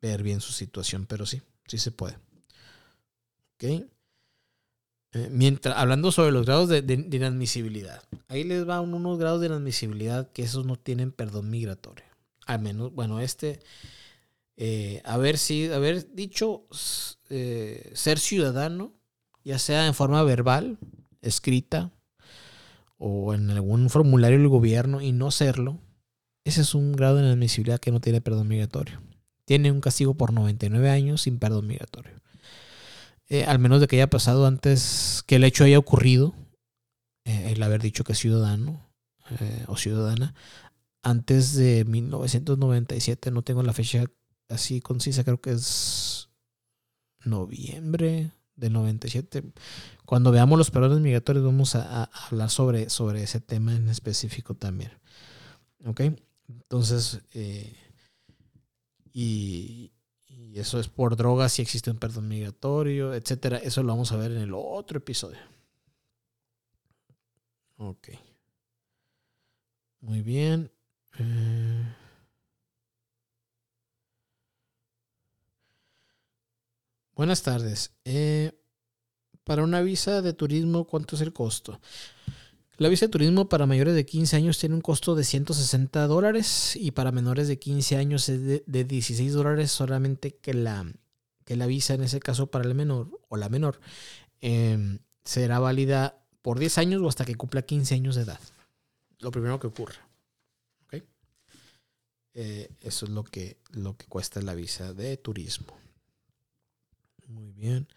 ver 0.00 0.22
bien 0.22 0.40
su 0.40 0.52
situación, 0.52 1.06
pero 1.06 1.26
sí, 1.26 1.42
sí 1.66 1.78
se 1.78 1.90
puede. 1.90 2.16
¿Ok? 3.54 3.88
Eh, 5.12 5.28
mientras, 5.30 5.76
hablando 5.76 6.12
sobre 6.12 6.30
los 6.30 6.46
grados 6.46 6.68
de, 6.68 7.08
inadmisibilidad. 7.10 8.02
Ahí 8.28 8.44
les 8.44 8.68
va 8.68 8.80
unos 8.80 9.18
grados 9.18 9.40
de 9.40 9.48
inadmisibilidad 9.48 10.30
que 10.30 10.42
esos 10.42 10.64
no 10.66 10.76
tienen 10.76 11.10
perdón 11.10 11.50
migratorio. 11.50 12.04
Al 12.46 12.60
menos, 12.60 12.92
bueno, 12.92 13.20
este, 13.20 13.60
eh, 14.56 15.02
haber, 15.04 15.36
sido, 15.36 15.80
dicho 16.12 16.66
eh, 17.28 17.90
ser 17.94 18.18
ciudadano, 18.18 18.94
ya 19.44 19.58
sea 19.58 19.86
en 19.86 19.94
forma 19.94 20.22
verbal, 20.22 20.78
escrita, 21.22 21.92
o 22.98 23.34
en 23.34 23.50
algún 23.50 23.88
formulario 23.90 24.38
del 24.38 24.48
gobierno 24.48 25.00
y 25.00 25.12
no 25.12 25.30
serlo, 25.30 25.80
ese 26.44 26.60
es 26.60 26.74
un 26.74 26.92
grado 26.92 27.16
de 27.16 27.22
inadmisibilidad 27.24 27.80
que 27.80 27.90
no 27.90 28.00
tiene 28.00 28.20
perdón 28.20 28.48
migratorio. 28.48 29.00
Tiene 29.50 29.72
un 29.72 29.80
castigo 29.80 30.14
por 30.14 30.32
99 30.32 30.90
años 30.90 31.22
sin 31.22 31.40
perdón 31.40 31.66
migratorio. 31.66 32.12
Eh, 33.28 33.46
al 33.46 33.58
menos 33.58 33.80
de 33.80 33.88
que 33.88 33.96
haya 33.96 34.08
pasado 34.08 34.46
antes 34.46 35.24
que 35.26 35.34
el 35.34 35.42
hecho 35.42 35.64
haya 35.64 35.76
ocurrido, 35.76 36.36
eh, 37.24 37.50
el 37.50 37.60
haber 37.64 37.82
dicho 37.82 38.04
que 38.04 38.12
es 38.12 38.18
ciudadano 38.20 38.80
eh, 39.40 39.64
o 39.66 39.76
ciudadana, 39.76 40.36
antes 41.02 41.56
de 41.56 41.84
1997, 41.84 43.32
no 43.32 43.42
tengo 43.42 43.64
la 43.64 43.72
fecha 43.72 44.04
así 44.48 44.80
concisa, 44.80 45.24
creo 45.24 45.40
que 45.40 45.50
es 45.50 46.28
noviembre 47.24 48.30
del 48.54 48.72
97. 48.72 49.42
Cuando 50.06 50.30
veamos 50.30 50.58
los 50.58 50.70
perdones 50.70 51.00
migratorios 51.00 51.44
vamos 51.44 51.74
a, 51.74 52.04
hablar 52.04 52.50
sobre, 52.50 52.88
sobre 52.88 53.24
ese 53.24 53.40
tema 53.40 53.74
en 53.74 53.88
específico 53.88 54.54
también. 54.54 54.92
¿Ok? 55.84 56.02
Entonces, 56.46 57.22
y, 59.12 59.92
eso 60.54 60.80
es 60.80 60.88
por 60.88 61.16
drogas, 61.16 61.52
si 61.52 61.62
existe 61.62 61.90
un 61.90 61.98
perdón 61.98 62.28
migratorio, 62.28 63.14
etcétera. 63.14 63.58
Eso 63.58 63.82
lo 63.82 63.92
vamos 63.92 64.12
a 64.12 64.16
ver 64.16 64.32
en 64.32 64.38
el 64.38 64.52
otro 64.54 64.98
episodio. 64.98 65.38
Ok. 67.78 68.08
Muy 70.00 70.22
bien. 70.22 70.70
Eh, 71.18 71.94
buenas 77.14 77.42
tardes. 77.42 77.92
Eh, 78.04 78.52
para 79.44 79.62
una 79.62 79.80
visa 79.82 80.22
de 80.22 80.32
turismo, 80.32 80.84
¿cuánto 80.84 81.16
es 81.16 81.22
el 81.22 81.32
costo? 81.32 81.80
La 82.80 82.88
visa 82.88 83.04
de 83.04 83.10
turismo 83.10 83.46
para 83.46 83.66
mayores 83.66 83.94
de 83.94 84.06
15 84.06 84.36
años 84.36 84.58
tiene 84.58 84.74
un 84.74 84.80
costo 84.80 85.14
de 85.14 85.22
160 85.22 86.06
dólares 86.06 86.76
y 86.76 86.92
para 86.92 87.12
menores 87.12 87.46
de 87.46 87.58
15 87.58 87.98
años 87.98 88.26
es 88.30 88.64
de, 88.64 88.84
16 88.84 89.34
dólares 89.34 89.70
solamente 89.70 90.34
que 90.36 90.54
la, 90.54 90.90
que 91.44 91.56
la 91.56 91.66
visa 91.66 91.92
en 91.92 92.04
ese 92.04 92.20
caso 92.20 92.46
para 92.46 92.64
el 92.64 92.74
menor 92.74 93.10
o 93.28 93.36
la 93.36 93.50
menor 93.50 93.78
em, 94.40 94.98
será 95.26 95.58
válida 95.58 96.24
por 96.40 96.58
10 96.58 96.78
años 96.78 97.02
o 97.02 97.08
hasta 97.08 97.26
que 97.26 97.34
cumpla 97.34 97.60
15 97.60 97.96
años 97.96 98.14
de 98.14 98.22
edad. 98.22 98.40
Lo 99.18 99.30
primero 99.30 99.60
que 99.60 99.66
ocurre. 99.66 99.96
Eh, 102.32 102.70
eso 102.80 103.04
es 103.04 103.10
lo 103.10 103.24
que, 103.24 103.58
lo 103.72 103.94
que 103.98 104.06
cuesta 104.06 104.40
la 104.40 104.54
visa 104.54 104.94
de 104.94 105.18
turismo. 105.18 105.76
Muy 107.26 107.52
bien. 107.52 107.88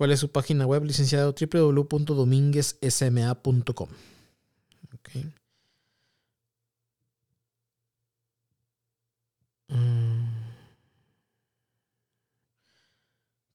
¿Cuál 0.00 0.12
es 0.12 0.20
su 0.20 0.30
página 0.30 0.64
web, 0.64 0.84
licenciado? 0.84 1.34
www.dominguezsma.com. 1.38 3.88
Mm. 9.68 10.24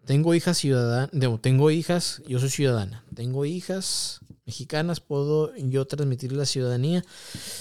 Tengo 0.05 0.35
hijas 0.35 0.59
ciudadanas, 0.59 1.09
tengo 1.41 1.71
hijas, 1.71 2.21
yo 2.27 2.37
soy 2.37 2.51
ciudadana, 2.51 3.03
tengo 3.15 3.45
hijas 3.45 4.19
mexicanas, 4.45 4.99
puedo 4.99 5.51
yo 5.55 5.87
transmitir 5.87 6.31
la 6.31 6.45
ciudadanía, 6.45 7.03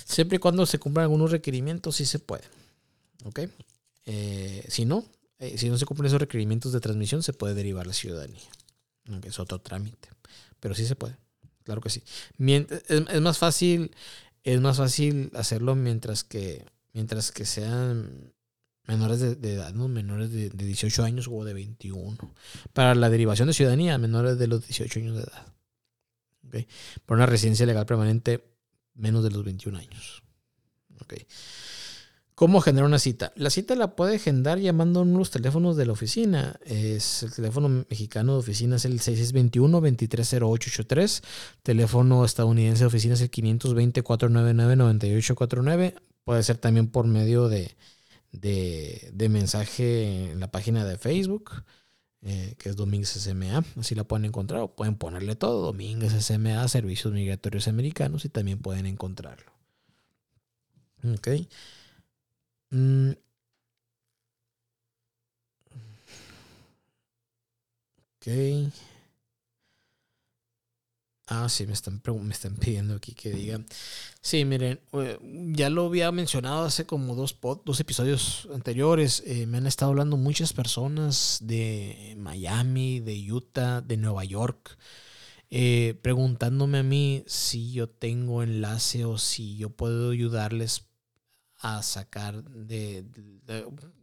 siempre 0.05 0.37
y 0.37 0.41
cuando 0.41 0.66
se 0.66 0.78
cumplan 0.78 1.05
algunos 1.05 1.30
requerimientos, 1.30 1.97
sí 1.97 2.05
se 2.05 2.18
puede. 2.18 2.45
¿Ok? 3.24 3.41
Eh, 4.05 4.66
si 4.68 4.85
no, 4.85 5.07
eh, 5.39 5.57
si 5.57 5.70
no 5.70 5.78
se 5.78 5.87
cumplen 5.87 6.09
esos 6.09 6.20
requerimientos 6.20 6.74
de 6.74 6.80
transmisión, 6.80 7.22
se 7.22 7.32
puede 7.32 7.55
derivar 7.55 7.87
la 7.87 7.95
ciudadanía 7.95 8.43
es 9.24 9.38
otro 9.38 9.61
trámite. 9.61 10.09
Pero 10.61 10.74
sí 10.74 10.86
se 10.86 10.96
puede, 10.96 11.16
claro 11.62 11.80
que 11.80 11.90
sí. 11.90 12.02
Es, 12.38 13.20
más 13.20 13.38
fácil, 13.38 13.94
es 14.42 14.61
más 14.61 14.78
fácil 14.78 15.30
hacerlo 15.34 15.74
mientras 15.74 16.24
que, 16.24 16.64
mientras 16.92 17.32
que 17.32 17.44
sean 17.44 18.32
menores 18.86 19.20
de, 19.20 19.52
edad, 19.52 19.72
¿no? 19.72 19.88
menores 19.88 20.30
de, 20.30 20.50
18 20.50 21.05
años 21.05 21.28
o 21.30 21.44
de 21.44 21.55
21. 21.55 22.16
Para 22.72 22.94
la 22.94 23.11
derivación 23.11 23.48
de 23.48 23.55
ciudadanía, 23.55 23.98
menores 23.98 24.38
de 24.38 24.46
los 24.46 24.66
18 24.66 25.00
años 25.00 25.16
de 25.16 25.22
edad. 25.22 25.46
¿Okay? 26.48 26.66
Por 27.07 27.16
una 27.16 27.26
residencia 27.26 27.66
legal 27.66 27.86
permanente, 27.86 28.44
menos 28.94 29.24
de 29.24 29.30
los 29.30 29.44
21 29.44 29.78
años. 29.78 30.22
Okay. 31.02 31.26
¿Cómo 32.35 32.61
generar 32.61 32.87
una 32.87 32.99
cita? 32.99 33.32
La 33.37 33.49
cita 33.49 33.76
la 33.76 33.95
puede 33.95 34.16
agendar 34.16 34.59
llamando 34.59 35.03
a 35.03 35.05
los 35.05 35.30
teléfonos 35.30 35.76
de 35.76 35.87
la 35.87 35.93
oficina. 35.93 36.59
Es 36.64 37.22
el 37.22 37.32
teléfono 37.32 37.68
mexicano 37.68 38.32
de 38.32 38.41
oficina 38.41 38.74
es 38.74 38.85
el 38.87 38.99
6621-230883. 39.01 41.22
Teléfono 41.62 42.24
estadounidense 42.24 42.80
de 42.80 42.87
oficina 42.87 43.14
es 43.14 43.20
el 43.20 43.30
520-499-9849. 43.30 45.95
Puede 46.24 46.43
ser 46.43 46.59
también 46.59 46.89
por 46.89 47.07
medio 47.07 47.49
de, 47.49 47.76
de, 48.32 49.28
mensaje 49.28 50.32
en 50.32 50.41
la 50.41 50.51
página 50.51 50.85
de 50.85 50.99
Facebook, 50.99 51.62
eh, 52.22 52.57
que 52.59 52.68
es 52.68 52.74
Domínguez 52.74 53.11
SMA. 53.11 53.62
Así 53.78 53.95
la 53.95 54.03
pueden 54.03 54.24
encontrar 54.24 54.62
o 54.62 54.74
pueden 54.74 54.97
ponerle 54.97 55.37
todo. 55.37 55.66
Domínguez 55.66 56.12
SMA, 56.14 56.66
Servicios 56.66 57.12
Migratorios 57.12 57.68
Americanos 57.68 58.24
y 58.24 58.28
también 58.28 58.59
pueden 58.59 58.87
encontrarlo. 58.87 59.53
Ok. 61.05 61.28
Mm. 62.72 63.14
Ok. 68.20 68.72
Ah, 71.26 71.48
sí, 71.48 71.66
me 71.66 71.72
están, 71.72 72.02
me 72.22 72.32
están 72.32 72.54
pidiendo 72.56 72.94
aquí 72.94 73.14
que 73.14 73.30
diga. 73.30 73.58
Sí, 74.20 74.44
miren, 74.44 74.80
eh, 74.92 75.18
ya 75.52 75.70
lo 75.70 75.86
había 75.86 76.12
mencionado 76.12 76.64
hace 76.64 76.84
como 76.84 77.14
dos, 77.14 77.38
dos 77.64 77.80
episodios 77.80 78.46
anteriores. 78.52 79.22
Eh, 79.26 79.46
me 79.46 79.56
han 79.56 79.66
estado 79.66 79.90
hablando 79.92 80.18
muchas 80.18 80.52
personas 80.52 81.38
de 81.40 82.14
Miami, 82.18 83.00
de 83.00 83.32
Utah, 83.32 83.80
de 83.80 83.96
Nueva 83.96 84.24
York, 84.24 84.76
eh, 85.50 85.98
preguntándome 86.02 86.78
a 86.78 86.82
mí 86.82 87.24
si 87.26 87.72
yo 87.72 87.88
tengo 87.88 88.42
enlace 88.42 89.06
o 89.06 89.16
si 89.16 89.56
yo 89.56 89.70
puedo 89.70 90.10
ayudarles 90.10 90.86
a 91.64 91.82
sacar 91.82 92.44
de, 92.44 93.06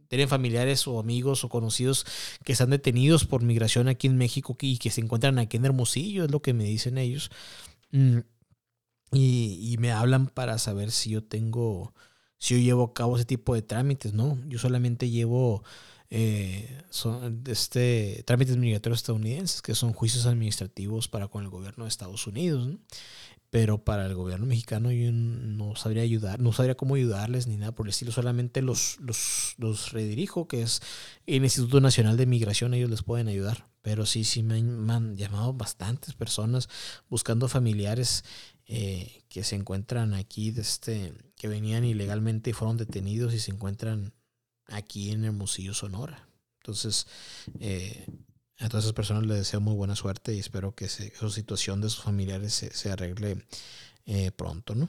tienen 0.08 0.28
familiares 0.28 0.88
o 0.88 0.98
amigos 0.98 1.44
o 1.44 1.48
conocidos 1.48 2.04
que 2.44 2.52
están 2.52 2.70
detenidos 2.70 3.24
por 3.24 3.44
migración 3.44 3.86
aquí 3.86 4.08
en 4.08 4.16
México 4.16 4.56
y 4.60 4.78
que 4.78 4.90
se 4.90 5.00
encuentran 5.00 5.38
aquí 5.38 5.58
en 5.58 5.64
Hermosillo, 5.64 6.24
es 6.24 6.30
lo 6.32 6.42
que 6.42 6.54
me 6.54 6.64
dicen 6.64 6.98
ellos. 6.98 7.30
Mm, 7.92 8.18
y, 9.12 9.76
me 9.78 9.92
hablan 9.92 10.26
para 10.26 10.58
saber 10.58 10.90
si 10.90 11.10
yo 11.10 11.22
tengo, 11.22 11.94
si 12.36 12.54
yo 12.54 12.60
llevo 12.60 12.82
a 12.82 12.94
cabo 12.94 13.14
ese 13.14 13.26
tipo 13.26 13.54
de 13.54 13.62
trámites, 13.62 14.12
¿no? 14.12 14.38
Yo 14.48 14.58
solamente 14.58 15.08
llevo 15.08 15.62
eh, 16.10 16.82
son, 16.90 17.44
este, 17.46 18.24
trámites 18.26 18.56
migratorios 18.56 18.98
estadounidenses, 18.98 19.62
que 19.62 19.76
son 19.76 19.92
juicios 19.92 20.26
administrativos 20.26 21.08
para 21.08 21.28
con 21.28 21.44
el 21.44 21.48
gobierno 21.48 21.84
de 21.84 21.88
Estados 21.88 22.26
Unidos. 22.26 22.66
¿no? 22.66 22.78
Pero 23.52 23.84
para 23.84 24.06
el 24.06 24.14
gobierno 24.14 24.46
mexicano 24.46 24.90
yo 24.92 25.12
no 25.12 25.76
sabría 25.76 26.02
ayudar, 26.04 26.40
no 26.40 26.54
sabría 26.54 26.74
cómo 26.74 26.94
ayudarles 26.94 27.46
ni 27.46 27.58
nada 27.58 27.72
por 27.72 27.84
el 27.84 27.90
estilo, 27.90 28.10
solamente 28.10 28.62
los, 28.62 28.96
los, 28.98 29.56
los 29.58 29.92
redirijo, 29.92 30.48
que 30.48 30.62
es 30.62 30.80
el 31.26 31.44
Instituto 31.44 31.82
Nacional 31.82 32.16
de 32.16 32.24
Migración, 32.24 32.72
ellos 32.72 32.88
les 32.88 33.02
pueden 33.02 33.28
ayudar, 33.28 33.68
pero 33.82 34.06
sí, 34.06 34.24
sí 34.24 34.42
me 34.42 34.54
han, 34.56 35.18
llamado 35.18 35.52
bastantes 35.52 36.14
personas 36.14 36.70
buscando 37.10 37.46
familiares 37.46 38.24
eh, 38.68 39.20
que 39.28 39.44
se 39.44 39.54
encuentran 39.54 40.14
aquí, 40.14 40.50
de 40.50 40.62
este, 40.62 41.12
que 41.36 41.46
venían 41.46 41.84
ilegalmente 41.84 42.48
y 42.48 42.52
fueron 42.54 42.78
detenidos 42.78 43.34
y 43.34 43.38
se 43.38 43.50
encuentran 43.50 44.14
aquí 44.64 45.10
en 45.10 45.26
Hermosillo, 45.26 45.74
Sonora. 45.74 46.26
Entonces, 46.62 47.06
eh, 47.60 48.06
a 48.62 48.68
todas 48.68 48.84
esas 48.84 48.94
personas 48.94 49.26
les 49.26 49.38
deseo 49.38 49.60
muy 49.60 49.74
buena 49.74 49.96
suerte 49.96 50.34
y 50.34 50.38
espero 50.38 50.74
que 50.74 50.88
su 50.88 51.30
situación 51.30 51.80
de 51.80 51.90
sus 51.90 52.04
familiares 52.04 52.52
se, 52.72 52.90
arregle 52.90 53.44
eh, 54.06 54.30
pronto, 54.30 54.74
¿no? 54.74 54.88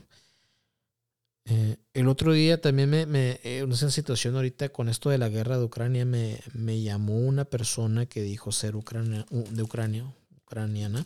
Eh, 1.45 1.75
el 1.93 2.07
otro 2.07 2.31
día 2.31 2.61
también 2.61 2.89
me, 2.89 3.05
me 3.05 3.39
eh, 3.43 3.63
una 3.63 3.75
situación 3.75 4.35
ahorita 4.35 4.69
con 4.69 4.87
esto 4.87 5.09
de 5.09 5.17
la 5.17 5.27
guerra 5.27 5.57
de 5.57 5.65
Ucrania, 5.65 6.05
me, 6.05 6.39
me 6.53 6.81
llamó 6.81 7.17
una 7.17 7.43
persona 7.43 8.05
que 8.05 8.21
dijo 8.21 8.53
ser 8.53 8.77
ucrania, 8.77 9.25
de 9.29 9.63
Ucrania, 9.63 10.05
ucraniana, 10.45 11.05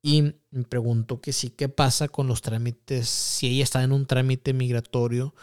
y 0.00 0.32
me 0.50 0.64
preguntó 0.64 1.20
que 1.20 1.32
sí, 1.32 1.50
qué 1.50 1.68
pasa 1.68 2.08
con 2.08 2.26
los 2.26 2.40
trámites, 2.40 3.08
si 3.08 3.48
ella 3.48 3.64
está 3.64 3.82
en 3.82 3.92
un 3.92 4.06
trámite 4.06 4.54
migratorio 4.54 5.34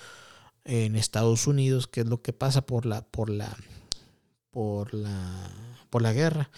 en 0.64 0.96
Estados 0.96 1.46
Unidos, 1.46 1.88
qué 1.88 2.02
es 2.02 2.08
lo 2.08 2.22
que 2.22 2.34
pasa 2.34 2.66
por 2.66 2.88
la, 2.88 3.02
por 3.04 3.30
la, 3.30 3.56
por 4.50 4.96
la 4.96 5.77
por 5.90 6.02
la 6.02 6.14
guerra. 6.14 6.50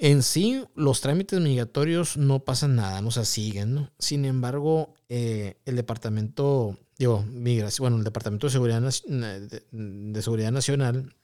En 0.00 0.22
sí, 0.22 0.64
los 0.76 1.00
trámites 1.00 1.40
migratorios 1.40 2.16
no 2.16 2.44
pasan 2.44 2.76
nada, 2.76 3.02
no 3.02 3.10
se 3.10 3.24
siguen. 3.24 3.90
Sin 3.98 4.24
embargo, 4.24 4.94
eh, 5.08 5.56
el 5.64 5.74
departamento, 5.74 6.78
digo, 6.96 7.24
migración, 7.24 7.82
bueno, 7.82 7.96
el 7.96 8.04
departamento 8.04 8.46
de 8.46 8.52
seguridad, 8.52 8.80
de, 8.80 10.22
seguridad 10.22 10.52
nacional 10.52 11.16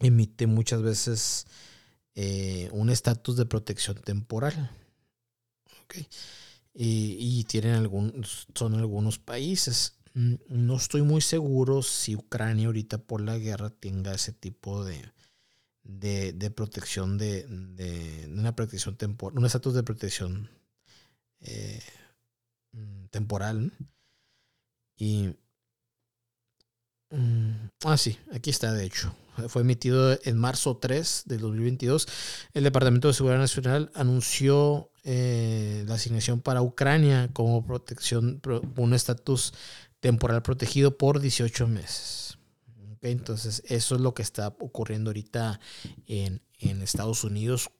emite 0.00 0.46
muchas 0.46 0.82
veces 0.82 1.46
eh, 2.14 2.68
un 2.72 2.90
estatus 2.90 3.36
de 3.38 3.46
protección 3.46 3.96
temporal. 3.96 4.70
Y, 6.74 7.16
y, 7.18 7.44
tienen 7.44 7.74
algunos, 7.74 8.46
son 8.54 8.74
algunos 8.74 9.18
países. 9.18 9.94
Mm, 10.12 10.34
no 10.48 10.76
estoy 10.76 11.00
muy 11.00 11.22
seguro 11.22 11.82
si 11.82 12.14
Ucrania 12.16 12.66
ahorita 12.66 12.98
por 12.98 13.22
la 13.22 13.38
guerra 13.38 13.70
tenga 13.70 14.14
ese 14.14 14.32
tipo 14.32 14.84
de, 14.84 15.02
de, 15.84 16.50
protección 16.54 17.18
de, 17.18 17.46
una 18.30 18.54
protección 18.54 18.96
temporal, 18.96 19.38
un 19.38 19.46
estatus 19.46 19.74
de 19.74 19.82
protección 19.82 20.50
eh, 21.40 21.80
mm, 22.72 23.06
temporal. 23.10 23.72
Y. 24.96 25.34
Mm, 27.10 27.68
ah, 27.84 27.96
sí, 27.96 28.18
aquí 28.32 28.50
está, 28.50 28.72
de 28.72 28.84
hecho. 28.84 29.14
Fue 29.48 29.62
emitido 29.62 30.18
en 30.24 30.36
marzo 30.38 30.76
3 30.76 31.22
del 31.26 31.40
2022. 31.40 32.06
El 32.52 32.64
Departamento 32.64 33.08
de 33.08 33.14
Seguridad 33.14 33.38
Nacional 33.38 33.90
anunció 33.94 34.90
eh, 35.04 35.84
la 35.86 35.94
asignación 35.94 36.40
para 36.40 36.62
Ucrania 36.62 37.30
como 37.32 37.66
protección, 37.66 38.42
un 38.76 38.94
estatus 38.94 39.54
temporal 40.00 40.42
protegido 40.42 40.98
por 40.98 41.20
18 41.20 41.66
meses. 41.66 42.31
Entonces, 43.02 43.64
eso 43.66 43.96
es 43.96 44.00
lo 44.00 44.14
que 44.14 44.22
está 44.22 44.48
ocurriendo 44.60 45.10
ahorita 45.10 45.60
en, 46.06 46.40
Estados 46.60 47.24
Unidos 47.24 47.70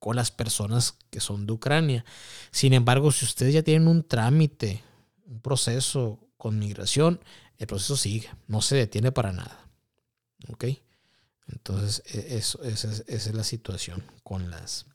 con 0.00 0.16
las 0.16 0.32
personas 0.32 0.98
que 1.10 1.20
son 1.20 1.46
de 1.46 1.52
Ucrania. 1.52 2.04
Sin 2.50 2.72
embargo, 2.72 3.12
si 3.12 3.24
ustedes 3.24 3.54
ya 3.54 3.62
tienen 3.62 3.86
un 3.86 4.02
trámite, 4.02 4.82
un 5.26 5.40
proceso 5.40 6.18
con 6.36 6.58
migración, 6.58 7.20
el 7.58 7.68
proceso 7.68 7.96
sigue, 7.96 8.28
no 8.48 8.60
se 8.62 8.74
detiene 8.74 9.12
para 9.12 9.32
nada. 9.32 9.68
¿Ok? 10.48 10.64
Entonces, 11.46 12.02
e, 12.12 12.36
eso, 12.36 12.62
esa, 12.64 12.90
es, 13.06 13.32
la 13.32 13.44
situación 13.44 14.02
con, 14.24 14.50
las, 14.50 14.86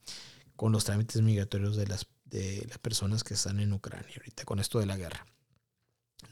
con 0.57 0.73
los 0.73 0.83
trámites 0.83 1.21
migratorios 1.21 1.77
de 1.77 1.87
las, 1.87 2.07
de 2.25 2.65
las 2.67 2.77
personas 2.79 3.23
que 3.23 3.35
están 3.35 3.61
en 3.61 3.71
Ucrania 3.71 4.13
ahorita, 4.17 4.43
con 4.43 4.59
esto 4.59 4.79
de 4.79 4.85
la 4.87 4.97
guerra. 4.97 5.25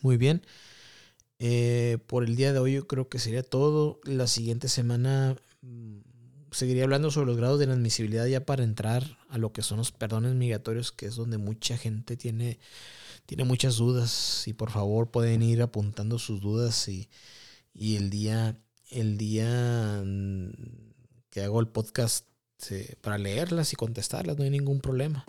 Muy 0.02 0.18
bien. 0.18 0.46
Eh, 1.40 2.00
por 2.08 2.26
el 2.26 2.36
día 2.36 2.52
de 2.52 2.60
hoy 2.60 2.74
yo 2.74 2.88
creo 2.88 3.10
que 3.10 3.20
sería 3.20 3.44
todo. 3.44 4.00
La 4.04 4.28
siguiente 4.28 4.68
semana 4.68 5.36
mm, 5.62 6.00
seguiría 6.52 6.84
hablando 6.84 7.12
sobre 7.12 7.28
los 7.28 7.38
grados 7.38 7.60
de 7.60 7.66
inadmisibilidad 7.66 8.26
ya 8.28 8.46
para 8.46 8.64
entrar 8.64 9.18
a 9.30 9.38
lo 9.38 9.54
que 9.54 9.62
son 9.62 9.78
los 9.78 9.92
perdones 9.92 10.36
migratorios, 10.36 10.92
que 10.92 11.06
es 11.08 11.16
donde 11.16 11.38
mucha 11.38 11.78
gente 11.78 12.18
tiene, 12.18 12.60
tiene 13.26 13.46
muchas 13.46 13.78
dudas. 13.78 14.48
Y 14.48 14.54
por 14.54 14.70
favor 14.70 15.12
pueden 15.12 15.42
ir 15.42 15.62
apuntando 15.62 16.20
sus 16.20 16.42
dudas 16.42 16.88
y, 16.90 17.10
y 17.74 17.96
el 17.96 18.10
día, 18.10 18.60
el 18.92 19.18
día 19.18 20.04
mm, 20.06 20.52
que 21.30 21.42
hago 21.42 21.60
el 21.62 21.68
podcast 21.68 22.26
para 23.00 23.18
leerlas 23.18 23.72
y 23.72 23.78
contestarlas, 23.78 24.38
no 24.38 24.44
hay 24.44 24.50
ningún 24.50 24.82
problema. 24.82 25.26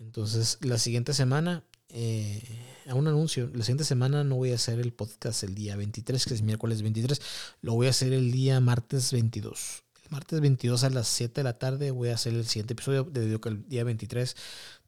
Entonces, 0.00 0.58
la 0.60 0.78
siguiente 0.78 1.14
semana 1.14 1.64
eh, 1.90 2.42
a 2.86 2.94
un 2.94 3.06
anuncio. 3.06 3.50
La 3.54 3.64
siguiente 3.64 3.84
semana 3.84 4.24
no 4.24 4.36
voy 4.36 4.52
a 4.52 4.56
hacer 4.56 4.80
el 4.80 4.92
podcast 4.92 5.42
el 5.42 5.54
día 5.54 5.76
23, 5.76 6.24
que 6.24 6.34
es 6.34 6.42
miércoles 6.42 6.82
23. 6.82 7.20
Lo 7.62 7.74
voy 7.74 7.86
a 7.86 7.90
hacer 7.90 8.12
el 8.12 8.32
día 8.32 8.60
martes 8.60 9.12
22. 9.12 9.84
El 10.04 10.10
martes 10.10 10.40
22 10.40 10.84
a 10.84 10.90
las 10.90 11.08
7 11.08 11.40
de 11.40 11.44
la 11.44 11.58
tarde 11.58 11.90
voy 11.90 12.08
a 12.08 12.14
hacer 12.14 12.34
el 12.34 12.46
siguiente 12.46 12.74
episodio, 12.74 13.04
debido 13.04 13.40
que 13.40 13.50
el 13.50 13.68
día 13.68 13.84
23 13.84 14.36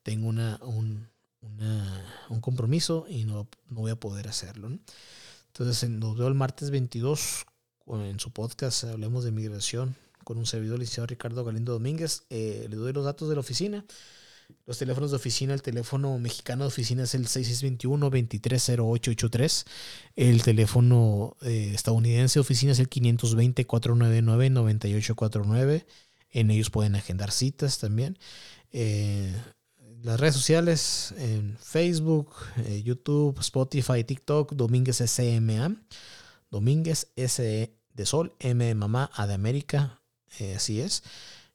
tengo 0.03 0.29
una, 0.29 0.59
un, 0.63 1.09
un 2.29 2.41
compromiso 2.41 3.07
y 3.09 3.25
no, 3.25 3.49
no, 3.69 3.81
voy 3.81 3.91
a 3.91 3.97
poder 3.97 4.29
hacerlo. 4.29 4.71
Entonces 5.49 5.89
nos 5.91 6.17
veo 6.17 6.29
el 6.29 6.35
martes 6.35 6.71
22 6.71 7.47
en 7.87 8.21
su 8.21 8.31
podcast 8.31 8.85
Hablemos 8.85 9.25
de 9.25 9.33
Migración 9.33 9.97
con 10.25 10.39
un 10.39 10.47
servidor 10.47 10.79
licenciado 10.79 11.07
Ricardo 11.07 11.45
Galindo 11.45 11.73
Domínguez. 11.73 12.25
Eh, 12.31 12.67
le 12.71 12.77
doy 12.77 12.93
los 12.93 13.05
datos 13.05 13.29
de 13.29 13.35
la 13.35 13.41
oficina. 13.41 13.85
Los 14.67 14.79
teléfonos 14.79 15.11
de 15.11 15.17
oficina, 15.17 15.53
el 15.55 15.63
teléfono 15.63 16.19
mexicano 16.19 16.65
de 16.65 16.69
oficina 16.69 17.05
es 17.05 17.15
el 17.15 17.27
6621-230883. 17.27 19.65
El 20.17 20.43
teléfono 20.43 21.39
eh, 21.43 21.73
estadounidense 21.75 22.35
de 22.35 22.41
oficina 22.41 22.73
es 22.73 22.79
el 22.79 22.91
520-499-9849. 22.91 25.87
En 26.31 26.51
ellos 26.51 26.69
pueden 26.71 26.97
agendar 26.97 27.31
citas 27.31 27.79
también. 27.79 28.19
Eh, 28.73 29.35
las 30.03 30.21
redes 30.21 30.35
sociales 30.35 31.15
en 31.19 31.59
Facebook, 31.59 32.35
eh, 32.65 32.83
YouTube, 32.83 33.39
Spotify, 33.41 34.05
TikTok, 34.05 34.53
Domínguez 34.53 34.99
SMA. 34.99 35.77
Domínguez 36.51 37.09
S 37.17 37.71
de 37.95 38.07
Sol, 38.07 38.35
M 38.39 38.65
de 38.65 38.75
Mamá, 38.75 39.11
A 39.15 39.27
de 39.27 39.35
América. 39.35 40.01
así 40.57 40.81
es. 40.81 41.03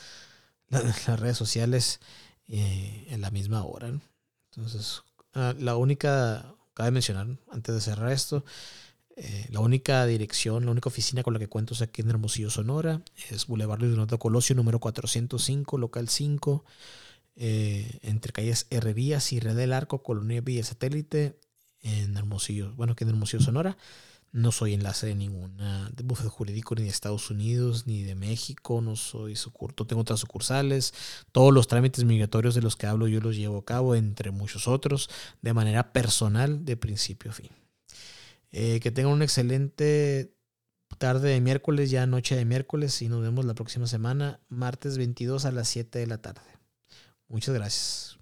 las 0.69 1.19
redes 1.19 1.37
sociales 1.37 1.99
eh, 2.47 3.07
en 3.09 3.21
la 3.21 3.31
misma 3.31 3.63
hora. 3.63 3.91
Entonces, 4.51 5.03
ah, 5.33 5.53
la 5.57 5.75
única, 5.75 6.55
cabe 6.73 6.91
mencionar, 6.91 7.27
antes 7.51 7.75
de 7.75 7.81
cerrar 7.81 8.11
esto, 8.11 8.45
eh, 9.17 9.47
la 9.49 9.61
única 9.61 10.05
dirección, 10.05 10.65
la 10.65 10.71
única 10.71 10.89
oficina 10.89 11.23
con 11.23 11.33
la 11.33 11.39
que 11.39 11.47
cuento 11.47 11.73
es 11.73 11.81
aquí 11.81 12.01
en 12.01 12.09
Hermosillo, 12.09 12.49
Sonora. 12.49 13.01
Es 13.29 13.47
Boulevard 13.47 13.79
Luis 13.79 13.91
Donato 13.91 14.19
Colosio, 14.19 14.55
número 14.55 14.79
405, 14.79 15.77
local 15.77 16.09
5, 16.09 16.65
eh, 17.37 17.99
entre 18.01 18.33
calles 18.33 18.67
Herrerías 18.69 19.31
y 19.31 19.39
Red 19.39 19.55
del 19.55 19.73
Arco, 19.73 20.03
Colonia 20.03 20.41
Villa 20.41 20.63
Satélite, 20.63 21.39
en 21.81 22.17
Hermosillo, 22.17 22.73
bueno, 22.75 22.93
aquí 22.93 23.03
en 23.03 23.11
Hermosillo, 23.11 23.43
Sonora. 23.43 23.77
No 24.35 24.51
soy 24.51 24.73
enlace 24.73 25.07
de 25.07 25.15
ninguna 25.15 25.89
de 25.95 26.03
bufete 26.03 26.27
jurídico 26.27 26.75
ni 26.75 26.81
de 26.81 26.89
Estados 26.89 27.31
Unidos 27.31 27.87
ni 27.87 28.03
de 28.03 28.15
México. 28.15 28.81
No 28.81 28.97
soy 28.97 29.37
sucursal. 29.37 29.87
Tengo 29.87 30.01
otras 30.01 30.19
sucursales. 30.19 30.93
Todos 31.31 31.53
los 31.53 31.67
trámites 31.67 32.03
migratorios 32.03 32.53
de 32.53 32.61
los 32.61 32.75
que 32.75 32.85
hablo 32.85 33.07
yo 33.07 33.21
los 33.21 33.37
llevo 33.37 33.59
a 33.59 33.63
cabo, 33.63 33.95
entre 33.95 34.31
muchos 34.31 34.67
otros, 34.67 35.09
de 35.41 35.53
manera 35.53 35.93
personal, 35.93 36.65
de 36.65 36.75
principio 36.75 37.31
a 37.31 37.33
fin. 37.33 37.49
Eh, 38.51 38.81
que 38.81 38.91
tengan 38.91 39.13
una 39.13 39.23
excelente 39.23 40.35
tarde 40.97 41.29
de 41.29 41.39
miércoles, 41.39 41.89
ya 41.89 42.05
noche 42.05 42.35
de 42.35 42.43
miércoles, 42.43 43.01
y 43.01 43.07
nos 43.07 43.21
vemos 43.21 43.45
la 43.45 43.53
próxima 43.53 43.87
semana, 43.87 44.41
martes 44.49 44.97
22 44.97 45.45
a 45.45 45.53
las 45.53 45.69
7 45.69 45.97
de 45.97 46.07
la 46.07 46.17
tarde. 46.17 46.41
Muchas 47.29 47.55
gracias. 47.55 48.19